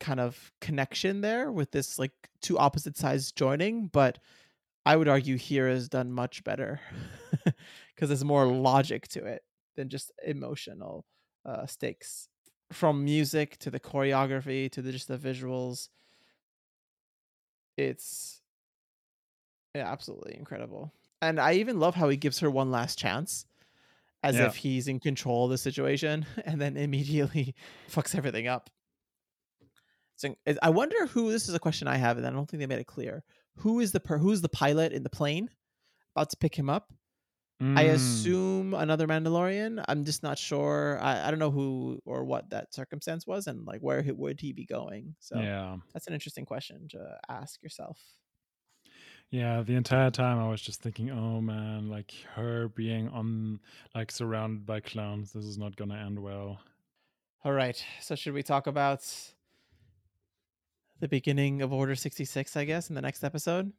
kind 0.00 0.18
of 0.20 0.50
connection 0.60 1.20
there 1.20 1.52
with 1.52 1.72
this 1.72 1.98
like 1.98 2.12
two 2.40 2.58
opposite 2.58 2.96
sides 2.96 3.32
joining 3.32 3.86
but 3.88 4.18
i 4.86 4.96
would 4.96 5.08
argue 5.08 5.36
here 5.36 5.68
is 5.68 5.88
done 5.90 6.10
much 6.10 6.42
better 6.42 6.80
because 7.94 8.08
there's 8.08 8.24
more 8.24 8.46
logic 8.46 9.06
to 9.08 9.24
it 9.24 9.42
than 9.76 9.88
just 9.90 10.10
emotional 10.26 11.04
uh, 11.44 11.66
stakes 11.66 12.28
from 12.72 13.04
music 13.04 13.58
to 13.58 13.70
the 13.70 13.80
choreography 13.80 14.70
to 14.70 14.80
the, 14.80 14.90
just 14.92 15.08
the 15.08 15.18
visuals 15.18 15.88
it's 17.80 18.40
yeah, 19.74 19.90
absolutely 19.90 20.36
incredible 20.36 20.92
and 21.22 21.38
i 21.40 21.54
even 21.54 21.78
love 21.80 21.94
how 21.94 22.08
he 22.08 22.16
gives 22.16 22.38
her 22.40 22.50
one 22.50 22.70
last 22.70 22.98
chance 22.98 23.46
as 24.22 24.36
Yeah. 24.36 24.46
if 24.46 24.56
he's 24.56 24.88
in 24.88 25.00
control 25.00 25.44
of 25.46 25.50
the 25.50 25.58
situation 25.58 26.26
and 26.44 26.60
then 26.60 26.76
immediately 26.76 27.54
fucks 27.90 28.14
everything 28.14 28.46
up 28.48 28.68
so 30.16 30.34
i 30.62 30.70
wonder 30.70 31.06
who 31.06 31.30
this 31.32 31.48
is 31.48 31.54
a 31.54 31.58
question 31.60 31.88
i 31.88 31.96
have 31.96 32.16
and 32.18 32.26
i 32.26 32.30
don't 32.30 32.48
think 32.48 32.60
they 32.60 32.66
made 32.66 32.80
it 32.80 32.86
clear 32.86 33.22
who 33.56 33.80
is 33.80 33.92
the 33.92 34.00
per 34.00 34.18
who's 34.18 34.40
the 34.42 34.48
pilot 34.48 34.92
in 34.92 35.02
the 35.02 35.10
plane 35.10 35.48
about 36.16 36.30
to 36.30 36.36
pick 36.36 36.54
him 36.54 36.68
up 36.68 36.92
I 37.60 37.84
Mm. 37.84 37.94
assume 37.94 38.74
another 38.74 39.06
Mandalorian. 39.06 39.84
I'm 39.86 40.04
just 40.04 40.22
not 40.22 40.38
sure. 40.38 40.98
I, 41.02 41.26
I 41.26 41.30
don't 41.30 41.38
know 41.38 41.50
who 41.50 42.00
or 42.06 42.24
what 42.24 42.48
that 42.50 42.72
circumstance 42.72 43.26
was, 43.26 43.46
and 43.46 43.66
like 43.66 43.80
where 43.82 44.00
he, 44.00 44.12
would 44.12 44.40
he 44.40 44.52
be 44.54 44.64
going. 44.64 45.14
So 45.20 45.38
Yeah. 45.38 45.76
that's 45.92 46.06
an 46.06 46.14
interesting 46.14 46.46
question 46.46 46.88
to 46.88 47.18
ask 47.28 47.62
yourself. 47.62 48.00
Yeah, 49.28 49.62
the 49.62 49.74
entire 49.76 50.10
time 50.10 50.38
I 50.38 50.48
was 50.48 50.60
just 50.62 50.80
thinking, 50.82 51.10
oh 51.10 51.40
man, 51.40 51.88
like 51.88 52.12
her 52.34 52.68
being 52.68 53.08
on, 53.10 53.60
like 53.94 54.10
surrounded 54.10 54.64
by 54.66 54.80
clowns, 54.80 55.32
this 55.32 55.44
is 55.44 55.58
not 55.58 55.76
gonna 55.76 55.98
end 55.98 56.18
well. 56.18 56.60
All 57.44 57.52
right. 57.52 57.82
So 58.00 58.14
should 58.14 58.32
we 58.34 58.42
talk 58.42 58.66
about 58.66 59.06
the 60.98 61.08
beginning 61.08 61.62
of 61.62 61.72
Order 61.72 61.94
sixty 61.94 62.24
six? 62.24 62.56
I 62.56 62.64
guess 62.64 62.88
in 62.88 62.94
the 62.94 63.02
next 63.02 63.22
episode. 63.22 63.72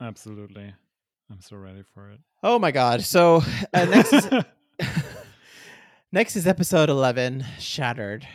Absolutely. 0.00 0.74
I'm 1.30 1.40
so 1.40 1.56
ready 1.56 1.82
for 1.94 2.10
it. 2.10 2.20
Oh 2.42 2.58
my 2.58 2.70
God! 2.70 3.02
So 3.02 3.42
uh, 3.74 3.84
next 3.84 4.12
is 4.12 4.28
next 6.12 6.36
is 6.36 6.46
episode 6.46 6.88
eleven, 6.88 7.44
Shattered. 7.58 8.26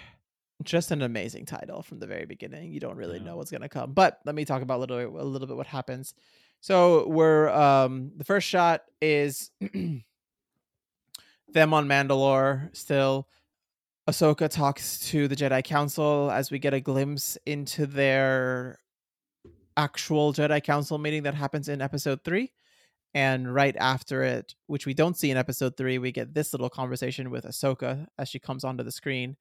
Just 0.63 0.91
an 0.91 1.01
amazing 1.01 1.45
title 1.45 1.81
from 1.81 1.99
the 1.99 2.07
very 2.07 2.25
beginning. 2.25 2.71
You 2.71 2.79
don't 2.79 2.95
really 2.95 3.17
Yeah. 3.17 3.25
know 3.25 3.37
what's 3.37 3.51
gonna 3.51 3.67
come, 3.69 3.93
but 3.93 4.19
let 4.25 4.35
me 4.35 4.45
talk 4.45 4.61
about 4.61 4.77
a 4.77 4.81
little 4.81 4.97
bit, 4.97 5.07
a 5.09 5.23
little 5.25 5.47
bit 5.47 5.57
what 5.57 5.67
happens. 5.67 6.13
So 6.61 7.07
we're 7.07 7.49
um 7.49 8.11
the 8.15 8.23
first 8.23 8.47
shot 8.47 8.83
is 9.01 9.49
them 9.61 10.03
on 11.73 11.87
Mandalore 11.87 12.75
still. 12.75 13.27
Ahsoka 14.07 14.49
talks 14.49 14.99
to 15.11 15.27
the 15.29 15.35
Jedi 15.35 15.63
Council 15.63 16.29
as 16.29 16.51
we 16.51 16.59
get 16.59 16.73
a 16.73 16.81
glimpse 16.81 17.37
into 17.45 17.85
their 17.85 18.79
actual 19.77 20.33
Jedi 20.33 20.61
Council 20.61 20.97
meeting 20.97 21.23
that 21.23 21.33
happens 21.35 21.69
in 21.69 21.81
episode 21.81 22.21
three. 22.25 22.51
And 23.15 23.53
right 23.53 23.75
after 23.77 24.23
it, 24.23 24.55
which 24.65 24.85
we 24.85 24.93
don't 24.93 25.17
see 25.17 25.29
in 25.29 25.37
episode 25.37 25.77
three, 25.77 25.99
we 25.99 26.11
get 26.11 26.33
this 26.33 26.51
little 26.51 26.69
conversation 26.69 27.29
with 27.29 27.45
Ahsoka 27.45 28.07
as 28.17 28.27
she 28.27 28.39
comes 28.39 28.63
onto 28.63 28.83
the 28.83 28.91
screen. 28.91 29.37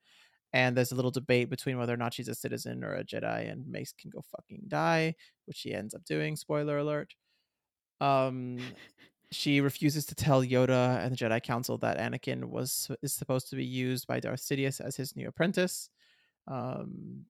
And 0.52 0.76
there's 0.76 0.92
a 0.92 0.94
little 0.94 1.10
debate 1.10 1.48
between 1.48 1.78
whether 1.78 1.94
or 1.94 1.96
not 1.96 2.12
she's 2.12 2.28
a 2.28 2.34
citizen 2.34 2.84
or 2.84 2.92
a 2.92 3.04
Jedi, 3.04 3.50
and 3.50 3.66
Mace 3.66 3.94
can 3.98 4.10
go 4.10 4.20
fucking 4.20 4.64
die, 4.68 5.14
which 5.46 5.56
she 5.56 5.72
ends 5.72 5.94
up 5.94 6.04
doing. 6.04 6.36
Spoiler 6.36 6.76
alert. 6.76 7.14
Um, 8.02 8.58
she 9.30 9.62
refuses 9.62 10.04
to 10.06 10.14
tell 10.14 10.44
Yoda 10.44 11.02
and 11.02 11.12
the 11.12 11.16
Jedi 11.16 11.42
Council 11.42 11.78
that 11.78 11.98
Anakin 11.98 12.50
was 12.50 12.90
is 13.00 13.14
supposed 13.14 13.48
to 13.48 13.56
be 13.56 13.64
used 13.64 14.06
by 14.06 14.20
Darth 14.20 14.42
Sidious 14.42 14.80
as 14.80 14.96
his 14.96 15.16
new 15.16 15.28
apprentice. 15.28 15.88
Um, 16.46 17.24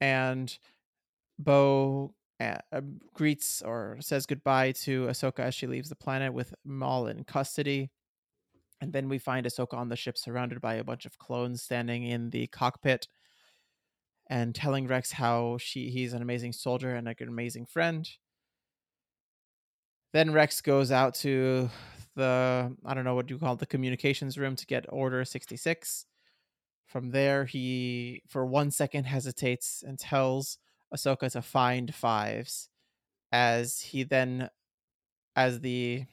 and 0.00 0.56
Bo 1.38 2.14
uh, 2.72 2.80
greets 3.12 3.62
or 3.62 3.96
says 4.00 4.26
goodbye 4.26 4.72
to 4.72 5.06
Ahsoka 5.06 5.40
as 5.40 5.54
she 5.54 5.66
leaves 5.66 5.88
the 5.88 5.96
planet 5.96 6.32
with 6.32 6.54
Maul 6.64 7.06
in 7.06 7.24
custody. 7.24 7.90
And 8.80 8.92
then 8.92 9.08
we 9.08 9.18
find 9.18 9.46
Ahsoka 9.46 9.74
on 9.74 9.88
the 9.88 9.96
ship 9.96 10.18
surrounded 10.18 10.60
by 10.60 10.74
a 10.74 10.84
bunch 10.84 11.06
of 11.06 11.18
clones 11.18 11.62
standing 11.62 12.04
in 12.04 12.30
the 12.30 12.46
cockpit 12.48 13.08
and 14.28 14.54
telling 14.54 14.86
Rex 14.86 15.12
how 15.12 15.58
she 15.58 15.90
he's 15.90 16.12
an 16.12 16.22
amazing 16.22 16.52
soldier 16.52 16.94
and 16.94 17.06
an 17.08 17.28
amazing 17.28 17.66
friend. 17.66 18.08
Then 20.12 20.32
Rex 20.32 20.60
goes 20.60 20.90
out 20.90 21.14
to 21.16 21.70
the 22.14 22.74
I 22.84 22.94
don't 22.94 23.04
know 23.04 23.14
what 23.14 23.30
you 23.30 23.38
call 23.38 23.54
it, 23.54 23.58
the 23.58 23.66
communications 23.66 24.38
room 24.38 24.56
to 24.56 24.66
get 24.66 24.86
Order 24.88 25.24
66. 25.24 26.06
From 26.86 27.10
there, 27.10 27.44
he 27.44 28.22
for 28.28 28.46
one 28.46 28.70
second 28.70 29.04
hesitates 29.04 29.82
and 29.86 29.98
tells 29.98 30.58
Ahsoka 30.94 31.30
to 31.32 31.42
find 31.42 31.94
fives, 31.94 32.68
as 33.32 33.80
he 33.80 34.04
then, 34.04 34.48
as 35.36 35.60
the 35.60 36.04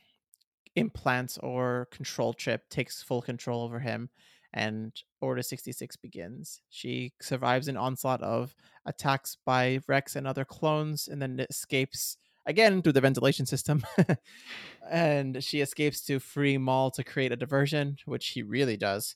implant 0.75 1.37
or 1.41 1.87
control 1.91 2.33
chip 2.33 2.69
takes 2.69 3.03
full 3.03 3.21
control 3.21 3.63
over 3.63 3.79
him, 3.79 4.09
and 4.53 4.93
Order 5.21 5.41
66 5.41 5.95
begins. 5.97 6.61
She 6.69 7.13
survives 7.21 7.67
an 7.67 7.77
onslaught 7.77 8.21
of 8.21 8.55
attacks 8.85 9.37
by 9.45 9.79
Rex 9.87 10.15
and 10.15 10.27
other 10.27 10.45
clones, 10.45 11.07
and 11.07 11.21
then 11.21 11.39
escapes 11.49 12.17
again 12.45 12.81
through 12.81 12.93
the 12.93 13.01
ventilation 13.01 13.45
system. 13.45 13.83
and 14.89 15.43
she 15.43 15.61
escapes 15.61 16.01
to 16.05 16.19
free 16.19 16.57
Maul 16.57 16.91
to 16.91 17.03
create 17.03 17.31
a 17.31 17.37
diversion, 17.37 17.97
which 18.05 18.29
he 18.29 18.43
really 18.43 18.77
does. 18.77 19.15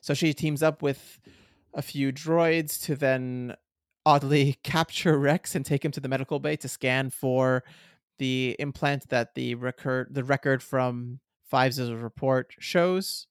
So 0.00 0.14
she 0.14 0.32
teams 0.34 0.62
up 0.62 0.82
with 0.82 1.18
a 1.74 1.82
few 1.82 2.12
droids 2.12 2.82
to 2.84 2.96
then 2.96 3.54
oddly 4.06 4.56
capture 4.62 5.18
Rex 5.18 5.54
and 5.54 5.66
take 5.66 5.84
him 5.84 5.92
to 5.92 6.00
the 6.00 6.08
medical 6.08 6.38
bay 6.38 6.56
to 6.56 6.68
scan 6.68 7.10
for 7.10 7.64
the 8.18 8.56
implant 8.58 9.10
that 9.10 9.34
the 9.34 9.54
record 9.56 10.08
the 10.10 10.24
record 10.24 10.62
from 10.62 11.20
Fives' 11.50 11.92
report 11.92 12.54
shows. 12.58 13.26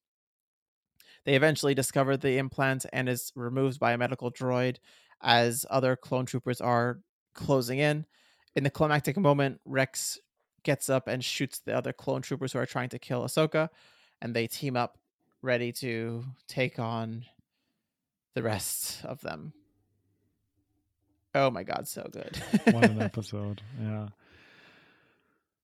They 1.25 1.35
eventually 1.35 1.73
discover 1.73 2.17
the 2.17 2.37
implant 2.37 2.85
and 2.93 3.09
is 3.09 3.31
removed 3.35 3.79
by 3.79 3.93
a 3.93 3.97
medical 3.97 4.31
droid 4.31 4.77
as 5.21 5.65
other 5.71 5.95
clone 5.95 6.27
troopers 6.27 6.61
are 6.61 6.99
closing 7.33 7.79
in. 7.79 8.05
In 8.55 8.63
the 8.63 8.69
climactic 8.69 9.17
moment, 9.17 9.59
Rex 9.65 10.19
gets 10.63 10.87
up 10.87 11.07
and 11.07 11.23
shoots 11.23 11.59
the 11.59 11.75
other 11.75 11.93
clone 11.93 12.21
troopers 12.21 12.53
who 12.53 12.59
are 12.59 12.65
trying 12.65 12.89
to 12.89 12.99
kill 12.99 13.23
Ahsoka, 13.23 13.69
and 14.21 14.35
they 14.35 14.45
team 14.45 14.77
up 14.77 14.99
ready 15.41 15.71
to 15.71 16.23
take 16.47 16.77
on 16.77 17.25
the 18.35 18.43
rest 18.43 19.03
of 19.03 19.21
them. 19.21 19.53
Oh 21.35 21.51
my 21.51 21.63
god, 21.63 21.85
so 21.85 22.07
good. 22.11 22.37
What 22.73 22.85
an 22.89 23.01
episode. 23.01 23.61
Yeah. 23.79 24.07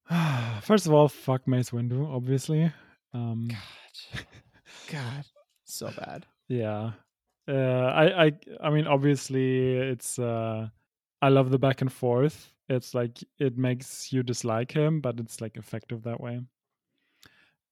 First 0.61 0.85
of 0.85 0.93
all, 0.93 1.07
fuck 1.07 1.47
Mace 1.47 1.69
Windu, 1.69 2.13
obviously. 2.13 2.71
Um, 3.13 3.47
God. 3.47 4.25
God. 4.91 5.25
So 5.63 5.89
bad. 5.97 6.25
yeah. 6.49 6.91
uh, 7.47 7.53
I, 7.53 8.25
I, 8.25 8.31
I 8.61 8.69
mean, 8.69 8.85
obviously, 8.85 9.77
it's. 9.77 10.19
Uh, 10.19 10.67
I 11.21 11.29
love 11.29 11.51
the 11.51 11.59
back 11.59 11.79
and 11.81 11.91
forth. 11.91 12.51
It's 12.67 12.93
like 12.93 13.19
it 13.39 13.57
makes 13.57 14.11
you 14.11 14.23
dislike 14.23 14.73
him, 14.73 14.99
but 14.99 15.19
it's 15.21 15.39
like 15.39 15.55
effective 15.55 16.03
that 16.03 16.19
way. 16.19 16.41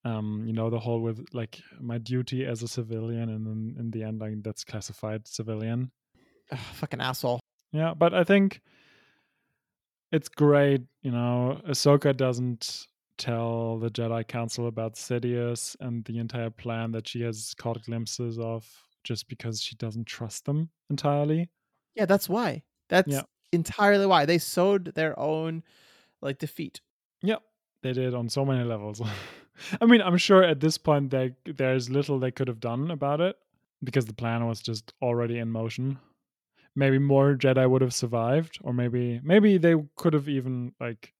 Um, 0.06 0.44
you 0.46 0.54
know, 0.54 0.70
the 0.70 0.80
whole 0.80 1.02
with 1.02 1.26
like 1.34 1.60
my 1.82 1.98
duty 1.98 2.46
as 2.46 2.64
a 2.64 2.68
civilian, 2.70 3.28
and 3.30 3.46
then 3.46 3.76
in 3.78 3.92
the 3.92 4.04
end, 4.04 4.22
like 4.22 4.42
that's 4.42 4.64
classified 4.64 5.28
civilian. 5.28 5.92
Ugh, 6.52 6.60
fucking 6.76 7.02
asshole. 7.02 7.42
Yeah, 7.72 7.94
but 7.94 8.14
I 8.14 8.24
think 8.24 8.62
it's 10.12 10.30
great. 10.30 10.82
You 11.02 11.12
know, 11.12 11.62
Ahsoka 11.68 12.16
doesn't 12.16 12.88
tell 13.18 13.78
the 13.80 13.90
Jedi 13.90 14.28
Council 14.28 14.68
about 14.68 14.96
Sidious 14.96 15.76
and 15.80 16.04
the 16.06 16.18
entire 16.20 16.50
plan 16.50 16.92
that 16.94 17.08
she 17.08 17.22
has 17.22 17.54
caught 17.58 17.84
glimpses 17.84 18.40
of 18.40 18.66
just 19.04 19.28
because 19.28 19.62
she 19.62 19.76
doesn't 19.76 20.08
trust 20.08 20.46
them 20.46 20.70
entirely. 20.90 21.50
Yeah, 21.96 22.06
that's 22.06 22.30
why. 22.30 22.64
That's 22.88 23.12
Yeah. 23.12 23.24
entirely 23.52 24.06
why 24.06 24.26
they 24.26 24.38
sowed 24.38 24.94
their 24.96 25.18
own 25.20 25.64
like 26.22 26.40
defeat. 26.40 26.82
Yep, 27.22 27.44
they 27.84 27.94
did 27.94 28.14
on 28.14 28.30
so 28.30 28.46
many 28.46 28.64
levels. 28.64 29.02
I 29.82 29.86
mean, 29.86 30.02
I'm 30.02 30.18
sure 30.18 30.44
at 30.44 30.60
this 30.62 30.78
point 30.78 31.12
they, 31.12 31.36
there's 31.46 31.90
little 31.90 32.20
they 32.20 32.32
could 32.32 32.48
have 32.48 32.60
done 32.62 32.90
about 32.92 33.20
it 33.22 33.36
because 33.84 34.06
the 34.06 34.14
plan 34.14 34.48
was 34.48 34.62
just 34.62 34.94
already 35.02 35.38
in 35.38 35.50
motion. 35.50 36.00
Maybe 36.76 37.00
more 37.00 37.36
Jedi 37.36 37.70
would 37.70 37.82
have 37.82 37.94
survived, 37.94 38.60
or 38.62 38.74
maybe 38.74 39.20
maybe 39.24 39.58
they 39.58 39.76
could 39.96 40.14
have 40.14 40.30
even 40.30 40.74
like 40.80 41.14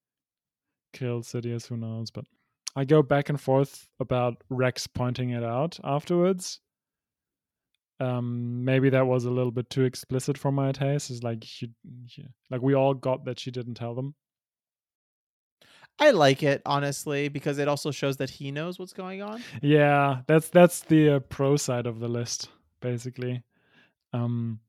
killed 0.92 1.24
Sidious. 1.24 1.66
Who 1.66 1.76
knows? 1.76 2.10
But 2.10 2.24
I 2.76 2.84
go 2.84 3.02
back 3.02 3.28
and 3.28 3.40
forth 3.40 3.88
about 3.98 4.42
Rex 4.48 4.86
pointing 4.86 5.30
it 5.30 5.44
out 5.44 5.78
afterwards. 5.84 6.60
Um, 7.98 8.64
maybe 8.64 8.88
that 8.90 9.06
was 9.06 9.26
a 9.26 9.30
little 9.30 9.50
bit 9.50 9.68
too 9.68 9.84
explicit 9.84 10.38
for 10.38 10.50
my 10.50 10.72
taste. 10.72 11.10
Is 11.10 11.22
like 11.22 11.44
she, 11.44 11.70
she, 12.06 12.26
like 12.50 12.62
we 12.62 12.74
all 12.74 12.94
got 12.94 13.26
that 13.26 13.38
she 13.38 13.50
didn't 13.50 13.74
tell 13.74 13.94
them. 13.94 14.14
I 15.98 16.12
like 16.12 16.42
it 16.42 16.62
honestly 16.64 17.28
because 17.28 17.58
it 17.58 17.68
also 17.68 17.90
shows 17.90 18.16
that 18.16 18.30
he 18.30 18.50
knows 18.50 18.78
what's 18.78 18.94
going 18.94 19.20
on. 19.20 19.42
Yeah, 19.60 20.22
that's 20.26 20.48
that's 20.48 20.80
the 20.80 21.16
uh, 21.16 21.18
pro 21.20 21.56
side 21.56 21.86
of 21.86 22.00
the 22.00 22.08
list, 22.08 22.48
basically. 22.80 23.42
Um, 24.14 24.60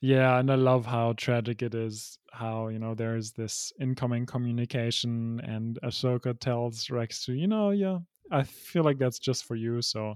yeah, 0.00 0.38
and 0.38 0.50
I 0.50 0.54
love 0.56 0.86
how 0.86 1.12
tragic 1.14 1.62
it 1.62 1.74
is. 1.74 2.18
How 2.32 2.68
you 2.68 2.78
know 2.78 2.94
there 2.94 3.16
is 3.16 3.32
this 3.32 3.72
incoming 3.80 4.26
communication, 4.26 5.40
and 5.44 5.78
Ahsoka 5.82 6.38
tells 6.38 6.90
Rex 6.90 7.24
to, 7.24 7.32
you 7.32 7.46
know, 7.46 7.70
yeah, 7.70 7.98
I 8.30 8.42
feel 8.42 8.82
like 8.84 8.98
that's 8.98 9.18
just 9.18 9.44
for 9.44 9.54
you. 9.56 9.80
So 9.82 10.14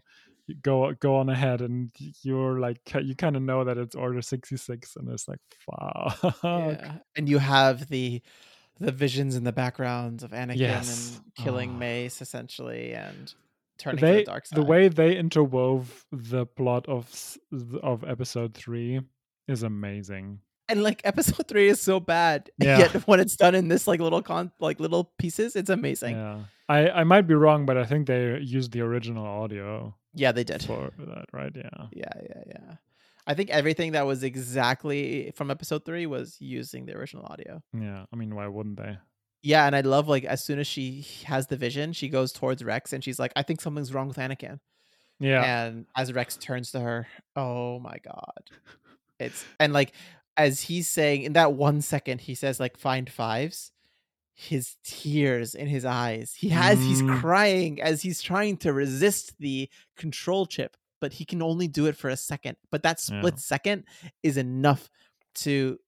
go 0.63 0.93
go 1.01 1.17
on 1.17 1.29
ahead, 1.31 1.61
and 1.63 1.91
you're 2.23 2.59
like 2.61 2.79
you 3.03 3.15
kind 3.15 3.37
of 3.37 3.43
know 3.43 3.65
that 3.65 3.79
it's 3.79 3.95
Order 3.95 4.21
sixty 4.23 4.57
six, 4.57 4.97
and 4.97 5.09
it's 5.09 5.29
like, 5.29 5.41
fuck. 5.59 6.35
Yeah. 6.45 6.99
And 7.17 7.29
you 7.29 7.39
have 7.39 7.89
the 7.89 8.21
the 8.79 8.93
visions 8.93 9.37
in 9.37 9.45
the 9.45 9.53
background 9.53 10.23
of 10.23 10.31
Anakin 10.33 10.57
Yes. 10.57 11.21
and 11.25 11.35
killing 11.35 11.71
Oh. 11.71 11.79
Mace 11.79 12.23
essentially 12.23 12.93
and 12.95 13.33
turning 13.79 13.99
to 13.99 14.07
they 14.07 14.17
the 14.19 14.25
dark 14.25 14.47
side. 14.47 14.57
the 14.59 14.63
way 14.65 14.89
they 14.89 15.17
interwove 15.17 15.85
the 16.13 16.47
plot 16.47 16.87
of 16.89 17.37
of 17.83 18.05
episode 18.05 18.55
three 18.55 19.01
is 19.51 19.63
amazing. 19.63 20.41
and 20.69 20.83
like 20.83 21.01
episode 21.05 21.47
3 21.49 21.69
is 21.69 21.81
so 21.81 22.01
bad. 22.01 22.51
Yeah. 22.59 22.79
Yet 22.79 23.07
when 23.09 23.21
it's 23.21 23.37
done 23.37 23.55
in 23.55 23.69
this 23.69 23.87
like 23.87 24.01
little 24.01 24.23
con 24.23 24.53
like 24.61 24.81
little 24.81 25.13
pieces, 25.19 25.57
it's 25.57 25.71
amazing. 25.71 26.17
Yeah, 26.17 26.41
I 26.69 26.91
I 26.91 27.05
might 27.05 27.27
be 27.27 27.35
wrong, 27.35 27.67
but 27.67 27.77
I 27.77 27.85
think 27.85 28.07
they 28.07 28.39
used 28.41 28.73
the 28.73 28.81
original 28.83 29.27
audio 29.27 29.95
Yeah, 30.15 30.33
they 30.33 30.45
did. 30.45 30.63
for 30.63 30.91
that, 30.99 31.27
right? 31.33 31.53
Yeah, 31.55 31.87
Yeah, 31.93 32.15
yeah, 32.31 32.43
yeah. 32.47 32.75
I 33.27 33.35
think 33.35 33.51
everything 33.51 33.93
that 33.93 34.07
was 34.07 34.23
exactly 34.25 35.31
from 35.37 35.51
episode 35.51 35.85
3 35.85 36.07
was 36.07 36.37
using 36.41 36.87
the 36.87 36.97
original 36.97 37.25
audio. 37.27 37.63
yeah. 37.73 38.05
I 38.13 38.17
mean, 38.17 38.35
why 38.35 38.47
wouldn't 38.49 38.79
they? 38.79 38.99
Yeah, 39.43 39.67
and 39.67 39.75
I 39.75 39.81
love 39.83 40.07
like 40.09 40.25
as 40.25 40.45
soon 40.45 40.59
as 40.59 40.67
she 40.67 41.07
has 41.25 41.47
the 41.47 41.57
vision, 41.57 41.93
she 41.93 42.09
goes 42.09 42.31
towards 42.33 42.63
Rex 42.65 42.93
and 42.93 43.03
she's 43.05 43.19
like, 43.19 43.33
I 43.37 43.43
think 43.43 43.61
something's 43.61 43.93
wrong 43.95 44.09
with 44.09 44.19
Anakin. 44.19 44.61
Yeah, 45.19 45.43
And 45.67 45.87
as 45.97 46.13
Rex 46.13 46.37
turns 46.37 46.73
to 46.73 46.81
her, 46.81 47.07
oh 47.37 47.79
my 47.81 47.99
god. 48.05 48.43
It's 49.21 49.45
and 49.59 49.73
like 49.73 49.93
as 50.37 50.63
he's 50.63 50.89
saying 50.89 51.23
in 51.23 51.33
that 51.35 51.53
one 51.53 51.81
second, 51.83 52.23
he 52.23 52.35
says 52.35 52.59
like 52.59 52.77
find 52.77 53.09
fives. 53.11 53.73
His 54.35 54.77
tears 54.83 55.55
in 55.55 55.67
his 55.67 55.85
eyes. 55.85 56.35
He 56.35 56.49
has 56.49 56.79
he's 56.79 57.03
Mm. 57.03 57.21
crying 57.21 57.83
as 57.83 58.01
he's 58.03 58.23
trying 58.23 58.57
to 58.59 58.73
resist 58.73 59.35
the 59.39 59.69
control 59.97 60.47
chip, 60.47 60.79
but 60.99 61.13
he 61.15 61.27
can 61.27 61.43
only 61.43 61.69
do 61.69 61.85
it 61.87 61.97
for 61.97 62.09
a 62.09 62.17
second. 62.17 62.57
But 62.71 62.83
that 62.85 62.99
Yeah. 63.07 63.21
split 63.21 63.39
second 63.39 63.85
is 64.23 64.39
enough 64.39 64.89
to 65.45 65.79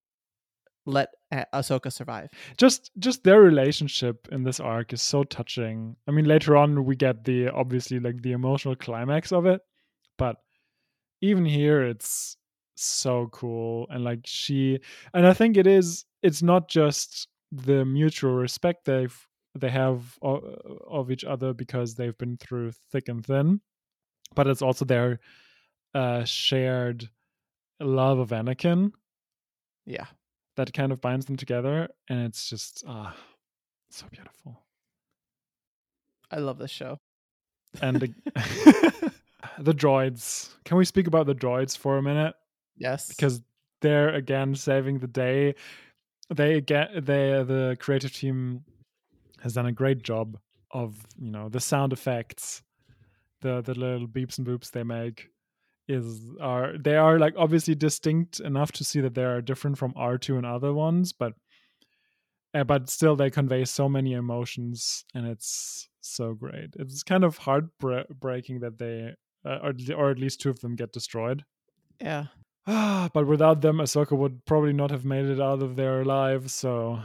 let 0.84 1.08
Ah- 1.30 1.46
Ahsoka 1.54 1.90
survive. 1.90 2.28
just 2.58 2.90
just 2.98 3.24
their 3.24 3.40
relationship 3.40 4.28
in 4.30 4.42
this 4.42 4.60
arc 4.60 4.92
is 4.92 5.00
so 5.00 5.24
touching. 5.24 5.96
I 6.06 6.10
mean, 6.10 6.26
later 6.26 6.54
on 6.56 6.84
we 6.84 6.94
get 6.96 7.24
the 7.24 7.48
obviously 7.48 8.00
like 8.00 8.20
the 8.20 8.32
emotional 8.32 8.76
climax 8.76 9.32
of 9.32 9.46
it, 9.46 9.62
but 10.18 10.36
even 11.22 11.46
here 11.46 11.82
it's 11.84 12.36
so 12.74 13.28
cool 13.32 13.86
and 13.90 14.02
like 14.04 14.20
she 14.24 14.78
and 15.14 15.26
I 15.26 15.32
think 15.34 15.56
it 15.56 15.66
is 15.66 16.04
it's 16.22 16.42
not 16.42 16.68
just 16.68 17.28
the 17.50 17.84
mutual 17.84 18.32
respect 18.34 18.84
they've 18.84 19.16
they 19.58 19.68
have 19.68 20.18
of, 20.22 20.42
of 20.88 21.10
each 21.10 21.24
other 21.24 21.52
because 21.52 21.94
they've 21.94 22.16
been 22.16 22.38
through 22.38 22.72
thick 22.90 23.08
and 23.08 23.24
thin, 23.24 23.60
but 24.34 24.46
it's 24.46 24.62
also 24.62 24.84
their 24.86 25.20
uh 25.94 26.24
shared 26.24 27.08
love 27.80 28.18
of 28.18 28.30
Anakin 28.30 28.92
Yeah. 29.84 30.06
that 30.56 30.72
kind 30.72 30.92
of 30.92 31.00
binds 31.02 31.26
them 31.26 31.36
together 31.36 31.88
and 32.08 32.20
it's 32.26 32.48
just 32.48 32.84
ah 32.86 33.14
so 33.90 34.06
beautiful 34.10 34.64
I 36.30 36.38
love 36.38 36.56
this 36.56 36.70
show. 36.70 36.98
and 37.82 38.00
the, 38.00 38.14
the 39.58 39.74
droids 39.74 40.48
can 40.64 40.78
we 40.78 40.84
speak 40.86 41.06
about 41.06 41.26
the 41.26 41.34
droids 41.34 41.76
for 41.76 41.98
a 41.98 42.02
minute 42.02 42.34
Yes. 42.76 43.08
because 43.08 43.40
they're 43.80 44.14
again 44.14 44.54
saving 44.54 44.98
the 45.00 45.06
day 45.06 45.54
they 46.30 46.60
get 46.60 46.94
they 46.94 47.42
the 47.42 47.76
creative 47.78 48.12
team 48.12 48.64
has 49.42 49.54
done 49.54 49.66
a 49.66 49.72
great 49.72 50.02
job 50.02 50.38
of 50.70 51.06
you 51.18 51.30
know 51.30 51.48
the 51.48 51.60
sound 51.60 51.92
effects 51.92 52.62
the 53.40 53.60
the 53.60 53.74
little 53.74 54.08
beeps 54.08 54.38
and 54.38 54.46
boops 54.46 54.70
they 54.70 54.82
make 54.82 55.28
is 55.88 56.20
are 56.40 56.78
they 56.78 56.96
are 56.96 57.18
like 57.18 57.34
obviously 57.36 57.74
distinct 57.74 58.40
enough 58.40 58.72
to 58.72 58.84
see 58.84 59.00
that 59.00 59.14
they 59.14 59.24
are 59.24 59.42
different 59.42 59.76
from 59.76 59.92
R2 59.94 60.36
and 60.36 60.46
other 60.46 60.72
ones 60.72 61.12
but 61.12 61.34
uh, 62.54 62.64
but 62.64 62.88
still 62.88 63.16
they 63.16 63.30
convey 63.30 63.64
so 63.64 63.88
many 63.88 64.12
emotions 64.12 65.04
and 65.14 65.26
it's 65.26 65.88
so 66.00 66.34
great 66.34 66.70
it's 66.78 67.02
kind 67.02 67.24
of 67.24 67.38
heartbreaking 67.38 68.60
that 68.60 68.78
they 68.78 69.12
uh, 69.44 69.58
or, 69.62 69.72
or 69.96 70.10
at 70.10 70.18
least 70.18 70.40
two 70.40 70.50
of 70.50 70.60
them 70.60 70.76
get 70.76 70.92
destroyed 70.92 71.44
yeah. 72.02 72.26
but 73.12 73.26
without 73.26 73.60
them, 73.60 73.78
Ahsoka 73.78 74.16
would 74.16 74.44
probably 74.44 74.72
not 74.72 74.90
have 74.90 75.04
made 75.04 75.26
it 75.26 75.40
out 75.40 75.62
of 75.62 75.76
their 75.76 76.04
lives. 76.04 76.52
So 76.54 77.02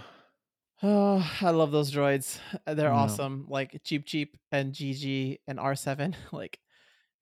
Oh, 0.83 1.37
I 1.41 1.51
love 1.51 1.71
those 1.71 1.91
droids. 1.91 2.39
They're 2.65 2.91
Yeah. 2.91 2.93
awesome. 2.93 3.45
Like 3.49 3.81
Cheap 3.83 4.05
Cheap 4.05 4.37
and 4.51 4.73
GG 4.73 5.39
and 5.47 5.59
R7. 5.59 6.15
Like 6.31 6.59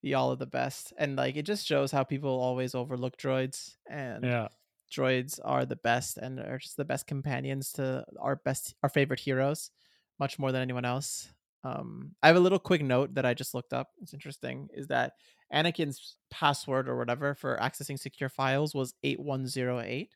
y'all 0.04 0.32
are 0.34 0.38
the 0.38 0.48
best. 0.48 0.94
And 0.98 1.18
like 1.18 1.38
it 1.38 1.44
just 1.44 1.68
shows 1.68 1.92
how 1.92 2.06
people 2.06 2.32
always 2.32 2.76
overlook 2.76 3.18
droids 3.18 3.78
and 3.90 4.32
yeah, 4.32 4.50
droids 4.92 5.40
are 5.46 5.66
the 5.66 5.78
best 5.78 6.18
and 6.18 6.40
are 6.42 6.60
just 6.60 6.78
the 6.78 6.86
best 6.86 7.08
companions 7.08 7.74
to 7.74 8.06
our 8.20 8.38
best 8.38 8.76
our 8.84 8.90
favorite 8.90 9.22
heroes, 9.22 9.72
much 10.20 10.40
more 10.40 10.54
than 10.54 10.64
anyone 10.64 10.86
else. 10.86 11.34
Um, 11.66 12.12
I 12.22 12.28
have 12.28 12.36
a 12.36 12.42
little 12.42 12.60
quick 12.60 12.84
note 12.84 13.16
that 13.16 13.26
I 13.26 13.34
just 13.34 13.54
looked 13.56 13.74
up. 13.74 13.90
It's 14.02 14.14
interesting. 14.14 14.70
Is 14.74 14.88
that 14.88 15.14
Anakin's 15.52 16.16
password 16.30 16.88
or 16.88 16.98
whatever 16.98 17.34
for 17.34 17.58
accessing 17.58 17.98
secure 17.98 18.30
files 18.30 18.76
was 18.76 18.94
eight 19.04 19.20
one 19.20 19.48
zero 19.48 19.80
eight, 19.80 20.12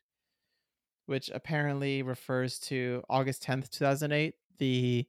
which 1.06 1.28
apparently 1.34 2.02
refers 2.02 2.58
to 2.60 3.02
August 3.08 3.42
tenth, 3.42 3.70
two 3.70 3.84
thousand 3.84 4.12
eight, 4.12 4.34
the 4.58 5.06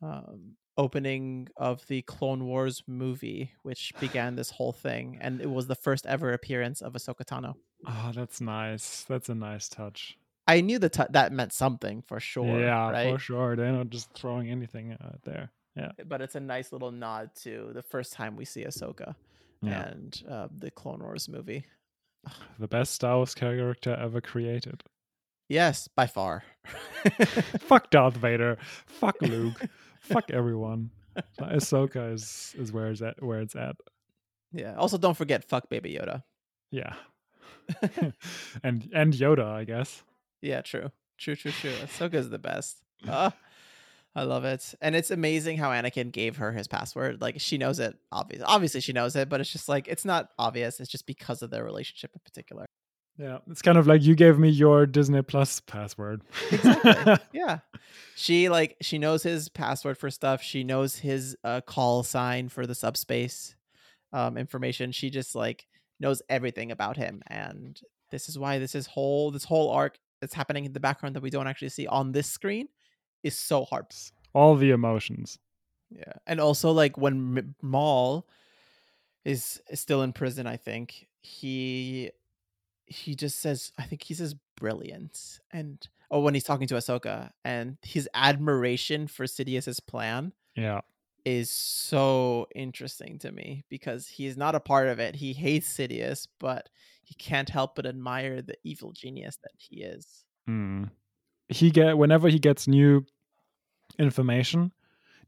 um, 0.00 0.52
opening 0.76 1.48
of 1.56 1.84
the 1.88 2.02
Clone 2.02 2.46
Wars 2.46 2.82
movie, 2.86 3.52
which 3.62 3.92
began 3.98 4.36
this 4.36 4.50
whole 4.50 4.72
thing, 4.72 5.18
and 5.20 5.40
it 5.40 5.50
was 5.50 5.66
the 5.66 5.74
first 5.74 6.06
ever 6.06 6.32
appearance 6.32 6.80
of 6.82 6.92
Ahsoka 6.92 7.24
Tano. 7.24 7.54
oh, 7.86 8.12
that's 8.14 8.40
nice. 8.40 9.04
That's 9.08 9.28
a 9.28 9.34
nice 9.34 9.68
touch. 9.68 10.16
I 10.46 10.60
knew 10.62 10.78
that 10.78 10.92
t- 10.92 11.02
that 11.10 11.32
meant 11.32 11.52
something 11.52 12.02
for 12.02 12.18
sure. 12.18 12.60
yeah, 12.60 12.90
right? 12.90 13.12
for 13.12 13.18
sure. 13.18 13.56
They're 13.56 13.72
not 13.72 13.90
just 13.90 14.12
throwing 14.14 14.50
anything 14.50 14.92
out 14.92 15.20
there. 15.24 15.50
Yeah, 15.76 15.92
But 16.06 16.20
it's 16.20 16.34
a 16.34 16.40
nice 16.40 16.72
little 16.72 16.90
nod 16.90 17.30
to 17.42 17.70
the 17.72 17.82
first 17.82 18.12
time 18.12 18.36
we 18.36 18.44
see 18.44 18.64
Ahsoka 18.64 19.14
yeah. 19.62 19.88
and 19.88 20.22
uh, 20.28 20.48
the 20.56 20.70
Clone 20.70 21.00
Wars 21.00 21.28
movie. 21.28 21.64
The 22.58 22.68
best 22.68 22.92
Star 22.94 23.16
Wars 23.16 23.34
character 23.34 23.94
ever 23.94 24.20
created. 24.20 24.82
Yes, 25.48 25.88
by 25.88 26.06
far. 26.06 26.44
Fuck 27.60 27.90
Darth 27.90 28.16
Vader. 28.16 28.58
Fuck 28.86 29.20
Luke. 29.22 29.60
Fuck 30.00 30.30
everyone. 30.30 30.90
Ahsoka 31.40 32.12
is 32.12 32.54
is 32.58 32.72
where 32.72 32.90
it's 32.90 33.02
at. 33.02 33.22
Where 33.22 33.40
it's 33.40 33.56
at. 33.56 33.76
yeah. 34.52 34.74
Also, 34.76 34.96
don't 34.98 35.16
forget, 35.16 35.44
fuck 35.44 35.68
Baby 35.68 35.98
Yoda. 35.98 36.22
Yeah, 36.70 36.94
and 38.62 38.88
and 38.94 39.12
Yoda, 39.12 39.44
I 39.46 39.64
guess. 39.64 40.02
Yeah, 40.40 40.60
true. 40.60 40.90
True, 41.18 41.34
true, 41.36 41.50
true. 41.52 41.72
Ahsoka's 41.82 42.30
the 42.30 42.38
best. 42.38 42.82
Ah, 43.08 43.32
I 44.14 44.24
love 44.24 44.44
it. 44.44 44.74
And 44.80 44.96
it's 44.96 45.10
amazing 45.10 45.58
how 45.58 45.70
Anakin 45.70 46.10
gave 46.10 46.38
her 46.38 46.52
his 46.52 46.66
password. 46.66 47.20
Like 47.20 47.40
she 47.40 47.58
knows 47.58 47.78
it, 47.78 47.96
obviously. 48.10 48.44
Obviously 48.44 48.80
she 48.80 48.92
knows 48.92 49.14
it, 49.14 49.28
but 49.28 49.40
it's 49.40 49.50
just 49.50 49.68
like 49.68 49.86
it's 49.86 50.04
not 50.04 50.30
obvious. 50.38 50.80
It's 50.80 50.90
just 50.90 51.06
because 51.06 51.42
of 51.42 51.50
their 51.50 51.64
relationship 51.64 52.10
in 52.14 52.20
particular. 52.24 52.66
Yeah, 53.16 53.38
it's 53.48 53.62
kind 53.62 53.76
of 53.76 53.86
like 53.86 54.02
you 54.02 54.14
gave 54.14 54.38
me 54.38 54.48
your 54.48 54.86
Disney 54.86 55.22
Plus 55.22 55.60
password. 55.60 56.22
Exactly. 56.50 57.16
yeah. 57.32 57.58
She 58.16 58.48
like 58.48 58.76
she 58.80 58.98
knows 58.98 59.22
his 59.22 59.48
password 59.48 59.98
for 59.98 60.10
stuff. 60.10 60.42
She 60.42 60.64
knows 60.64 60.96
his 60.96 61.36
uh, 61.44 61.60
call 61.60 62.02
sign 62.02 62.48
for 62.48 62.66
the 62.66 62.74
subspace 62.74 63.54
um, 64.12 64.36
information. 64.36 64.90
She 64.90 65.10
just 65.10 65.34
like 65.34 65.66
knows 66.00 66.22
everything 66.28 66.72
about 66.72 66.96
him, 66.96 67.22
and 67.26 67.78
this 68.10 68.28
is 68.28 68.38
why 68.38 68.58
this 68.58 68.74
is 68.74 68.86
whole 68.86 69.30
this 69.30 69.44
whole 69.44 69.70
arc 69.70 69.98
that's 70.20 70.34
happening 70.34 70.64
in 70.64 70.72
the 70.72 70.80
background 70.80 71.14
that 71.14 71.22
we 71.22 71.30
don't 71.30 71.46
actually 71.46 71.68
see 71.68 71.86
on 71.86 72.12
this 72.12 72.26
screen 72.26 72.68
is 73.22 73.38
so 73.38 73.64
hard. 73.64 73.86
All 74.34 74.54
the 74.56 74.70
emotions. 74.70 75.38
Yeah, 75.90 76.12
and 76.26 76.40
also 76.40 76.70
like 76.70 76.96
when 76.96 77.38
M- 77.38 77.54
Maul 77.62 78.28
is, 79.24 79.60
still 79.74 80.02
in 80.02 80.12
prison, 80.12 80.46
I 80.46 80.56
think 80.56 81.08
he 81.20 82.10
he 82.86 83.14
just 83.14 83.38
says, 83.40 83.72
I 83.78 83.82
think 83.84 84.02
he 84.02 84.14
says 84.14 84.34
brilliance, 84.56 85.40
and 85.52 85.86
oh, 86.10 86.20
when 86.20 86.34
he's 86.34 86.44
talking 86.44 86.66
to 86.68 86.74
Ahsoka, 86.74 87.30
and 87.44 87.76
his 87.82 88.08
admiration 88.14 89.06
for 89.06 89.26
Sidious's 89.26 89.78
plan 89.80 90.32
Yeah. 90.56 90.80
is 91.24 91.50
so 91.50 92.46
interesting 92.54 93.18
to 93.20 93.30
me 93.30 93.64
because 93.68 94.08
he's 94.08 94.36
not 94.36 94.54
a 94.56 94.60
part 94.60 94.88
of 94.88 94.98
it. 94.98 95.14
He 95.16 95.32
hates 95.32 95.72
Sidious, 95.72 96.26
but 96.40 96.68
he 97.04 97.14
can't 97.14 97.48
help 97.48 97.74
but 97.76 97.86
admire 97.86 98.42
the 98.42 98.56
evil 98.64 98.92
genius 98.92 99.38
that 99.42 99.52
he 99.56 99.82
is. 99.82 100.24
Hmm. 100.46 100.84
He 101.50 101.70
get 101.70 101.98
whenever 101.98 102.28
he 102.28 102.38
gets 102.38 102.66
new 102.68 103.04
information, 103.98 104.72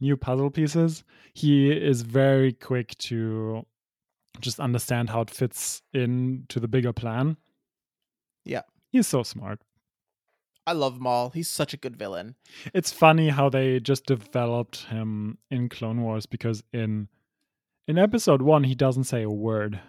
new 0.00 0.16
puzzle 0.16 0.50
pieces, 0.50 1.04
he 1.34 1.70
is 1.70 2.02
very 2.02 2.52
quick 2.52 2.96
to 2.98 3.66
just 4.40 4.58
understand 4.60 5.10
how 5.10 5.20
it 5.22 5.30
fits 5.30 5.82
into 5.92 6.58
the 6.58 6.68
bigger 6.68 6.92
plan. 6.92 7.36
Yeah. 8.44 8.62
He's 8.90 9.06
so 9.06 9.22
smart. 9.22 9.60
I 10.66 10.72
love 10.72 11.00
Maul. 11.00 11.30
He's 11.30 11.48
such 11.48 11.74
a 11.74 11.76
good 11.76 11.96
villain. 11.96 12.36
It's 12.72 12.92
funny 12.92 13.28
how 13.30 13.48
they 13.48 13.80
just 13.80 14.06
developed 14.06 14.84
him 14.84 15.38
in 15.50 15.68
Clone 15.68 16.02
Wars 16.02 16.24
because 16.26 16.62
in 16.72 17.08
in 17.88 17.98
episode 17.98 18.42
1 18.42 18.64
he 18.64 18.74
doesn't 18.76 19.04
say 19.04 19.22
a 19.22 19.30
word 19.30 19.80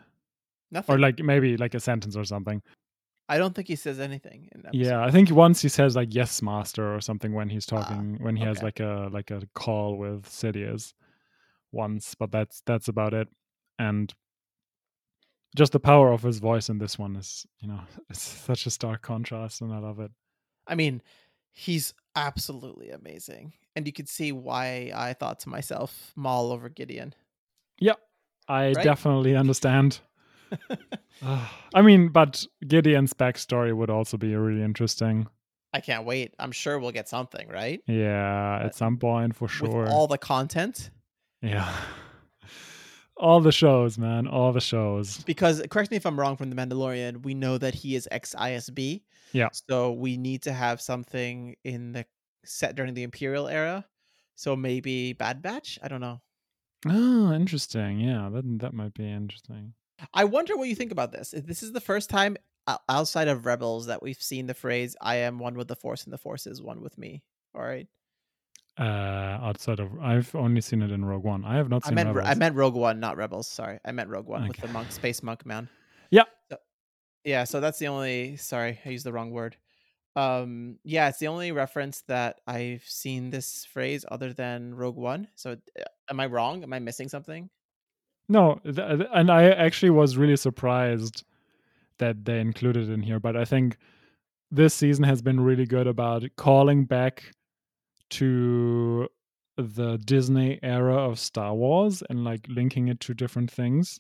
Nothing. 0.72 0.96
or 0.96 1.00
like 1.00 1.20
maybe 1.20 1.58
like 1.58 1.76
a 1.76 1.80
sentence 1.80 2.18
or 2.18 2.24
something. 2.24 2.64
I 3.30 3.38
don't 3.38 3.56
think 3.56 3.68
he 3.68 3.76
says 3.76 4.00
anything 4.00 4.50
in 4.54 4.62
that. 4.64 4.76
Yeah, 4.76 5.04
I 5.04 5.12
think 5.12 5.32
once 5.32 5.62
he 5.62 5.70
says 5.70 5.96
like 5.96 6.14
"yes, 6.14 6.42
master" 6.42 6.94
or 6.96 7.00
something 7.02 7.34
when 7.34 7.50
he's 7.50 7.66
Ah, 7.72 7.80
talking 7.80 8.18
when 8.22 8.36
he 8.36 8.44
has 8.44 8.62
like 8.62 8.80
a 8.80 9.10
like 9.12 9.32
a 9.32 9.42
call 9.54 9.98
with 9.98 10.26
Sidious 10.26 10.94
once, 11.72 12.16
but 12.16 12.32
that's 12.32 12.62
that's 12.66 12.88
about 12.88 13.14
it. 13.14 13.28
And 13.80 14.14
just 15.56 15.72
the 15.72 15.80
power 15.80 16.12
of 16.12 16.22
his 16.24 16.40
voice 16.40 16.70
in 16.70 16.80
this 16.80 16.98
one 16.98 17.16
is, 17.16 17.46
you 17.60 17.68
know, 17.68 17.80
it's 18.10 18.22
such 18.22 18.66
a 18.66 18.70
stark 18.72 19.02
contrast, 19.02 19.62
and 19.62 19.74
I 19.74 19.78
love 19.80 20.00
it. 20.00 20.12
I 20.68 20.76
mean, 20.76 21.02
he's 21.52 21.94
absolutely 22.16 22.90
amazing. 22.90 23.54
And 23.76 23.88
you 23.88 23.94
could 23.94 24.10
see 24.10 24.32
why 24.32 24.92
I 24.94 25.14
thought 25.14 25.40
to 25.42 25.50
myself, 25.50 26.12
Maul 26.16 26.52
over 26.52 26.70
Gideon. 26.70 27.14
Yep, 27.80 28.00
I 28.48 28.72
Right? 28.74 28.84
definitely 28.84 29.36
understand. 29.36 30.00
I 31.74 31.82
mean, 31.82 32.10
but 32.10 32.46
Gideon's 32.68 33.14
backstory 33.14 33.76
would 33.76 33.90
also 33.90 34.18
be 34.18 34.36
really 34.36 34.64
interesting. 34.64 35.28
I 35.74 35.80
can't 35.80 36.06
wait. 36.06 36.36
I'm 36.38 36.52
sure 36.52 36.78
we'll 36.80 36.92
get 36.92 37.10
something, 37.10 37.48
right? 37.48 37.82
Yeah, 37.88 38.60
at 38.64 38.76
some 38.76 38.98
point 38.98 39.36
for 39.36 39.48
sure. 39.48 39.84
With 39.84 39.90
all 39.90 40.08
the 40.08 40.18
content. 40.18 40.92
yeah. 41.42 41.74
All 43.16 43.40
the 43.40 43.52
shows, 43.52 44.00
man. 44.00 44.28
All 44.28 44.52
the 44.52 44.60
shows. 44.60 45.20
Because 45.20 45.62
correct 45.70 45.92
me 45.92 45.98
if 45.98 46.06
I'm 46.06 46.20
wrong 46.20 46.36
from 46.36 46.50
the 46.50 46.56
Mandalorian, 46.56 47.24
we 47.24 47.36
know 47.36 47.60
that 47.60 47.76
he 47.76 47.96
is 47.96 48.08
ex 48.12 48.34
ISB. 48.34 49.04
Yeah. 49.34 49.50
So 49.52 49.94
we 49.94 50.18
need 50.18 50.42
to 50.42 50.52
have 50.52 50.82
something 50.82 51.56
in 51.64 51.92
the 51.92 52.06
set 52.44 52.76
during 52.76 52.96
the 52.96 53.04
Imperial 53.04 53.48
era. 53.48 53.86
So 54.36 54.56
maybe 54.56 55.14
Bad 55.14 55.44
Batch? 55.44 55.78
I 55.84 55.90
don't 55.90 56.02
know. 56.02 56.22
Oh, 56.88 57.32
interesting. 57.32 58.00
Yeah, 58.00 58.30
that 58.34 58.60
that 58.60 58.74
might 58.74 58.96
be 58.96 59.10
interesting. 59.10 59.74
I 60.14 60.24
wonder 60.26 60.56
what 60.58 60.68
you 60.70 60.76
think 60.76 60.92
about 60.92 61.12
this. 61.12 61.34
This 61.36 61.64
is 61.64 61.72
the 61.72 61.82
first 61.82 62.10
time 62.10 62.38
outside 62.90 63.28
of 63.28 63.46
Rebels 63.46 63.88
that 63.88 64.02
we've 64.02 64.22
seen 64.22 64.48
the 64.48 64.54
phrase 64.54 64.96
"I 65.02 65.16
am 65.18 65.40
one 65.40 65.56
with 65.56 65.68
the 65.68 65.76
Force, 65.76 66.04
and 66.06 66.14
the 66.14 66.18
Force 66.18 66.48
is 66.48 66.62
one 66.62 66.82
with 66.82 66.98
me." 66.98 67.24
All 67.56 67.62
right. 67.62 67.88
Uh, 68.80 68.84
outside 68.84 69.80
of, 69.80 70.00
I've 70.00 70.34
only 70.34 70.60
seen 70.62 70.82
it 70.82 70.90
in 70.92 71.06
Rogue 71.06 71.24
One. 71.24 71.46
I 71.46 71.58
have 71.58 71.70
not 71.70 71.84
I 71.86 71.90
seen 71.90 71.96
meant 71.96 72.16
Rebels. 72.16 72.32
I 72.32 72.34
meant 72.40 72.56
Rogue 72.56 72.74
One, 72.76 73.00
not 73.00 73.18
Rebels. 73.18 73.48
Sorry, 73.48 73.80
I 73.86 73.92
meant 73.92 74.10
Rogue 74.10 74.26
One 74.28 74.48
with 74.48 74.58
the 74.58 74.68
monk, 74.70 74.92
space 74.92 75.22
monk 75.22 75.46
man. 75.46 75.70
Yeah. 76.10 76.24
So- 76.50 76.58
yeah. 77.24 77.44
So 77.44 77.60
that's 77.60 77.78
the 77.80 77.88
only. 77.88 78.38
Sorry, 78.38 78.80
I 78.84 78.90
used 78.90 79.06
the 79.06 79.14
wrong 79.14 79.32
word. 79.32 79.58
Um. 80.16 80.80
Yeah, 80.84 81.10
it's 81.10 81.20
the 81.20 81.28
only 81.28 81.52
reference 81.52 82.02
that 82.08 82.40
I've 82.48 82.84
seen 82.84 83.30
this 83.30 83.66
phrase 83.66 84.06
other 84.10 84.34
than 84.34 84.74
Rogue 84.74 84.96
One. 84.98 85.28
So, 85.36 85.56
am 86.10 86.20
I 86.20 86.26
wrong? 86.28 86.64
Am 86.64 86.74
I 86.74 86.80
missing 86.80 87.10
something? 87.10 87.50
No, 88.34 88.60
th- 88.64 88.76
th- 88.76 89.10
and 89.14 89.30
I 89.32 89.44
actually 89.66 89.92
was 89.92 90.18
really 90.18 90.36
surprised 90.38 91.24
that 92.00 92.26
they 92.26 92.40
included 92.40 92.90
it 92.90 92.94
in 92.94 93.02
here. 93.04 93.20
But 93.20 93.36
I 93.38 93.46
think 93.46 93.78
this 94.50 94.74
season 94.74 95.04
has 95.06 95.22
been 95.22 95.40
really 95.50 95.66
good 95.76 95.88
about 95.88 96.24
calling 96.36 96.86
back 96.86 97.32
to 98.12 99.08
the 99.58 99.98
Disney 99.98 100.60
era 100.64 100.96
of 100.96 101.20
Star 101.20 101.54
Wars 101.54 102.02
and 102.10 102.24
like 102.24 102.46
linking 102.50 102.88
it 102.88 103.00
to 103.02 103.14
different 103.14 103.52
things. 103.52 104.00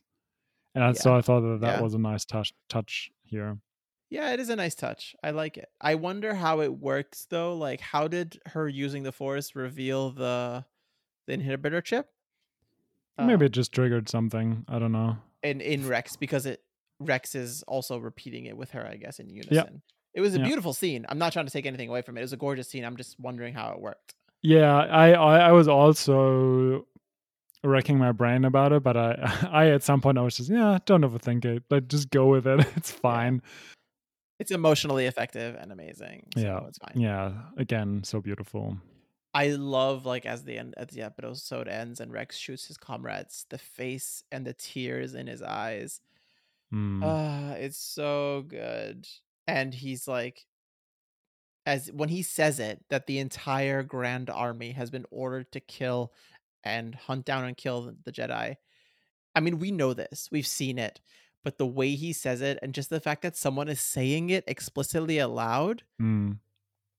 And 0.75 0.83
I- 0.83 0.93
so 0.93 1.15
I 1.15 1.21
thought 1.21 1.41
that 1.41 1.61
that 1.61 1.77
Yeah. 1.77 1.81
was 1.81 1.93
a 1.93 1.99
nice 1.99 2.25
touch 2.25 2.53
touch 2.69 3.11
here. 3.23 3.59
Yeah, 4.09 4.33
it 4.33 4.39
is 4.39 4.49
a 4.49 4.55
nice 4.55 4.75
touch. 4.75 5.15
I 5.23 5.31
like 5.31 5.57
it. 5.57 5.69
I 5.81 5.95
wonder 5.95 6.33
how 6.35 6.61
it 6.61 6.73
works 6.79 7.25
though. 7.29 7.55
Like, 7.55 7.81
how 7.81 8.07
did 8.07 8.39
her 8.47 8.67
using 8.67 9.03
the 9.03 9.11
Force 9.11 9.55
reveal 9.55 10.11
the 10.11 10.65
the 11.27 11.37
inhibitor 11.37 11.83
chip? 11.83 12.09
Maybe 13.17 13.33
Um, 13.33 13.41
it 13.43 13.49
just 13.51 13.71
triggered 13.71 14.09
something. 14.09 14.65
I 14.67 14.79
don't 14.79 14.91
know. 14.91 15.17
in 15.43 15.59
in 15.61 15.87
Rex 15.87 16.15
because 16.15 16.45
it 16.45 16.61
Rex 16.99 17.35
is 17.35 17.63
also 17.63 17.97
repeating 17.97 18.45
it 18.45 18.55
with 18.55 18.71
her, 18.71 18.85
I 18.87 18.95
guess, 18.95 19.19
in 19.19 19.29
unison. 19.29 19.81
It 20.13 20.21
was 20.21 20.35
a 20.35 20.39
Yeah. 20.39 20.45
beautiful 20.45 20.73
scene. 20.73 21.05
I'm 21.09 21.17
not 21.17 21.33
trying 21.33 21.45
to 21.47 21.51
take 21.51 21.65
anything 21.65 21.89
away 21.89 22.01
from 22.01 22.15
it. 22.17 22.21
It 22.21 22.23
was 22.23 22.33
a 22.33 22.37
gorgeous 22.37 22.69
scene. 22.69 22.85
I'm 22.85 22.95
just 22.97 23.19
wondering 23.19 23.53
how 23.53 23.71
it 23.73 23.81
worked. 23.81 24.13
Yeah, 24.41 24.75
I, 24.77 25.11
I 25.13 25.37
I 25.49 25.51
was 25.51 25.67
also 25.67 26.87
wrecking 27.63 27.97
my 27.97 28.11
brain 28.11 28.45
about 28.45 28.71
it, 28.73 28.83
but 28.83 28.95
I 28.97 29.11
I 29.51 29.67
at 29.69 29.83
some 29.83 30.01
point 30.01 30.17
I 30.17 30.21
was 30.21 30.37
just 30.37 30.49
yeah, 30.49 30.79
don't 30.85 31.01
overthink 31.01 31.45
it. 31.45 31.63
Like 31.69 31.87
just 31.87 32.09
go 32.09 32.27
with 32.27 32.47
it. 32.47 32.65
It's 32.77 32.91
fine. 32.91 33.41
It's 34.39 34.51
emotionally 34.51 35.05
effective 35.05 35.55
and 35.59 35.71
amazing. 35.71 36.27
So 36.35 36.41
Yeah. 36.41 36.67
it's 36.67 36.77
fine. 36.79 36.99
Yeah, 36.99 37.33
again, 37.57 38.03
so 38.03 38.19
beautiful. 38.21 38.77
I 39.33 39.49
love 39.49 40.05
like 40.05 40.25
as 40.25 40.43
the 40.43 40.57
end 40.57 40.75
as 40.77 40.87
the 40.89 41.01
episode 41.01 41.67
ends 41.67 41.99
and 41.99 42.11
Rex 42.13 42.37
shoots 42.37 42.67
his 42.67 42.77
comrades, 42.77 43.45
the 43.49 43.57
face 43.57 44.23
and 44.31 44.45
the 44.45 44.53
tears 44.53 45.15
in 45.15 45.27
his 45.27 45.41
eyes. 45.41 46.01
Mm. 46.73 47.01
Ah, 47.03 47.53
it's 47.53 47.77
so 47.77 48.43
good. 48.47 49.07
And 49.47 49.73
he's 49.73 50.07
like 50.07 50.45
as 51.65 51.91
when 51.91 52.09
he 52.09 52.21
says 52.21 52.59
it 52.59 52.83
that 52.89 53.07
the 53.07 53.19
entire 53.19 53.83
grand 53.83 54.29
army 54.29 54.71
has 54.71 54.89
been 54.91 55.05
ordered 55.11 55.51
to 55.53 55.59
kill 55.59 56.13
and 56.63 56.95
hunt 56.95 57.25
down 57.25 57.45
and 57.45 57.57
kill 57.57 57.93
the 58.03 58.11
Jedi. 58.11 58.55
I 59.35 59.39
mean, 59.39 59.59
we 59.59 59.71
know 59.71 59.93
this. 59.93 60.29
We've 60.31 60.47
seen 60.47 60.77
it. 60.77 61.01
But 61.43 61.57
the 61.57 61.65
way 61.67 61.95
he 61.95 62.13
says 62.13 62.39
it 62.41 62.57
and 62.61 62.73
just 62.73 62.89
the 62.89 63.01
fact 63.01 63.21
that 63.23 63.35
someone 63.35 63.67
is 63.67 63.81
saying 63.81 64.29
it 64.29 64.45
explicitly 64.47 65.17
aloud, 65.17 65.83
Mm. 66.01 66.37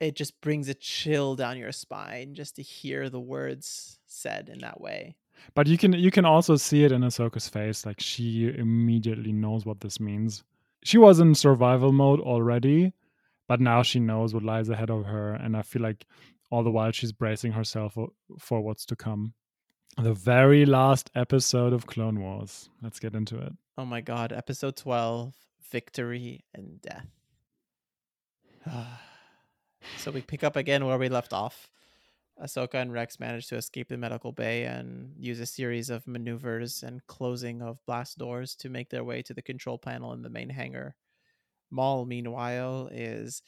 It 0.00 0.16
just 0.16 0.40
brings 0.40 0.68
a 0.68 0.74
chill 0.74 1.36
down 1.36 1.58
your 1.58 1.72
spine 1.72 2.34
just 2.34 2.56
to 2.56 2.62
hear 2.62 3.08
the 3.08 3.20
words 3.20 3.98
said 4.06 4.48
in 4.48 4.58
that 4.58 4.80
way. 4.80 5.16
But 5.54 5.66
you 5.66 5.76
can 5.76 5.92
you 5.92 6.10
can 6.10 6.24
also 6.24 6.56
see 6.56 6.84
it 6.84 6.92
in 6.92 7.02
Ahsoka's 7.02 7.48
face. 7.48 7.84
Like 7.84 8.00
she 8.00 8.48
immediately 8.56 9.32
knows 9.32 9.66
what 9.66 9.80
this 9.80 10.00
means. 10.00 10.44
She 10.84 10.98
was 10.98 11.20
in 11.20 11.34
survival 11.34 11.92
mode 11.92 12.20
already, 12.20 12.92
but 13.48 13.60
now 13.60 13.82
she 13.82 14.00
knows 14.00 14.34
what 14.34 14.42
lies 14.42 14.68
ahead 14.68 14.90
of 14.90 15.04
her, 15.06 15.34
and 15.34 15.56
I 15.56 15.62
feel 15.62 15.82
like 15.82 16.06
all 16.50 16.62
the 16.62 16.70
while 16.70 16.92
she's 16.92 17.12
bracing 17.12 17.52
herself 17.52 17.94
for, 17.94 18.08
for 18.38 18.60
what's 18.60 18.84
to 18.86 18.96
come. 18.96 19.32
The 19.96 20.12
very 20.12 20.66
last 20.66 21.10
episode 21.14 21.72
of 21.72 21.86
Clone 21.86 22.20
Wars. 22.20 22.68
Let's 22.82 23.00
get 23.00 23.14
into 23.14 23.38
it. 23.38 23.52
Oh 23.78 23.86
my 23.86 24.02
god, 24.02 24.32
episode 24.32 24.76
12, 24.76 25.34
Victory 25.70 26.44
and 26.54 26.82
Death. 26.82 27.06
so 29.98 30.10
we 30.10 30.20
pick 30.20 30.44
up 30.44 30.56
again 30.56 30.84
where 30.86 30.98
we 30.98 31.08
left 31.08 31.32
off. 31.32 31.70
Ahsoka 32.42 32.74
and 32.74 32.92
Rex 32.92 33.20
manage 33.20 33.46
to 33.48 33.56
escape 33.56 33.88
the 33.88 33.96
medical 33.96 34.32
bay 34.32 34.64
and 34.64 35.12
use 35.16 35.38
a 35.38 35.46
series 35.46 35.88
of 35.88 36.06
maneuvers 36.06 36.82
and 36.82 37.06
closing 37.06 37.62
of 37.62 37.78
blast 37.86 38.18
doors 38.18 38.56
to 38.56 38.68
make 38.68 38.90
their 38.90 39.04
way 39.04 39.22
to 39.22 39.34
the 39.34 39.42
control 39.42 39.78
panel 39.78 40.12
in 40.12 40.22
the 40.22 40.30
main 40.30 40.48
hangar. 40.48 40.96
Maul, 41.70 42.06
meanwhile, 42.06 42.88
is 42.90 43.42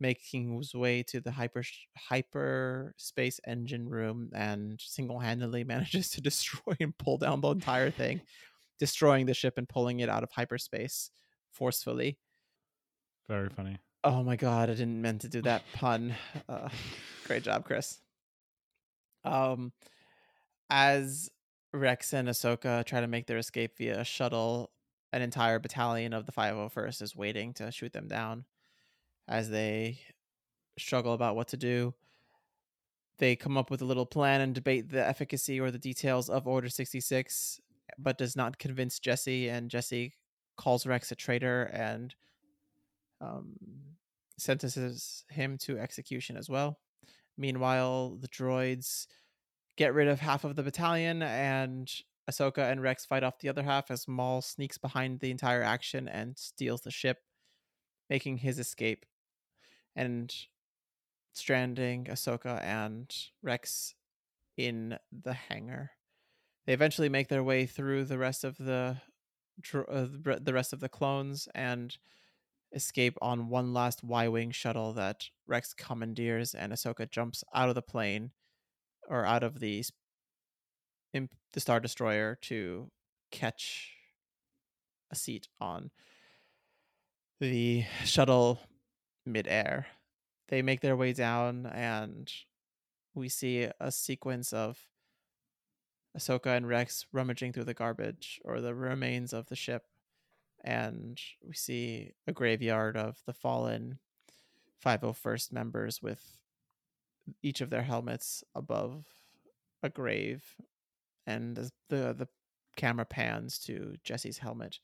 making 0.00 0.56
his 0.56 0.74
way 0.74 1.02
to 1.02 1.20
the 1.20 1.30
hyper 1.30 1.62
hyper 1.96 2.94
space 2.96 3.38
engine 3.46 3.88
room 3.88 4.30
and 4.34 4.80
single-handedly 4.80 5.64
manages 5.64 6.08
to 6.10 6.22
destroy 6.22 6.74
and 6.80 6.96
pull 6.96 7.18
down 7.18 7.42
the 7.42 7.50
entire 7.50 7.90
thing, 7.90 8.22
destroying 8.78 9.26
the 9.26 9.34
ship 9.34 9.58
and 9.58 9.68
pulling 9.68 10.00
it 10.00 10.08
out 10.08 10.22
of 10.22 10.30
hyperspace 10.32 11.10
forcefully. 11.50 12.18
Very 13.28 13.50
funny. 13.50 13.78
Oh 14.02 14.22
my 14.22 14.36
god, 14.36 14.70
I 14.70 14.74
didn't 14.74 15.02
mean 15.02 15.18
to 15.18 15.28
do 15.28 15.42
that 15.42 15.62
pun. 15.74 16.14
Uh, 16.48 16.68
great 17.26 17.42
job, 17.42 17.64
Chris. 17.64 18.00
Um, 19.24 19.72
as 20.70 21.30
Rex 21.72 22.14
and 22.14 22.28
Ahsoka 22.28 22.84
try 22.84 23.00
to 23.02 23.06
make 23.06 23.26
their 23.26 23.36
escape 23.36 23.76
via 23.76 24.00
a 24.00 24.04
shuttle, 24.04 24.70
an 25.12 25.20
entire 25.20 25.58
battalion 25.58 26.14
of 26.14 26.24
the 26.24 26.32
501st 26.32 27.02
is 27.02 27.16
waiting 27.16 27.52
to 27.54 27.70
shoot 27.70 27.92
them 27.92 28.08
down 28.08 28.44
as 29.28 29.50
they 29.50 29.98
struggle 30.78 31.12
about 31.12 31.36
what 31.36 31.48
to 31.48 31.56
do. 31.56 31.94
They 33.18 33.36
come 33.36 33.58
up 33.58 33.70
with 33.70 33.82
a 33.82 33.84
little 33.84 34.06
plan 34.06 34.40
and 34.40 34.54
debate 34.54 34.88
the 34.90 35.06
efficacy 35.06 35.60
or 35.60 35.70
the 35.70 35.78
details 35.78 36.30
of 36.30 36.48
Order 36.48 36.70
66, 36.70 37.60
but 37.98 38.16
does 38.16 38.34
not 38.34 38.58
convince 38.58 38.98
Jesse. 38.98 39.48
And 39.48 39.70
Jesse 39.70 40.14
calls 40.56 40.86
Rex 40.86 41.12
a 41.12 41.14
traitor 41.14 41.64
and 41.64 42.14
um, 43.20 43.56
sentences 44.40 45.24
him 45.30 45.58
to 45.58 45.78
execution 45.78 46.36
as 46.36 46.48
well. 46.48 46.78
Meanwhile, 47.36 48.18
the 48.20 48.28
droids 48.28 49.06
get 49.76 49.94
rid 49.94 50.08
of 50.08 50.20
half 50.20 50.44
of 50.44 50.56
the 50.56 50.62
battalion, 50.62 51.22
and 51.22 51.90
Ahsoka 52.30 52.70
and 52.70 52.82
Rex 52.82 53.06
fight 53.06 53.22
off 53.22 53.38
the 53.38 53.48
other 53.48 53.62
half 53.62 53.90
as 53.90 54.06
Maul 54.06 54.42
sneaks 54.42 54.78
behind 54.78 55.20
the 55.20 55.30
entire 55.30 55.62
action 55.62 56.08
and 56.08 56.38
steals 56.38 56.82
the 56.82 56.90
ship, 56.90 57.18
making 58.08 58.38
his 58.38 58.58
escape 58.58 59.06
and 59.96 60.32
stranding 61.32 62.04
Ahsoka 62.04 62.62
and 62.62 63.14
Rex 63.42 63.94
in 64.56 64.98
the 65.10 65.32
hangar. 65.32 65.92
They 66.66 66.72
eventually 66.72 67.08
make 67.08 67.28
their 67.28 67.42
way 67.42 67.66
through 67.66 68.04
the 68.04 68.18
rest 68.18 68.44
of 68.44 68.56
the 68.58 68.96
uh, 69.74 70.06
the 70.40 70.52
rest 70.54 70.72
of 70.72 70.80
the 70.80 70.88
clones 70.88 71.48
and 71.54 71.96
escape 72.72 73.16
on 73.20 73.48
one 73.48 73.72
last 73.72 74.04
Y-wing 74.04 74.50
shuttle 74.50 74.92
that 74.94 75.26
Rex 75.46 75.74
commandeers, 75.74 76.54
and 76.54 76.72
Ahsoka 76.72 77.10
jumps 77.10 77.42
out 77.54 77.68
of 77.68 77.74
the 77.74 77.82
plane 77.82 78.30
or 79.08 79.24
out 79.24 79.42
of 79.42 79.60
the 79.60 79.84
the 81.52 81.60
star 81.60 81.80
destroyer 81.80 82.38
to 82.42 82.88
catch 83.32 83.94
a 85.10 85.16
seat 85.16 85.48
on 85.60 85.90
the 87.40 87.84
shuttle 88.04 88.60
midair. 89.26 89.86
They 90.48 90.62
make 90.62 90.80
their 90.80 90.96
way 90.96 91.12
down, 91.12 91.66
and 91.66 92.32
we 93.14 93.28
see 93.28 93.68
a 93.80 93.90
sequence 93.90 94.52
of 94.52 94.78
Ahsoka 96.16 96.56
and 96.56 96.68
Rex 96.68 97.06
rummaging 97.12 97.52
through 97.52 97.64
the 97.64 97.74
garbage 97.74 98.40
or 98.44 98.60
the 98.60 98.74
remains 98.74 99.32
of 99.32 99.46
the 99.46 99.56
ship, 99.56 99.84
and 100.62 101.20
we 101.46 101.54
see 101.54 102.12
a 102.26 102.32
graveyard 102.32 102.96
of 102.96 103.18
the 103.26 103.32
fallen 103.32 103.98
501st 104.84 105.52
members 105.52 106.02
with 106.02 106.38
each 107.42 107.60
of 107.60 107.70
their 107.70 107.82
helmets 107.82 108.42
above 108.54 109.06
a 109.82 109.88
grave, 109.88 110.56
and 111.26 111.56
the 111.56 111.70
the, 111.88 112.28
camera 112.76 113.04
pans 113.04 113.58
to 113.58 113.96
Jesse's 114.04 114.38
helmet 114.38 114.78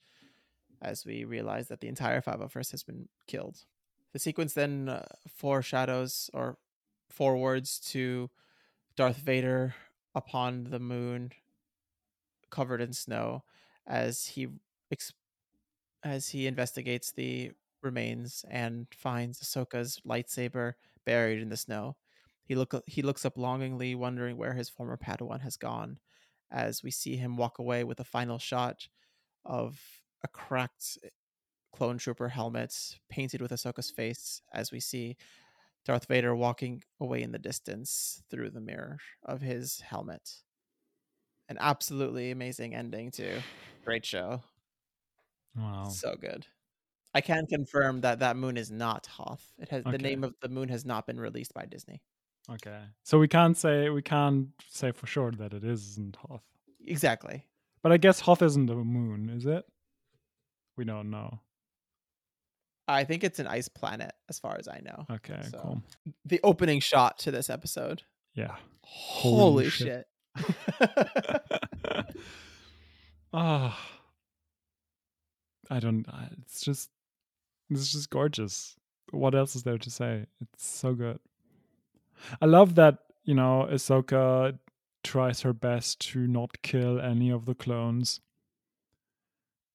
as 0.82 1.06
we 1.06 1.24
realize 1.24 1.68
that 1.68 1.80
the 1.80 1.88
entire 1.88 2.20
501st 2.20 2.70
has 2.72 2.82
been 2.82 3.08
killed. 3.26 3.64
The 4.12 4.18
sequence 4.18 4.52
then 4.52 4.88
uh, 4.88 5.06
foreshadows 5.28 6.28
or 6.34 6.58
forwards 7.08 7.78
to 7.92 8.28
Darth 8.96 9.18
Vader 9.18 9.74
upon 10.14 10.64
the 10.64 10.78
moon, 10.78 11.32
covered 12.50 12.80
in 12.80 12.92
snow, 12.92 13.44
as 13.86 14.26
he 14.26 14.48
ex- 14.90 15.12
as 16.06 16.28
he 16.28 16.46
investigates 16.46 17.10
the 17.10 17.52
remains 17.82 18.44
and 18.50 18.86
finds 18.92 19.40
Ahsoka's 19.40 20.00
lightsaber 20.06 20.74
buried 21.04 21.42
in 21.42 21.48
the 21.48 21.56
snow. 21.56 21.96
He 22.44 22.54
look 22.54 22.74
he 22.86 23.02
looks 23.02 23.24
up 23.24 23.36
longingly, 23.36 23.94
wondering 23.94 24.36
where 24.36 24.54
his 24.54 24.68
former 24.68 24.96
Padawan 24.96 25.40
has 25.40 25.56
gone, 25.56 25.98
as 26.50 26.82
we 26.82 26.90
see 26.90 27.16
him 27.16 27.36
walk 27.36 27.58
away 27.58 27.82
with 27.84 27.98
a 27.98 28.04
final 28.04 28.38
shot 28.38 28.88
of 29.44 29.80
a 30.22 30.28
cracked 30.28 30.98
eh, 31.04 31.08
clone 31.72 31.98
trooper 31.98 32.28
helmet 32.28 32.98
painted 33.08 33.40
with 33.40 33.50
Ahsoka's 33.50 33.90
face, 33.90 34.42
as 34.52 34.70
we 34.70 34.80
see 34.80 35.16
Darth 35.84 36.06
Vader 36.06 36.34
walking 36.34 36.82
away 37.00 37.22
in 37.22 37.32
the 37.32 37.38
distance 37.38 38.22
through 38.30 38.50
the 38.50 38.60
mirror 38.60 38.98
of 39.24 39.40
his 39.40 39.80
helmet. 39.80 40.42
An 41.48 41.58
absolutely 41.60 42.30
amazing 42.30 42.74
ending 42.74 43.10
to 43.12 43.40
great 43.84 44.04
show. 44.04 44.42
Wow. 45.56 45.88
So 45.88 46.14
good. 46.20 46.46
I 47.14 47.20
can 47.22 47.46
confirm 47.46 48.02
that 48.02 48.18
that 48.18 48.36
moon 48.36 48.56
is 48.56 48.70
not 48.70 49.06
Hoth. 49.06 49.52
It 49.58 49.68
has 49.70 49.82
Okay. 49.82 49.92
the 49.92 50.02
name 50.02 50.22
of 50.24 50.34
the 50.42 50.48
moon 50.50 50.68
has 50.68 50.84
not 50.84 51.06
been 51.06 51.18
released 51.18 51.54
by 51.54 51.64
Disney. 51.64 52.02
Okay. 52.50 52.80
So 53.04 53.18
we 53.18 53.26
can't 53.28 53.56
say 53.56 53.88
we 53.88 54.02
can't 54.02 54.48
say 54.68 54.92
for 54.92 55.06
sure 55.06 55.32
that 55.32 55.52
it 55.54 55.64
isn't 55.64 56.16
Hoth. 56.16 56.42
Exactly. 56.86 57.46
But 57.82 57.92
I 57.92 57.96
guess 57.96 58.20
Hoth 58.20 58.42
isn't 58.42 58.68
a 58.68 58.74
moon, 58.74 59.30
is 59.30 59.46
it? 59.46 59.64
We 60.76 60.84
don't 60.84 61.10
know. 61.10 61.40
I 62.88 63.04
think 63.04 63.24
it's 63.24 63.38
an 63.40 63.46
ice 63.48 63.68
planet 63.68 64.12
as 64.28 64.38
far 64.38 64.56
as 64.58 64.68
I 64.68 64.80
know. 64.84 65.06
Okay, 65.10 65.40
So- 65.50 65.58
cool. 65.58 65.82
The 66.24 66.38
opening 66.44 66.80
shot 66.80 67.18
to 67.20 67.30
this 67.30 67.48
episode. 67.50 68.02
Yeah. 68.34 68.56
Holy, 68.82 69.64
Holy 69.64 69.70
shit. 69.70 70.06
Ah. 73.32 73.78
I 75.70 75.80
don't 75.80 76.06
it's 76.42 76.60
just 76.60 76.90
it's 77.70 77.92
just 77.92 78.10
gorgeous. 78.10 78.76
What 79.10 79.34
else 79.34 79.56
is 79.56 79.62
there 79.62 79.78
to 79.78 79.90
say? 79.90 80.26
It's 80.40 80.66
so 80.66 80.94
good. 80.94 81.18
I 82.40 82.46
love 82.46 82.74
that, 82.76 82.98
you 83.24 83.34
know, 83.34 83.68
Ahsoka 83.70 84.58
tries 85.04 85.42
her 85.42 85.52
best 85.52 86.00
to 86.10 86.26
not 86.26 86.62
kill 86.62 87.00
any 87.00 87.30
of 87.30 87.44
the 87.44 87.54
clones. 87.54 88.20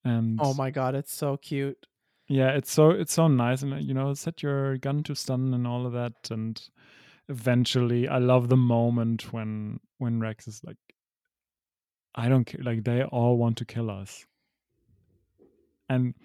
And 0.03 0.39
oh 0.41 0.53
my 0.53 0.71
god, 0.71 0.95
it's 0.95 1.13
so 1.13 1.37
cute. 1.37 1.85
yeah 2.27 2.51
it's 2.51 2.71
so 2.71 2.91
it's 2.91 3.13
so 3.13 3.27
nice 3.27 3.61
and 3.61 3.73
uh, 3.73 3.77
you 3.77 3.93
know 3.93 4.13
set 4.13 4.41
your 4.41 4.77
gun 4.77 5.03
to 5.03 5.13
stun 5.15 5.53
and 5.53 5.67
all 5.67 5.85
of 5.85 5.91
that 5.93 6.31
and 6.31 6.69
eventually 7.29 8.07
i 8.07 8.17
love 8.17 8.47
the 8.47 8.57
moment 8.57 9.33
when 9.33 9.79
when 9.97 10.19
rex 10.21 10.47
is 10.47 10.61
like 10.63 10.77
i 12.15 12.29
don't 12.29 12.45
care 12.45 12.63
like 12.63 12.83
they 12.85 13.03
all 13.03 13.37
want 13.37 13.57
to 13.57 13.65
kill 13.65 13.89
us 13.91 14.25
and 15.91 16.15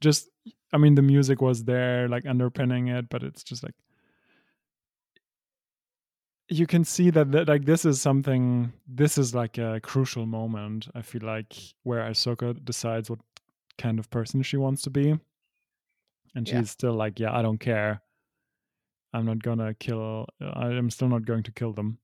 just 0.00 0.28
i 0.72 0.78
mean 0.78 0.94
the 0.94 1.02
music 1.02 1.40
was 1.40 1.64
there 1.64 2.08
like 2.08 2.24
underpinning 2.26 2.88
it 2.88 3.08
but 3.08 3.22
it's 3.22 3.42
just 3.42 3.62
like 3.62 3.74
you 6.48 6.66
can 6.66 6.84
see 6.84 7.10
that, 7.10 7.32
that 7.32 7.48
like 7.48 7.64
this 7.64 7.84
is 7.84 8.00
something 8.00 8.72
this 8.86 9.18
is 9.18 9.34
like 9.34 9.58
a 9.58 9.80
crucial 9.82 10.26
moment 10.26 10.88
i 10.94 11.02
feel 11.02 11.22
like 11.24 11.52
where 11.82 12.02
ahsoka 12.10 12.54
decides 12.64 13.10
what 13.10 13.18
kind 13.78 13.98
of 13.98 14.08
person 14.10 14.42
she 14.42 14.56
wants 14.56 14.82
to 14.82 14.90
be. 14.90 15.18
And 16.34 16.46
Yeah. 16.48 16.60
she's 16.60 16.70
still 16.70 16.94
like 16.94 17.20
yeah 17.20 17.36
i 17.38 17.42
don't 17.42 17.58
care. 17.58 18.00
I'm 19.12 19.26
not 19.26 19.42
gonna 19.42 19.74
kill 19.74 20.26
uh, 20.40 20.46
i'm 20.46 20.90
still 20.90 21.08
not 21.08 21.24
going 21.26 21.42
to 21.44 21.52
kill 21.52 21.72
them. 21.72 21.98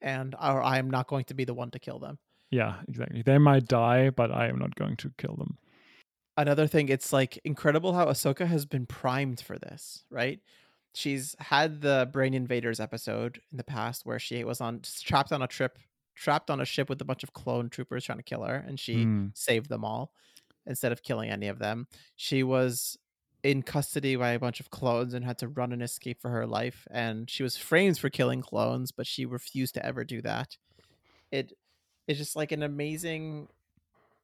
And 0.00 0.34
or 0.34 0.62
I 0.62 0.78
am 0.78 0.90
not 0.90 1.08
going 1.08 1.24
to 1.24 1.34
be 1.34 1.44
the 1.44 1.54
one 1.54 1.70
to 1.70 1.78
kill 1.78 1.98
them. 1.98 2.18
yeah 2.50 2.74
exactly. 2.88 3.22
They 3.22 3.38
might 3.38 3.66
die 3.66 4.10
but 4.10 4.30
i 4.30 4.46
am 4.48 4.58
not 4.58 4.74
going 4.76 4.96
to 4.98 5.10
kill 5.18 5.36
them 5.36 5.58
Another 6.36 6.66
thing, 6.66 6.88
it's 6.90 7.12
like 7.12 7.38
incredible 7.44 7.94
how 7.94 8.06
Ahsoka 8.06 8.46
has 8.46 8.66
been 8.66 8.84
primed 8.86 9.40
for 9.40 9.58
this, 9.58 10.04
right? 10.10 10.40
She's 10.94 11.34
had 11.38 11.80
the 11.80 12.08
Brain 12.12 12.34
Invaders 12.34 12.78
episode 12.78 13.40
in 13.50 13.56
the 13.56 13.64
past 13.64 14.04
where 14.04 14.18
she 14.18 14.44
was 14.44 14.60
on 14.60 14.82
trapped 14.82 15.32
on 15.32 15.40
a 15.42 15.46
trip, 15.46 15.78
trapped 16.14 16.50
on 16.50 16.60
a 16.60 16.64
ship 16.66 16.88
with 16.90 17.00
a 17.00 17.04
bunch 17.06 17.22
of 17.22 17.32
clone 17.32 17.70
troopers 17.70 18.04
trying 18.04 18.18
to 18.18 18.24
kill 18.24 18.42
her, 18.44 18.54
and 18.56 18.78
she 18.78 19.04
Hmm. 19.04 19.28
saved 19.34 19.68
them 19.70 19.84
all 19.84 20.12
instead 20.66 20.92
of 20.92 21.02
killing 21.02 21.30
any 21.30 21.48
of 21.48 21.58
them. 21.58 21.86
She 22.16 22.42
was 22.42 22.98
in 23.42 23.62
custody 23.62 24.16
by 24.16 24.30
a 24.32 24.38
bunch 24.40 24.60
of 24.60 24.70
clones 24.70 25.14
and 25.14 25.24
had 25.24 25.38
to 25.38 25.48
run 25.48 25.72
and 25.72 25.82
escape 25.82 26.20
for 26.20 26.30
her 26.30 26.46
life. 26.46 26.86
And 26.90 27.30
she 27.30 27.42
was 27.44 27.56
framed 27.56 27.98
for 27.98 28.10
killing 28.10 28.42
clones, 28.42 28.92
but 28.92 29.06
she 29.06 29.24
refused 29.26 29.74
to 29.74 29.86
ever 29.86 30.04
do 30.04 30.20
that. 30.22 30.58
It 31.32 31.52
is 32.08 32.18
just 32.18 32.36
like 32.36 32.52
an 32.52 32.62
amazing 32.62 33.48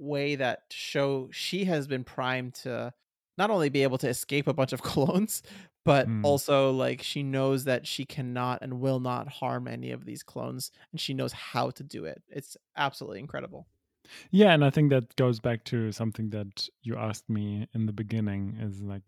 way 0.02 0.36
that 0.36 0.64
show 0.70 1.30
she 1.32 1.64
has 1.66 1.86
been 1.86 2.04
primed 2.04 2.54
to 2.56 2.92
not 3.38 3.50
only 3.50 3.68
be 3.70 3.82
able 3.82 3.98
to 3.98 4.08
escape 4.08 4.46
a 4.46 4.54
bunch 4.54 4.72
of 4.72 4.82
clones, 4.92 5.42
but 5.84 6.08
Mm. 6.08 6.22
also 6.22 6.70
like 6.72 7.02
she 7.02 7.22
knows 7.22 7.64
that 7.64 7.86
she 7.86 8.04
cannot 8.04 8.60
and 8.62 8.80
will 8.80 9.00
not 9.00 9.28
harm 9.28 9.66
any 9.68 9.90
of 9.92 10.04
these 10.04 10.22
clones, 10.22 10.70
and 10.92 11.00
she 11.00 11.14
knows 11.14 11.32
how 11.32 11.70
to 11.70 11.82
do 11.84 12.04
it. 12.04 12.22
It's 12.28 12.56
absolutely 12.76 13.20
incredible. 13.20 13.66
Yeah, 14.30 14.52
and 14.52 14.64
I 14.64 14.70
think 14.70 14.90
that 14.90 15.14
goes 15.16 15.40
back 15.40 15.64
to 15.64 15.92
something 15.92 16.30
that 16.30 16.68
you 16.82 16.96
asked 16.96 17.28
me 17.28 17.68
in 17.74 17.86
the 17.86 17.92
beginning 17.92 18.56
is 18.60 18.80
like 18.82 19.02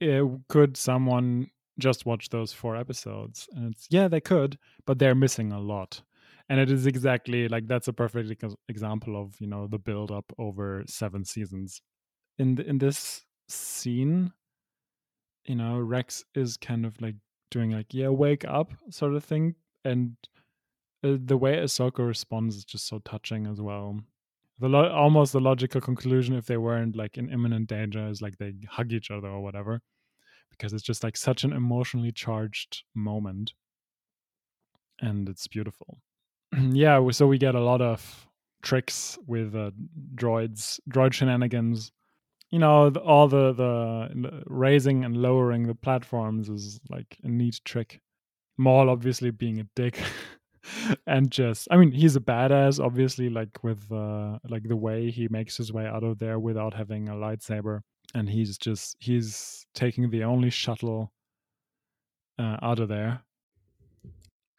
eh, 0.00 0.22
could 0.48 0.76
someone 0.76 1.50
just 1.78 2.06
watch 2.06 2.30
those 2.30 2.52
four 2.52 2.76
episodes? 2.76 3.48
And 3.54 3.74
it's 3.74 3.88
yeah, 3.90 4.08
they 4.08 4.20
could, 4.20 4.58
but 4.86 4.98
they're 4.98 5.14
missing 5.14 5.52
a 5.52 5.60
lot. 5.60 6.02
And 6.48 6.58
it 6.60 6.70
is 6.70 6.86
exactly 6.86 7.46
like 7.48 7.66
that's 7.66 7.88
a 7.88 7.92
perfect 7.92 8.42
example 8.68 9.20
of, 9.20 9.38
you 9.38 9.46
know, 9.46 9.66
the 9.66 9.78
build 9.78 10.10
up 10.10 10.32
over 10.38 10.82
7 10.86 11.24
seasons. 11.24 11.82
In 12.38 12.54
the, 12.54 12.66
in 12.66 12.78
this 12.78 13.24
scene, 13.48 14.32
you 15.44 15.56
know, 15.56 15.78
Rex 15.78 16.24
is 16.34 16.56
kind 16.56 16.86
of 16.86 17.00
like 17.02 17.16
doing 17.50 17.70
like 17.70 17.92
yeah, 17.92 18.08
wake 18.08 18.44
up 18.46 18.72
sort 18.90 19.14
of 19.14 19.24
thing 19.24 19.54
and 19.84 20.16
uh, 21.04 21.16
the 21.24 21.36
way 21.36 21.56
Ahsoka 21.56 22.06
responds 22.06 22.56
is 22.56 22.64
just 22.64 22.86
so 22.86 22.98
touching 23.00 23.46
as 23.46 23.60
well. 23.60 24.00
The 24.58 24.68
lo- 24.68 24.90
almost 24.90 25.32
the 25.32 25.40
logical 25.40 25.80
conclusion 25.80 26.34
if 26.34 26.46
they 26.46 26.56
weren't 26.56 26.96
like 26.96 27.16
in 27.18 27.30
imminent 27.30 27.68
danger 27.68 28.08
is 28.08 28.20
like 28.20 28.38
they 28.38 28.54
hug 28.68 28.92
each 28.92 29.10
other 29.10 29.28
or 29.28 29.40
whatever 29.42 29.80
because 30.50 30.72
it's 30.72 30.82
just 30.82 31.04
like 31.04 31.16
such 31.16 31.44
an 31.44 31.52
emotionally 31.52 32.10
charged 32.10 32.84
moment. 32.94 33.52
And 35.00 35.28
it's 35.28 35.46
beautiful 35.46 36.00
yeah 36.72 37.10
so 37.10 37.26
we 37.26 37.38
get 37.38 37.54
a 37.54 37.60
lot 37.60 37.80
of 37.80 38.28
tricks 38.62 39.18
with 39.26 39.54
uh, 39.54 39.70
droids 40.14 40.80
droid 40.90 41.12
shenanigans. 41.12 41.92
You 42.50 42.58
know 42.58 42.88
all 43.04 43.28
the 43.28 43.52
the 43.52 44.42
raising 44.46 45.04
and 45.04 45.16
lowering 45.16 45.66
the 45.66 45.74
platforms 45.74 46.48
is 46.48 46.80
like 46.88 47.18
a 47.22 47.28
neat 47.28 47.60
trick. 47.64 48.00
Maul 48.56 48.90
obviously 48.90 49.30
being 49.30 49.60
a 49.60 49.64
dick 49.76 50.00
and 51.06 51.30
just 51.30 51.68
i 51.70 51.76
mean 51.76 51.92
he's 51.92 52.16
a 52.16 52.20
badass 52.20 52.84
obviously 52.84 53.30
like 53.30 53.62
with 53.62 53.90
uh 53.92 54.36
like 54.48 54.64
the 54.64 54.76
way 54.76 55.10
he 55.10 55.28
makes 55.28 55.56
his 55.56 55.72
way 55.72 55.86
out 55.86 56.02
of 56.02 56.18
there 56.18 56.38
without 56.40 56.74
having 56.74 57.08
a 57.08 57.14
lightsaber. 57.14 57.80
And 58.14 58.28
he's 58.28 58.56
just 58.56 58.96
he's 58.98 59.66
taking 59.74 60.10
the 60.10 60.24
only 60.24 60.50
shuttle 60.50 61.12
uh, 62.38 62.56
out 62.62 62.80
of 62.80 62.88
there 62.88 63.22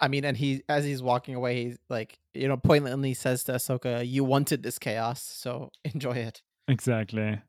I 0.02 0.08
mean, 0.08 0.24
and 0.26 0.38
he 0.38 0.64
as 0.70 0.86
he's 0.86 1.02
walking 1.02 1.36
away, 1.36 1.64
he's 1.66 1.78
like, 1.90 2.20
you 2.34 2.48
know, 2.48 2.58
poignantly 2.58 3.14
says 3.14 3.44
to 3.46 3.54
Ahsoka, 3.54 4.08
"You 4.08 4.24
wanted 4.24 4.64
this 4.64 4.80
chaos, 4.80 5.22
so 5.22 5.72
enjoy 5.84 6.14
it." 6.16 6.42
exactly 6.68 7.42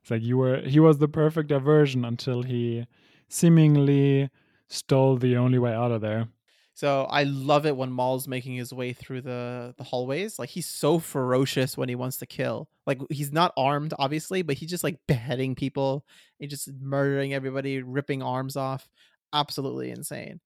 it's 0.00 0.10
like 0.10 0.22
you 0.22 0.38
were 0.38 0.62
he 0.62 0.80
was 0.80 0.96
the 0.98 1.06
perfect 1.06 1.48
diversion 1.48 2.06
until 2.06 2.42
he 2.42 2.86
seemingly 3.28 4.30
stole 4.68 5.16
the 5.18 5.36
only 5.36 5.58
way 5.58 5.72
out 5.72 5.92
of 5.92 6.00
there 6.00 6.28
So 6.74 7.04
I 7.10 7.24
love 7.24 7.66
it 7.66 7.76
when 7.76 7.92
Maul's 7.92 8.26
making 8.26 8.54
his 8.56 8.72
way 8.72 8.94
through 8.94 9.20
the 9.20 9.74
the 9.76 9.84
hallways. 9.84 10.38
Like 10.38 10.48
he's 10.48 10.66
so 10.66 10.98
ferocious 10.98 11.76
when 11.76 11.90
he 11.90 11.94
wants 11.94 12.16
to 12.18 12.26
kill. 12.26 12.70
Like 12.86 12.98
he's 13.10 13.30
not 13.30 13.52
armed, 13.58 13.92
obviously, 13.98 14.40
but 14.40 14.56
he's 14.56 14.70
just 14.70 14.82
like 14.82 14.98
beheading 15.06 15.54
people. 15.54 16.06
He's 16.38 16.48
just 16.50 16.72
murdering 16.72 17.34
everybody, 17.34 17.82
ripping 17.82 18.22
arms 18.22 18.56
off. 18.56 18.88
Absolutely 19.34 19.90
insane. 19.90 20.40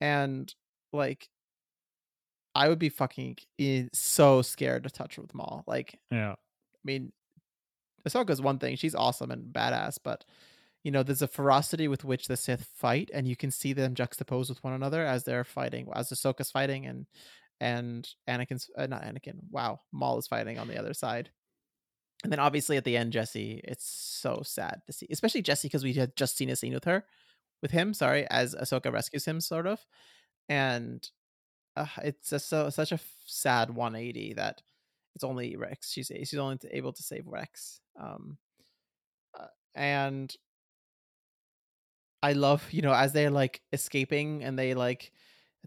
And 0.00 0.52
like, 0.92 1.28
I 2.54 2.68
would 2.68 2.78
be 2.78 2.88
fucking 2.88 3.38
so 3.92 4.42
scared 4.42 4.84
to 4.84 4.90
touch 4.90 5.18
with 5.18 5.34
Maul. 5.34 5.64
Like, 5.66 5.98
yeah 6.10 6.32
I 6.32 6.84
mean, 6.84 7.12
Ahsoka's 8.08 8.40
one 8.40 8.58
thing; 8.58 8.76
she's 8.76 8.94
awesome 8.94 9.30
and 9.30 9.52
badass, 9.52 9.98
but 10.02 10.24
you 10.82 10.90
know, 10.90 11.02
there's 11.02 11.22
a 11.22 11.28
ferocity 11.28 11.88
with 11.88 12.04
which 12.04 12.26
the 12.26 12.36
Sith 12.36 12.66
fight, 12.74 13.10
and 13.12 13.28
you 13.28 13.36
can 13.36 13.50
see 13.50 13.74
them 13.74 13.94
juxtaposed 13.94 14.48
with 14.48 14.64
one 14.64 14.72
another 14.72 15.04
as 15.04 15.24
they're 15.24 15.44
fighting, 15.44 15.88
as 15.94 16.10
Ahsoka's 16.10 16.50
fighting, 16.50 16.86
and 16.86 17.06
and 17.60 18.08
Anakin's 18.28 18.70
uh, 18.76 18.86
not 18.86 19.02
Anakin. 19.02 19.40
Wow, 19.50 19.80
Maul 19.92 20.18
is 20.18 20.26
fighting 20.26 20.58
on 20.58 20.68
the 20.68 20.78
other 20.78 20.94
side. 20.94 21.30
And 22.22 22.30
then 22.30 22.40
obviously 22.40 22.76
at 22.76 22.84
the 22.84 22.96
end, 22.96 23.12
Jesse, 23.12 23.60
it's 23.64 23.86
so 23.86 24.42
sad 24.44 24.82
to 24.86 24.92
see, 24.92 25.06
especially 25.10 25.40
Jesse 25.42 25.68
because 25.68 25.84
we 25.84 25.94
had 25.94 26.16
just 26.16 26.36
seen 26.36 26.50
a 26.50 26.56
scene 26.56 26.74
with 26.74 26.84
her, 26.84 27.04
with 27.62 27.70
him. 27.70 27.94
Sorry, 27.94 28.26
as 28.30 28.54
Ahsoka 28.54 28.92
rescues 28.92 29.24
him, 29.24 29.40
sort 29.40 29.66
of, 29.66 29.86
and 30.50 31.08
uh, 31.76 31.86
it's 32.04 32.32
a, 32.32 32.40
so 32.40 32.70
such 32.70 32.92
a 32.92 33.00
sad 33.26 33.70
180 33.70 34.34
that 34.34 34.62
it's 35.16 35.24
only 35.24 35.56
Rex. 35.56 35.92
She's 35.92 36.08
she's 36.08 36.36
only 36.36 36.58
able 36.72 36.92
to 36.94 37.02
save 37.02 37.26
Rex. 37.28 37.80
Um, 38.00 38.38
uh, 39.38 39.46
and 39.74 40.34
I 42.22 42.32
love 42.32 42.70
you 42.72 42.82
know 42.82 42.92
as 42.92 43.12
they're 43.12 43.30
like 43.30 43.62
escaping 43.72 44.42
and 44.44 44.58
they 44.58 44.74
like 44.74 45.12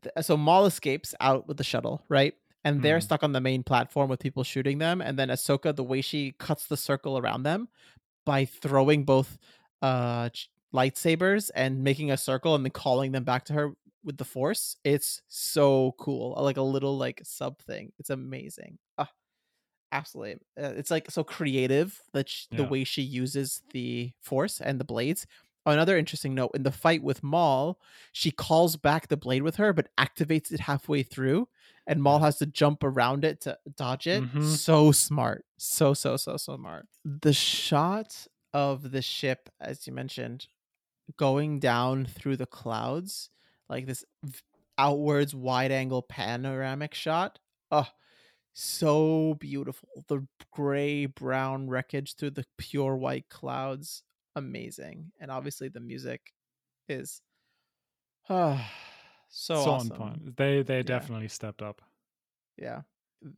th- 0.04 0.14
so 0.26 0.38
Maul 0.38 0.66
escapes 0.66 1.16
out 1.20 1.48
with 1.48 1.58
the 1.58 1.64
shuttle 1.64 2.04
right. 2.10 2.36
And 2.66 2.82
they're 2.82 3.00
Mhm. 3.00 3.04
stuck 3.04 3.24
on 3.24 3.34
the 3.34 3.42
main 3.42 3.62
platform 3.64 4.10
with 4.10 4.22
people 4.22 4.44
shooting 4.46 4.78
them, 4.78 5.02
and 5.02 5.20
then 5.20 5.28
Ahsoka, 5.30 5.76
the 5.76 5.84
way 5.84 6.02
she 6.02 6.32
cuts 6.40 6.68
the 6.68 6.78
circle 6.78 7.18
around 7.18 7.44
them 7.44 7.68
by 8.26 8.46
throwing 8.46 9.06
both 9.06 9.38
uh 9.82 10.30
lightsabers 10.74 11.52
and 11.56 11.84
making 11.84 12.12
a 12.12 12.18
circle 12.18 12.56
and 12.56 12.66
then 12.66 12.72
calling 12.72 13.12
them 13.12 13.24
back 13.24 13.46
to 13.46 13.54
her 13.54 13.74
with 14.04 14.18
the 14.18 14.26
force 14.26 14.76
it's 14.84 15.22
so 15.30 15.94
cool 16.00 16.36
like 16.40 16.58
a 16.58 16.62
little 16.62 16.98
like 16.98 17.22
sub 17.24 17.60
thing 17.62 17.92
it's 18.00 18.10
amazing 18.10 18.78
Ah, 18.98 19.10
absolutely 19.92 20.36
Uh, 20.62 20.74
it's 20.76 20.92
like 20.92 21.10
so 21.12 21.24
creative 21.24 22.02
that 22.14 22.30
sh- 22.30 22.48
the 22.56 22.66
way 22.66 22.84
she 22.84 23.02
uses 23.02 23.62
the 23.72 24.12
force 24.22 24.60
and 24.62 24.80
the 24.80 24.86
blades. 24.86 25.28
Another 25.66 25.98
interesting 25.98 26.36
note 26.36 26.52
in 26.56 26.64
the 26.64 26.72
fight 26.74 27.04
with 27.04 27.24
maul 27.24 27.80
she 28.12 28.32
calls 28.32 28.76
back 28.76 29.08
the 29.08 29.16
blade 29.18 29.44
with 29.44 29.56
her 29.56 29.72
but 29.72 29.90
activates 29.98 30.52
it 30.52 30.60
halfway 30.60 31.04
through 31.04 31.48
and 31.88 32.04
maul 32.04 32.20
has 32.20 32.38
to 32.40 32.46
jump 32.46 32.84
around 32.84 33.24
it 33.24 33.40
to 33.42 33.58
dodge 33.78 34.06
it. 34.08 34.28
Mhm. 34.34 34.42
so 34.42 34.92
smart 34.92 35.46
so 35.58 35.94
so 35.94 36.18
so 36.18 36.36
so 36.38 36.56
smart. 36.58 36.88
The 37.06 37.34
shot 37.34 38.28
of 38.54 38.92
the 38.92 39.02
ship 39.02 39.50
as 39.60 39.88
you 39.88 39.94
mentioned 39.94 40.48
going 41.18 41.60
down 41.60 42.06
through 42.06 42.38
the 42.38 42.46
clouds 42.46 43.30
like 43.70 43.86
this 43.86 44.04
v- 44.24 44.40
outwards 44.78 45.36
wide 45.36 45.72
angle 45.72 46.02
panoramic 46.02 46.94
shot 46.94 47.40
oh 47.72 47.88
so 48.54 49.36
beautiful. 49.40 49.90
The 50.08 50.26
gray 50.52 51.08
brown 51.08 51.70
wreckage 51.70 52.16
through 52.16 52.32
the 52.32 52.46
pure 52.58 52.96
white 52.96 53.28
clouds 53.30 54.04
amazing. 54.36 55.12
And 55.20 55.32
obviously 55.32 55.70
the 55.70 55.80
music 55.80 56.34
is 56.88 57.22
ah, 58.30 58.72
so, 59.30 59.64
so 59.64 59.72
awesome 59.72 59.92
on 59.94 59.98
point. 59.98 60.38
they 60.38 60.62
they 60.62 60.84
definitely 60.84 61.28
stepped 61.28 61.62
up. 61.62 61.82
Yeah 62.58 62.82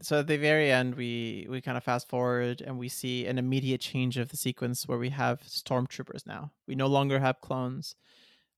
so 0.01 0.19
at 0.19 0.27
the 0.27 0.37
very 0.37 0.71
end 0.71 0.95
we 0.95 1.45
we 1.49 1.61
kind 1.61 1.77
of 1.77 1.83
fast 1.83 2.09
forward 2.09 2.61
and 2.61 2.77
we 2.77 2.89
see 2.89 3.25
an 3.27 3.37
immediate 3.37 3.81
change 3.81 4.17
of 4.17 4.29
the 4.29 4.37
sequence 4.37 4.87
where 4.87 4.97
we 4.97 5.09
have 5.09 5.41
stormtroopers 5.41 6.25
now. 6.25 6.51
We 6.67 6.75
no 6.75 6.87
longer 6.87 7.19
have 7.19 7.41
clones. 7.41 7.95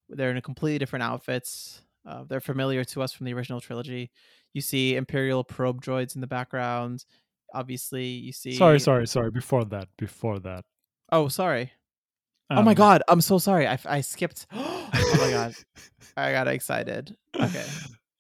They're 0.09 0.32
in 0.32 0.38
a 0.38 0.41
completely 0.41 0.80
different 0.80 1.03
outfits. 1.03 1.82
Uh, 2.05 2.23
they're 2.23 2.39
familiar 2.39 2.86
to 2.86 3.01
us 3.01 3.11
from 3.11 3.25
the 3.25 3.34
original 3.34 3.59
trilogy. 3.59 4.09
You 4.53 4.61
see 4.61 4.95
imperial 4.95 5.43
probe 5.43 5.82
droids 5.84 6.15
in 6.15 6.21
the 6.21 6.28
background. 6.28 7.03
Obviously 7.53 8.05
you 8.05 8.32
see 8.32 8.53
sorry 8.53 8.80
sorry. 8.80 9.07
Sorry 9.07 9.32
before 9.32 9.65
that 9.65 9.89
before 9.97 10.39
that. 10.39 10.63
Oh 11.11 11.28
sorry. 11.28 11.71
Oh 12.49 12.61
my 12.61 12.71
Um, 12.71 12.75
god 12.75 13.03
i'm 13.09 13.19
so 13.19 13.39
sorry. 13.39 13.67
I, 13.67 13.78
I 13.86 13.99
skipped 14.01 14.47
oh 14.53 14.89
my 14.93 15.30
god. 15.32 15.55
I 16.17 16.32
got 16.32 16.47
excited. 16.47 17.15
Okay. 17.38 17.65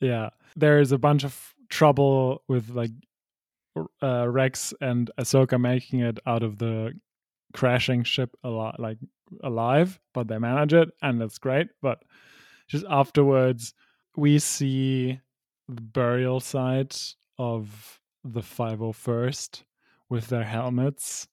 Yeah. 0.01 0.29
There 0.55 0.79
is 0.79 0.91
a 0.91 0.97
bunch 0.97 1.23
of 1.23 1.53
trouble 1.69 2.43
with 2.47 2.69
like 2.69 2.91
uh, 4.01 4.27
rex 4.27 4.73
and 4.81 5.11
ahsoka 5.19 5.59
making 5.59 5.99
it 5.99 6.19
out 6.25 6.43
of 6.43 6.57
the 6.57 6.93
crashing 7.53 8.03
ship 8.03 8.35
a 8.43 8.49
lot 8.49 8.79
like 8.79 8.97
alive 9.43 9.99
but 10.13 10.27
they 10.27 10.37
manage 10.37 10.73
it 10.73 10.89
and 11.01 11.21
it's 11.21 11.37
great 11.37 11.67
but 11.81 12.03
just 12.67 12.85
afterwards 12.89 13.73
we 14.15 14.39
see 14.39 15.19
the 15.67 15.81
burial 15.81 16.39
site 16.39 17.13
of 17.37 17.99
the 18.23 18.41
501st 18.41 19.63
with 20.09 20.27
their 20.27 20.43
helmets 20.43 21.27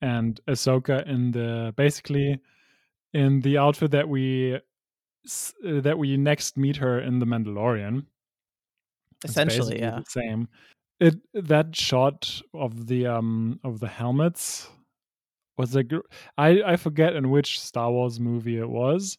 and 0.00 0.40
ahsoka 0.48 1.06
in 1.06 1.30
the 1.30 1.72
basically 1.76 2.38
in 3.14 3.40
the 3.40 3.56
outfit 3.56 3.90
that 3.92 4.08
we 4.08 4.58
that 5.62 5.96
we 5.98 6.16
next 6.16 6.56
meet 6.56 6.76
her 6.76 6.98
in 6.98 7.20
the 7.20 7.26
mandalorian 7.26 8.04
essentially 9.24 9.78
yeah. 9.78 10.00
the 10.00 10.04
same. 10.08 10.48
It 11.00 11.16
that 11.34 11.74
shot 11.74 12.40
of 12.54 12.86
the 12.86 13.06
um 13.06 13.60
of 13.64 13.80
the 13.80 13.88
helmets 13.88 14.68
was 15.58 15.74
a 15.74 15.82
gr- 15.82 15.98
i 16.38 16.62
i 16.62 16.76
forget 16.76 17.14
in 17.14 17.30
which 17.30 17.60
star 17.60 17.90
wars 17.90 18.18
movie 18.18 18.58
it 18.58 18.68
was 18.68 19.18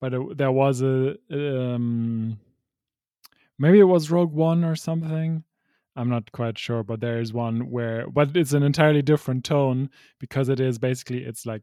but 0.00 0.14
it, 0.14 0.38
there 0.38 0.52
was 0.52 0.80
a 0.80 1.16
um 1.30 2.38
maybe 3.58 3.80
it 3.80 3.84
was 3.84 4.10
rogue 4.10 4.32
one 4.32 4.64
or 4.64 4.76
something. 4.76 5.42
I'm 5.96 6.08
not 6.08 6.30
quite 6.30 6.56
sure 6.56 6.84
but 6.84 7.00
there 7.00 7.20
is 7.20 7.32
one 7.32 7.70
where 7.70 8.06
but 8.08 8.36
it's 8.36 8.52
an 8.52 8.62
entirely 8.62 9.02
different 9.02 9.44
tone 9.44 9.90
because 10.20 10.48
it 10.48 10.60
is 10.60 10.78
basically 10.78 11.24
it's 11.24 11.44
like 11.44 11.62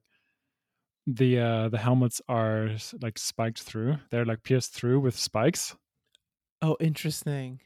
the 1.08 1.40
uh 1.40 1.70
the 1.70 1.78
helmets 1.78 2.22
are 2.28 2.72
like 3.02 3.18
spiked 3.18 3.62
through. 3.62 3.96
They're 4.12 4.26
like 4.26 4.44
pierced 4.44 4.74
through 4.74 5.00
with 5.00 5.18
spikes 5.18 5.76
oh 6.62 6.78
interesting 6.80 7.60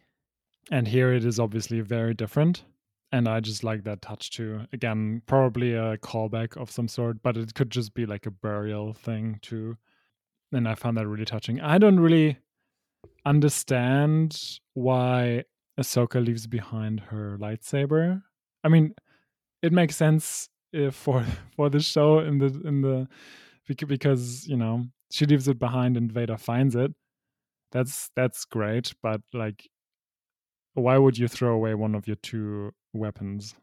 and 0.72 0.88
here 0.88 1.14
it 1.14 1.26
is 1.26 1.40
obviously 1.40 1.82
very 1.82 2.14
different 2.14 2.64
and 3.12 3.28
I 3.28 3.40
just 3.40 3.64
like 3.64 3.84
that 3.86 4.02
touch 4.02 4.30
too. 4.30 4.62
Again, 4.72 5.22
probably 5.26 5.74
a 5.74 5.98
callback 5.98 6.56
of 6.58 6.70
some 6.70 6.88
sort, 6.88 7.22
but 7.24 7.38
it 7.38 7.54
could 7.56 7.72
just 7.72 7.94
be 7.94 8.06
like 8.06 8.26
a 8.26 8.32
burial 8.32 8.94
thing 8.94 9.40
too. 9.42 9.78
And 10.52 10.68
I 10.68 10.76
found 10.76 10.98
that 10.98 11.08
really 11.08 11.26
touching. 11.26 11.60
I 11.60 11.78
don't 11.78 12.00
really 12.00 12.38
understand 13.26 14.60
why 14.74 15.44
Ahsoka 15.80 16.24
leaves 16.24 16.48
behind 16.48 17.00
her 17.00 17.38
lightsaber. 17.40 18.22
I 18.64 18.70
mean, 18.70 18.94
it 19.62 19.72
makes 19.72 19.96
sense 19.96 20.50
uh, 20.76 20.92
for 20.92 21.26
for 21.56 21.70
the 21.70 21.80
show 21.80 22.20
in 22.20 22.38
the 22.38 22.62
in 22.66 22.82
the 22.82 23.08
because 23.88 24.48
you 24.48 24.58
know 24.58 24.88
she 25.12 25.26
leaves 25.26 25.48
it 25.48 25.60
behind 25.60 25.98
and 25.98 26.12
Vader 26.12 26.38
finds 26.38 26.76
it. 26.76 26.94
That's 27.72 28.10
that's 28.16 28.46
great, 28.46 28.94
but 29.02 29.22
like, 29.34 29.70
why 30.74 30.98
would 30.98 31.18
you 31.18 31.28
throw 31.28 31.54
away 31.54 31.76
one 31.76 31.94
of 31.96 32.08
your 32.08 32.16
two 32.16 32.74
weapons? 32.94 33.56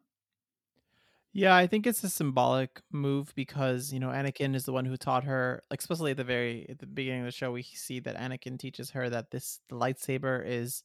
Yeah, 1.33 1.55
I 1.55 1.67
think 1.67 1.87
it's 1.87 2.03
a 2.03 2.09
symbolic 2.09 2.83
move 2.91 3.35
because 3.35 3.93
you 3.93 4.01
know 4.01 4.09
Anakin 4.09 4.55
is 4.55 4.65
the 4.65 4.73
one 4.73 4.87
who 4.87 4.97
taught 4.97 5.25
her. 5.25 5.63
Like, 5.71 5.81
especially 5.81 6.13
at 6.13 6.17
the 6.17 6.25
very 6.25 6.67
at 6.69 6.79
the 6.79 6.87
beginning 6.87 7.21
of 7.21 7.27
the 7.27 7.33
show, 7.33 7.53
we 7.53 7.63
see 7.63 8.01
that 8.01 8.17
Anakin 8.17 8.59
teaches 8.59 8.91
her 8.93 9.11
that 9.11 9.31
this 9.31 9.61
the 9.69 9.77
lightsaber 9.77 10.45
is 10.47 10.83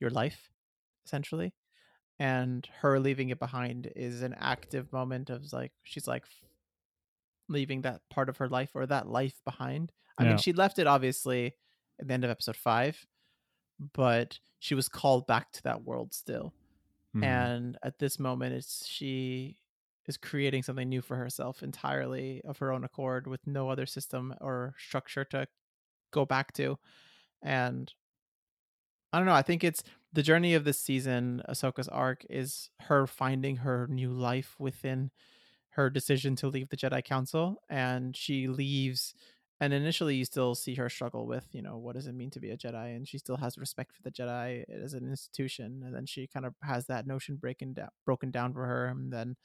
your 0.00 0.10
life, 0.10 0.50
essentially, 1.06 1.54
and 2.18 2.66
her 2.80 3.00
leaving 3.00 3.30
it 3.30 3.38
behind 3.40 3.92
is 3.96 4.22
an 4.22 4.34
active 4.34 4.92
moment 4.92 5.30
of 5.30 5.52
like 5.52 5.72
she's 5.84 6.08
like 6.08 6.26
leaving 7.48 7.82
that 7.82 8.02
part 8.10 8.28
of 8.28 8.38
her 8.38 8.48
life 8.48 8.70
or 8.74 8.86
that 8.86 9.08
life 9.08 9.40
behind. 9.44 9.92
I 10.16 10.24
Yeah. 10.24 10.24
mean, 10.24 10.38
she 10.38 10.52
left 10.52 10.78
it 10.78 10.86
obviously 10.86 11.54
at 12.00 12.08
the 12.08 12.14
end 12.14 12.24
of 12.24 12.30
episode 12.30 12.56
five, 12.56 13.06
but 13.92 14.38
she 14.58 14.74
was 14.74 14.88
called 14.88 15.26
back 15.26 15.52
to 15.52 15.62
that 15.64 15.82
world 15.84 16.14
still 16.14 16.54
Mhm. 17.14 17.24
and 17.24 17.78
at 17.82 17.98
this 17.98 18.18
moment 18.18 18.54
it's 18.54 18.86
she 18.86 19.58
is 20.06 20.16
creating 20.16 20.62
something 20.62 20.88
new 20.88 21.02
for 21.02 21.16
herself 21.16 21.62
entirely 21.62 22.42
of 22.44 22.58
her 22.58 22.72
own 22.72 22.84
accord 22.84 23.26
with 23.26 23.46
no 23.46 23.70
other 23.70 23.86
system 23.86 24.34
or 24.40 24.74
structure 24.78 25.24
to 25.24 25.46
go 26.12 26.26
back 26.26 26.52
to 26.54 26.78
and 27.42 27.94
i 29.12 29.18
don't 29.18 29.26
know 29.26 29.34
i 29.34 29.42
think 29.42 29.62
it's 29.64 29.82
the 30.12 30.22
journey 30.22 30.54
of 30.54 30.64
this 30.64 30.80
season 30.80 31.42
ahsoka's 31.48 31.88
arc 31.88 32.24
is 32.30 32.70
her 32.80 33.06
finding 33.06 33.56
her 33.56 33.86
new 33.88 34.10
life 34.12 34.54
within 34.58 35.10
her 35.70 35.90
decision 35.90 36.36
to 36.36 36.48
leave 36.48 36.68
the 36.70 36.76
jedi 36.76 37.04
council 37.04 37.62
and 37.68 38.16
she 38.16 38.48
leaves 38.48 39.14
and 39.60 39.72
initially 39.72 40.16
you 40.16 40.24
still 40.24 40.54
see 40.54 40.74
her 40.74 40.88
struggle 40.88 41.26
with 41.26 41.46
you 41.52 41.62
know 41.62 41.76
what 41.78 41.94
does 41.94 42.06
it 42.06 42.14
mean 42.14 42.30
to 42.30 42.40
be 42.40 42.50
a 42.50 42.56
jedi? 42.56 42.96
And 42.96 43.06
she 43.08 43.18
still 43.18 43.36
has 43.36 43.56
respect 43.58 43.94
for 43.94 44.02
the 44.02 44.10
jedi 44.10 44.64
as 44.68 44.94
an 44.94 45.08
institution. 45.08 45.82
And 45.84 45.94
then 45.94 46.06
she 46.06 46.26
kind 46.26 46.44
of 46.46 46.54
has 46.62 46.86
that 46.86 47.06
notion 47.06 47.36
breaking 47.36 47.74
down 47.74 47.88
broken 48.04 48.30
down 48.30 48.52
for 48.52 48.66
her. 48.66 48.86
And 48.86 49.12
then 49.12 49.36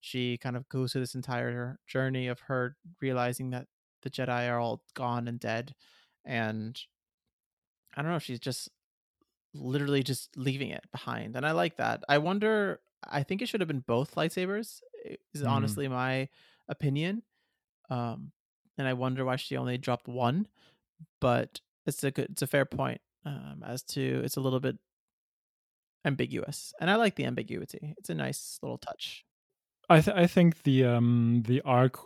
she 0.00 0.36
kind 0.36 0.56
of 0.56 0.68
goes 0.68 0.92
through 0.92 1.00
this 1.02 1.14
entire 1.14 1.78
journey 1.86 2.26
of 2.28 2.40
her 2.40 2.76
realizing 3.00 3.50
that 3.50 3.66
the 4.02 4.10
jedi 4.10 4.50
are 4.50 4.60
all 4.60 4.82
gone 4.94 5.28
and 5.28 5.40
dead. 5.40 5.74
And 6.24 6.78
i 7.96 8.02
don't 8.02 8.10
know 8.10 8.18
she's 8.18 8.40
just 8.40 8.68
literally 9.54 10.02
just 10.02 10.36
leaving 10.36 10.70
it 10.70 10.84
behind. 10.92 11.36
And 11.36 11.46
i 11.46 11.52
like 11.52 11.76
that. 11.76 12.02
I 12.08 12.18
wonder 12.18 12.80
i 13.08 13.22
think 13.22 13.40
it 13.42 13.48
should 13.48 13.60
have 13.60 13.68
been 13.68 13.84
both 13.86 14.14
lightsabers 14.14 14.80
is 15.34 15.42
Mm. 15.42 15.48
honestly 15.48 15.88
my 15.88 16.28
opinion. 16.68 17.22
Um 17.90 18.32
and 18.78 18.88
I 18.88 18.92
wonder 18.92 19.24
why 19.24 19.36
she 19.36 19.56
only 19.56 19.78
dropped 19.78 20.08
one. 20.08 20.46
But 21.20 21.60
it's 21.86 22.02
a 22.04 22.10
good, 22.10 22.28
it's 22.30 22.42
a 22.42 22.46
fair 22.46 22.64
point 22.64 23.00
um, 23.24 23.62
as 23.66 23.82
to 23.82 24.22
it's 24.24 24.36
a 24.36 24.40
little 24.40 24.60
bit 24.60 24.78
ambiguous, 26.04 26.72
and 26.80 26.90
I 26.90 26.96
like 26.96 27.16
the 27.16 27.24
ambiguity. 27.24 27.94
It's 27.98 28.10
a 28.10 28.14
nice 28.14 28.58
little 28.62 28.78
touch. 28.78 29.24
I 29.88 30.00
th- 30.00 30.16
I 30.16 30.26
think 30.26 30.62
the 30.62 30.84
um 30.84 31.42
the 31.46 31.60
arc 31.62 31.98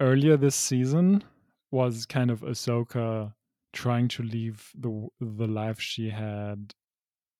earlier 0.00 0.36
this 0.36 0.56
season 0.56 1.22
was 1.70 2.06
kind 2.06 2.30
of 2.30 2.40
Ahsoka 2.40 3.34
trying 3.72 4.08
to 4.08 4.22
leave 4.22 4.70
the 4.74 5.08
the 5.20 5.46
life 5.46 5.80
she 5.80 6.10
had 6.10 6.74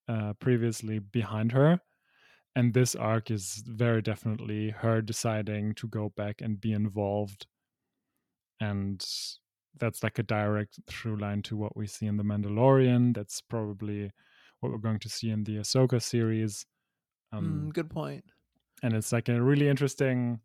uh, 0.07 0.33
previously 0.33 0.99
behind 0.99 1.51
her, 1.51 1.79
and 2.55 2.73
this 2.73 2.95
arc 2.95 3.31
is 3.31 3.63
very 3.67 4.01
definitely 4.01 4.69
her 4.69 5.01
deciding 5.01 5.73
to 5.75 5.87
go 5.87 6.09
back 6.15 6.41
and 6.41 6.61
be 6.61 6.73
involved, 6.73 7.47
and 8.61 9.05
that's 9.79 10.03
like 10.03 10.19
a 10.19 10.23
direct 10.23 10.79
through 10.87 11.17
line 11.17 11.41
to 11.43 11.57
what 11.57 11.75
we 11.75 11.87
see 11.87 12.05
in 12.05 12.15
the 12.17 12.23
Mandalorian. 12.23 13.13
That's 13.13 13.41
probably 13.41 14.11
what 14.61 14.71
we're 14.71 14.77
going 14.77 14.99
to 14.99 15.09
see 15.09 15.29
in 15.31 15.43
the 15.43 15.57
Ahsoka 15.57 16.01
series. 16.01 16.65
Um, 17.33 17.67
Mm, 17.69 17.73
good 17.73 17.89
point. 17.89 18.23
and 18.83 18.93
it's 18.93 19.11
like 19.11 19.27
a 19.29 19.41
really 19.41 19.67
interesting 19.67 20.39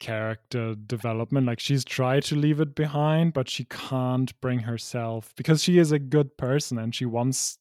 character 0.00 0.74
development 0.86 1.46
like 1.46 1.60
she's 1.60 1.84
tried 1.84 2.24
to 2.24 2.34
leave 2.34 2.58
it 2.60 2.74
behind 2.74 3.32
but 3.32 3.48
she 3.48 3.64
can't 3.66 4.38
bring 4.40 4.58
herself 4.58 5.32
because 5.36 5.62
she 5.62 5.78
is 5.78 5.92
a 5.92 5.98
good 5.98 6.36
person 6.36 6.76
and 6.76 6.92
she 6.92 7.04
wants 7.06 7.58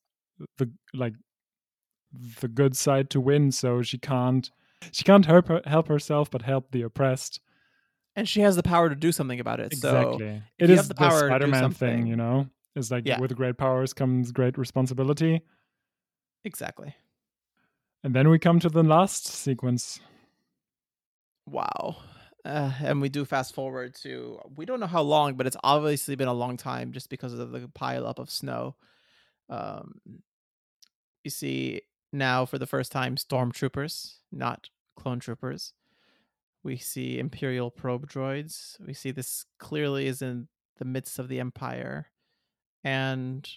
the 0.58 0.68
like 0.96 1.14
the 2.42 2.48
good 2.48 2.76
side 2.76 3.12
to 3.12 3.22
win 3.22 3.52
so 3.52 3.84
she 3.84 3.98
can't 4.00 4.50
she 4.92 5.04
can't 5.04 5.28
help 5.28 5.48
her, 5.50 5.62
help 5.66 5.88
herself 5.88 6.32
but 6.32 6.42
help 6.42 6.72
the 6.72 6.82
oppressed 6.82 7.40
And 8.16 8.28
she 8.28 8.42
has 8.42 8.56
the 8.56 8.64
power 8.64 8.90
to 8.90 8.96
do 8.96 9.12
something 9.12 9.40
about 9.40 9.60
it. 9.60 9.76
So 9.76 9.90
exactly 10.16 10.44
if 10.60 10.70
it 10.70 10.70
is 10.70 10.88
the 10.88 10.94
the, 10.94 10.96
power 10.96 11.10
to 11.10 11.26
do 11.26 11.28
spider-man 11.28 11.52
thing 11.52 11.62
something- 11.72 12.08
you 12.08 12.16
know 12.16 12.48
it's 12.76 12.92
like 12.92 13.06
Yeah. 13.06 13.20
with 13.20 13.36
great 13.36 13.58
powers 13.58 13.94
comes 13.94 14.32
great 14.32 14.58
responsibility 14.58 15.42
exactly. 16.44 16.96
and 18.04 18.14
then 18.16 18.30
we 18.30 18.40
come 18.40 18.60
to 18.60 18.70
the 18.70 18.84
last 18.84 19.26
sequence 19.28 20.00
Wow. 21.48 21.98
Uh, 22.46 22.72
and 22.82 23.02
we 23.02 23.10
do 23.10 23.26
fast 23.26 23.54
forward 23.54 23.94
to 23.96 24.40
we 24.56 24.66
don't 24.66 24.80
know 24.80 24.88
how 24.88 25.02
long, 25.02 25.36
but 25.36 25.46
it's 25.48 25.58
obviously 25.64 26.16
been 26.16 26.28
a 26.28 26.34
long 26.34 26.58
time 26.58 26.92
just 26.92 27.10
because 27.10 27.34
of 27.34 27.52
the 27.52 27.68
pile 27.74 28.06
up 28.08 28.20
of 28.20 28.30
snow. 28.32 28.76
Um, 29.50 30.00
you 31.24 31.30
see 31.30 31.82
now 32.14 32.46
for 32.46 32.58
the 32.58 32.66
first 32.66 32.92
time 32.92 33.16
stormtroopers, 33.16 34.16
not 34.32 34.70
clone 34.96 35.20
troopers. 35.20 35.74
We 36.64 36.78
see 36.78 37.20
Imperial 37.20 37.72
probe 37.72 38.08
droids. 38.08 38.80
We 38.86 38.94
see 38.94 39.12
this 39.12 39.46
clearly 39.60 40.08
is 40.08 40.22
in 40.22 40.48
the 40.78 40.86
midst 40.86 41.20
of 41.20 41.28
the 41.28 41.40
Empire, 41.40 42.12
and 42.84 43.48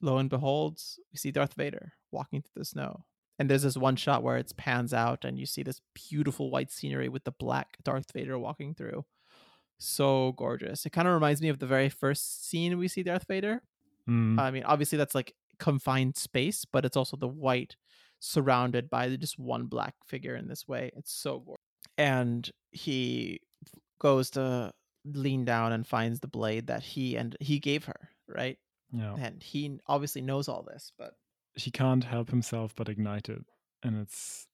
lo 0.00 0.18
and 0.18 0.30
behold, 0.30 0.80
we 1.12 1.18
see 1.18 1.30
Darth 1.30 1.54
Vader 1.54 1.92
walking 2.10 2.42
through 2.42 2.60
the 2.60 2.64
snow. 2.64 3.04
And 3.38 3.48
there's 3.48 3.62
this 3.62 3.76
one 3.76 3.96
shot 3.96 4.22
where 4.22 4.36
it 4.36 4.52
pans 4.56 4.92
out 4.92 5.24
and 5.24 5.38
you 5.38 5.46
see 5.46 5.62
this 5.62 5.80
beautiful 5.94 6.50
white 6.50 6.70
scenery 6.70 7.08
with 7.08 7.24
the 7.24 7.32
black 7.32 7.78
Darth 7.82 8.12
Vader 8.12 8.38
walking 8.38 8.74
through. 8.74 9.06
So 9.78 10.32
gorgeous. 10.32 10.84
It 10.84 10.90
kind 10.90 11.08
of 11.08 11.14
reminds 11.14 11.40
me 11.40 11.48
of 11.48 11.58
the 11.58 11.66
very 11.66 11.88
first 11.88 12.46
scene 12.48 12.76
we 12.76 12.86
see 12.86 13.02
Darth 13.02 13.26
Vader. 13.26 13.62
Mm, 14.06 14.38
I 14.38 14.50
mean, 14.50 14.64
obviously 14.64 14.98
that's 14.98 15.14
like 15.14 15.34
confined 15.58 16.16
space, 16.16 16.66
but 16.70 16.84
it's 16.84 16.98
also 16.98 17.16
the 17.16 17.28
white 17.28 17.76
surrounded 18.18 18.90
by 18.90 19.16
just 19.16 19.38
one 19.38 19.66
black 19.66 19.94
figure 20.04 20.36
in 20.36 20.48
this 20.48 20.68
way. 20.68 20.90
It's 20.94 21.12
so 21.12 21.38
gorgeous. 21.38 21.69
And 21.98 22.50
he 22.72 23.40
goes 24.00 24.30
to 24.30 24.72
lean 25.04 25.44
down 25.44 25.72
and 25.72 25.86
finds 25.86 26.20
the 26.20 26.28
blade 26.28 26.66
that 26.68 26.82
he 26.82 27.16
and 27.16 27.36
he 27.40 27.58
gave 27.58 27.84
her, 27.86 28.10
right? 28.28 28.58
yeah 28.92 29.14
And 29.18 29.42
he 29.42 29.78
obviously 29.86 30.20
knows 30.22 30.48
all 30.48 30.62
this, 30.62 30.92
but 30.98 31.14
he 31.54 31.70
can't 31.70 32.04
help 32.04 32.30
himself 32.30 32.74
but 32.74 32.88
ignite 32.88 33.28
it 33.28 33.44
and 33.82 33.96
it's 34.00 34.46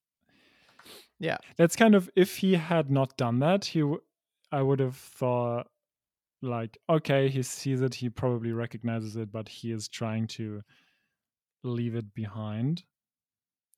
Yeah. 1.18 1.38
that's 1.56 1.76
kind 1.76 1.94
of 1.94 2.10
if 2.16 2.38
he 2.38 2.54
had 2.54 2.90
not 2.90 3.16
done 3.16 3.38
that 3.40 3.64
he 3.66 3.80
w- 3.80 4.00
i 4.52 4.62
would 4.62 4.80
have 4.80 4.96
thought 4.96 5.68
like 6.42 6.78
okay 6.88 7.28
he 7.28 7.42
sees 7.42 7.80
it 7.80 7.94
he 7.94 8.08
probably 8.10 8.52
recognizes 8.52 9.16
it 9.16 9.32
but 9.32 9.48
he 9.48 9.72
is 9.72 9.88
trying 9.88 10.26
to 10.26 10.62
leave 11.62 11.94
it 11.94 12.14
behind 12.14 12.84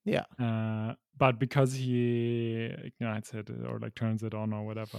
Yeah. 0.04 0.24
uh, 0.38 0.94
but 1.16 1.38
because 1.38 1.74
he 1.74 2.70
ignites 2.84 3.34
it 3.34 3.50
or 3.68 3.78
like 3.78 3.94
turns 3.94 4.22
it 4.22 4.32
on 4.34 4.52
or 4.52 4.64
whatever 4.64 4.98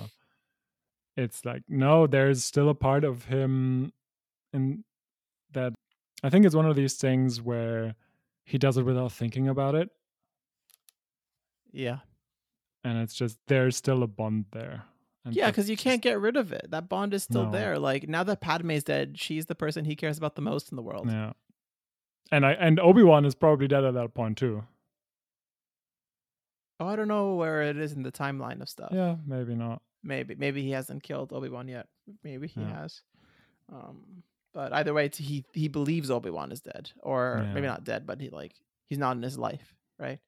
it's 1.18 1.44
like 1.46 1.64
no 1.68 2.06
there's 2.08 2.44
still 2.44 2.70
a 2.70 2.76
part 2.76 3.04
of 3.04 3.26
him 3.26 3.92
in 4.54 4.84
that 5.52 5.74
i 6.24 6.30
think 6.30 6.46
it's 6.46 6.56
one 6.56 6.66
of 6.68 6.76
these 6.76 6.94
things 6.96 7.42
where 7.42 7.96
he 8.46 8.58
does 8.58 8.78
it 8.78 8.84
without 8.84 9.12
thinking 9.12 9.48
about 9.48 9.74
it 9.76 9.90
yeah. 11.72 12.00
and 12.84 12.98
it's 13.00 13.14
just 13.14 13.38
there's 13.48 13.76
still 13.76 14.04
a 14.04 14.08
bond 14.08 14.46
there 14.52 14.84
and 15.26 15.36
Yeah, 15.36 15.48
because 15.48 15.70
you 15.70 15.76
can't 15.78 16.02
get 16.02 16.20
rid 16.20 16.38
of 16.38 16.54
it. 16.54 16.68
That 16.72 16.88
bond 16.88 17.14
is 17.14 17.24
still 17.24 17.44
No. 17.46 17.52
there. 17.52 17.78
Like 17.78 18.08
now 18.08 18.24
that 18.24 18.40
Padme's 18.40 18.86
dead, 18.86 19.20
she's 19.20 19.48
the 19.48 19.54
person 19.56 19.84
he 19.84 19.96
cares 19.98 20.18
about 20.18 20.36
the 20.36 20.42
most 20.42 20.72
in 20.72 20.78
the 20.78 20.82
world. 20.82 21.08
yeah 21.12 21.34
and 22.32 22.46
i 22.46 22.52
and 22.54 22.80
obi-wan 22.80 23.26
is 23.26 23.34
probably 23.36 23.68
dead 23.68 23.84
at 23.84 23.96
that 23.96 24.14
point 24.14 24.38
too 24.38 24.64
Oh, 26.80 26.88
I 26.88 26.96
don't 26.96 27.08
know 27.10 27.36
where 27.36 27.62
it 27.64 27.78
is 27.78 27.92
in 27.94 28.04
the 28.04 28.12
timeline 28.12 28.62
of 28.62 28.70
stuff. 28.70 28.92
yeah 28.94 29.16
maybe 29.26 29.56
not 29.56 29.82
Maybe 30.02 30.34
maybe 30.36 30.64
he 30.64 30.72
hasn't 30.72 31.04
killed 31.04 31.34
Obi 31.34 31.50
Wan 31.50 31.68
yet. 31.68 31.88
Maybe 32.24 32.48
he 32.48 32.62
Yeah. 32.62 32.82
has. 32.82 33.02
Um, 33.72 34.24
but 34.54 34.72
either 34.74 34.94
way, 34.94 35.06
it's, 35.08 35.18
he 35.18 35.44
he 35.54 35.68
believes 35.68 36.10
Obi 36.10 36.30
Wan 36.30 36.52
is 36.54 36.62
dead, 36.62 36.92
or 37.02 37.46
maybe 37.54 37.68
not 37.68 37.84
dead, 37.84 38.08
but 38.08 38.22
he 38.22 38.30
like 38.30 38.54
he's 38.88 38.98
not 38.98 39.18
in 39.18 39.22
his 39.24 39.38
life, 39.38 39.76
right? 40.00 40.20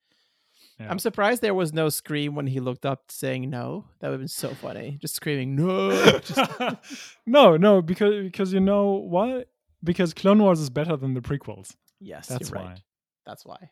Yeah. 0.77 0.87
I'm 0.91 0.99
surprised 0.99 1.41
there 1.41 1.53
was 1.53 1.71
no 1.73 1.87
scream 1.89 2.35
when 2.35 2.47
he 2.47 2.59
looked 2.59 2.85
up 2.85 3.11
saying 3.11 3.49
no. 3.49 3.85
That 3.99 4.07
would 4.09 4.15
have 4.15 4.19
been 4.21 4.27
so 4.27 4.49
funny. 4.53 4.97
Just 5.01 5.15
screaming 5.15 5.55
no. 5.55 6.19
Just- 6.19 6.51
no, 7.25 7.55
no, 7.57 7.81
because 7.81 8.25
because 8.25 8.51
you 8.51 8.59
know 8.59 8.91
why? 8.91 9.45
Because 9.83 10.13
Clone 10.13 10.39
Wars 10.43 10.59
is 10.59 10.69
better 10.69 10.97
than 10.97 11.13
the 11.13 11.21
prequels. 11.21 11.75
yes, 12.01 12.27
That's 12.27 12.51
why. 12.51 12.61
right. 12.63 12.81
That's 13.25 13.45
why. 13.45 13.69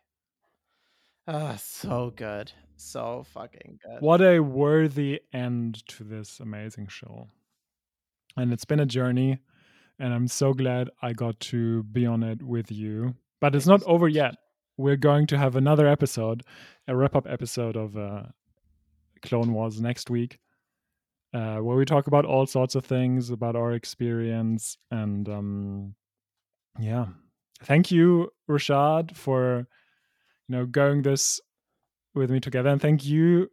Ah, 1.31 1.55
so 1.57 2.11
good. 2.15 2.51
So 2.75 3.23
fucking 3.33 3.79
good. 3.85 4.01
What 4.01 4.19
a 4.19 4.39
worthy 4.39 5.21
end 5.31 5.85
to 5.89 6.03
this 6.03 6.39
amazing 6.39 6.87
show. 6.87 7.27
And 8.35 8.51
it's 8.51 8.65
been 8.65 8.79
a 8.79 8.85
journey, 8.87 9.37
and 9.99 10.11
I'm 10.11 10.27
so 10.27 10.53
glad 10.53 10.89
I 11.03 11.13
got 11.13 11.39
to 11.41 11.83
be 11.83 12.07
on 12.07 12.23
it 12.23 12.41
with 12.41 12.71
you. 12.71 13.15
But 13.41 13.53
it's 13.53 13.67
not 13.67 13.83
over 13.83 14.07
yet. 14.07 14.35
We're 14.77 14.95
going 14.95 15.27
to 15.27 15.37
have 15.37 15.55
another 15.55 15.87
episode, 15.87 16.41
a 16.87 16.95
wrap 16.95 17.15
up 17.15 17.27
episode 17.29 17.75
of 17.77 17.95
uh, 17.95 18.23
Clone 19.21 19.53
Wars 19.53 19.79
next 19.79 20.09
week, 20.09 20.39
uh, 21.31 21.57
where 21.57 21.77
we 21.77 21.85
talk 21.85 22.07
about 22.07 22.25
all 22.25 22.47
sorts 22.47 22.73
of 22.73 22.85
things 22.85 23.29
about 23.29 23.55
our 23.55 23.73
experience. 23.73 24.77
And 24.89 25.29
um, 25.29 25.95
yeah, 26.79 27.05
thank 27.61 27.91
you, 27.91 28.31
Rashad, 28.49 29.15
for 29.15 29.67
you 30.49 30.57
know 30.57 30.65
going 30.65 31.03
this 31.03 31.39
with 32.15 32.31
me 32.31 32.39
together, 32.39 32.69
and 32.69 32.81
thank 32.81 33.05
you, 33.05 33.49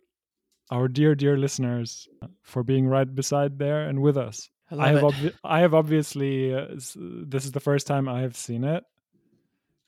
our 0.70 0.88
dear, 0.88 1.14
dear 1.14 1.36
listeners, 1.36 2.08
for 2.42 2.62
being 2.62 2.88
right 2.88 3.12
beside 3.14 3.58
there 3.58 3.88
and 3.88 4.00
with 4.00 4.16
us. 4.16 4.48
I, 4.70 4.76
I 4.76 4.88
have, 4.88 5.02
obvi- 5.02 5.34
I 5.44 5.60
have 5.60 5.74
obviously, 5.74 6.52
uh, 6.52 6.66
this 6.96 7.44
is 7.44 7.52
the 7.52 7.60
first 7.60 7.86
time 7.86 8.08
I 8.08 8.22
have 8.22 8.36
seen 8.36 8.64
it, 8.64 8.82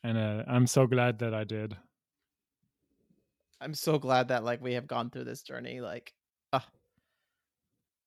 and 0.05 0.19
uh, 0.19 0.45
I'm 0.47 0.67
so 0.67 0.87
glad 0.87 1.21
that 1.21 1.35
I 1.35 1.45
did. 1.45 1.77
I'm 3.61 3.75
so 3.75 3.99
glad 3.99 4.29
that 4.29 4.45
like 4.45 4.63
we 4.63 4.75
have 4.75 4.87
gone 4.87 5.11
through 5.11 5.25
this 5.25 5.43
journey. 5.43 5.81
Like, 5.81 6.13
ah, 6.53 6.65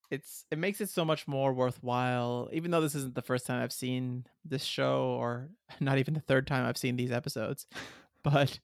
it's 0.09 0.45
it 0.51 0.57
makes 0.57 0.79
it 0.79 0.89
so 0.89 1.03
much 1.03 1.27
more 1.27 1.53
worthwhile. 1.53 2.49
Even 2.53 2.71
though 2.71 2.81
this 2.81 2.95
isn't 2.95 3.15
the 3.15 3.21
first 3.21 3.45
time 3.45 3.61
I've 3.61 3.73
seen 3.73 4.25
this 4.45 4.63
show, 4.63 5.17
or 5.19 5.49
not 5.79 5.97
even 5.97 6.13
the 6.13 6.21
third 6.21 6.47
time 6.47 6.65
I've 6.65 6.77
seen 6.77 6.95
these 6.95 7.11
episodes, 7.11 7.65
but 8.23 8.59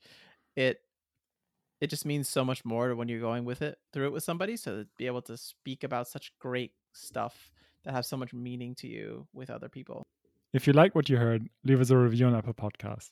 it 0.57 0.81
it 1.79 1.91
just 1.91 2.05
means 2.05 2.27
so 2.27 2.43
much 2.43 2.65
more 2.65 2.89
to 2.89 2.95
when 2.95 3.07
you're 3.07 3.21
going 3.21 3.45
with 3.45 3.61
it 3.61 3.77
through 3.93 4.07
it 4.07 4.11
with 4.11 4.23
somebody. 4.23 4.57
So 4.57 4.79
to 4.79 4.87
be 4.97 5.05
able 5.05 5.21
to 5.21 5.37
speak 5.37 5.83
about 5.83 6.07
such 6.07 6.33
great 6.39 6.71
stuff 6.91 7.51
that 7.85 7.93
have 7.93 8.05
so 8.05 8.17
much 8.17 8.33
meaning 8.33 8.73
to 8.75 8.87
you 8.87 9.27
with 9.31 9.51
other 9.51 9.69
people. 9.69 10.03
If 10.53 10.65
you 10.65 10.73
like 10.73 10.95
what 10.95 11.07
you 11.07 11.17
heard, 11.17 11.47
leave 11.63 11.79
us 11.79 11.91
a 11.91 11.97
review 11.97 12.25
on 12.25 12.35
Apple 12.35 12.55
Podcast. 12.55 13.11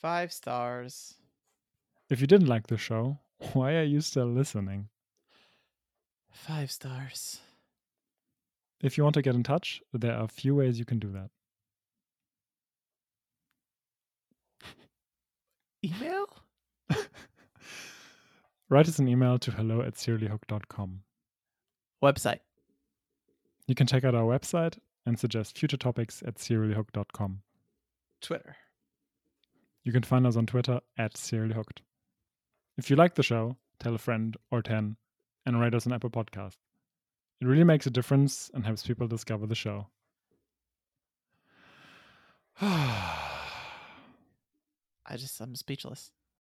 Five 0.00 0.32
stars. 0.32 1.14
If 2.10 2.20
you 2.20 2.26
didn't 2.26 2.48
like 2.48 2.66
the 2.66 2.76
show, 2.76 3.18
why 3.52 3.74
are 3.74 3.84
you 3.84 4.00
still 4.00 4.26
listening? 4.26 4.88
Five 6.32 6.72
stars. 6.72 7.38
If 8.82 8.98
you 8.98 9.04
want 9.04 9.14
to 9.14 9.22
get 9.22 9.36
in 9.36 9.44
touch, 9.44 9.80
there 9.92 10.16
are 10.16 10.24
a 10.24 10.28
few 10.28 10.56
ways 10.56 10.80
you 10.80 10.84
can 10.84 10.98
do 10.98 11.12
that. 11.12 11.30
Email? 15.84 16.26
Write 18.68 18.88
us 18.88 18.98
an 18.98 19.08
email 19.08 19.38
to 19.38 19.50
hello 19.50 19.82
at 19.82 19.94
seriallyhooked.com. 19.94 21.00
Website. 22.02 22.40
You 23.66 23.74
can 23.74 23.86
check 23.86 24.04
out 24.04 24.14
our 24.14 24.24
website 24.24 24.78
and 25.04 25.18
suggest 25.18 25.58
future 25.58 25.76
topics 25.76 26.22
at 26.26 26.36
seriallyhooked.com. 26.36 27.42
Twitter. 28.20 28.56
You 29.84 29.92
can 29.92 30.02
find 30.02 30.26
us 30.26 30.36
on 30.36 30.46
Twitter 30.46 30.80
at 30.96 31.14
seriallyhooked. 31.14 31.78
If 32.78 32.88
you 32.88 32.96
like 32.96 33.14
the 33.14 33.22
show, 33.22 33.56
tell 33.78 33.94
a 33.94 33.98
friend 33.98 34.36
or 34.50 34.62
10 34.62 34.96
and 35.44 35.60
rate 35.60 35.74
us 35.74 35.86
on 35.86 35.92
Apple 35.92 36.10
Podcast. 36.10 36.56
It 37.40 37.46
really 37.46 37.64
makes 37.64 37.86
a 37.86 37.90
difference 37.90 38.50
and 38.54 38.64
helps 38.64 38.86
people 38.86 39.08
discover 39.08 39.46
the 39.46 39.54
show. 39.54 39.88
I 42.60 43.18
just 45.16 45.40
I'm 45.40 45.56
speechless. 45.56 46.10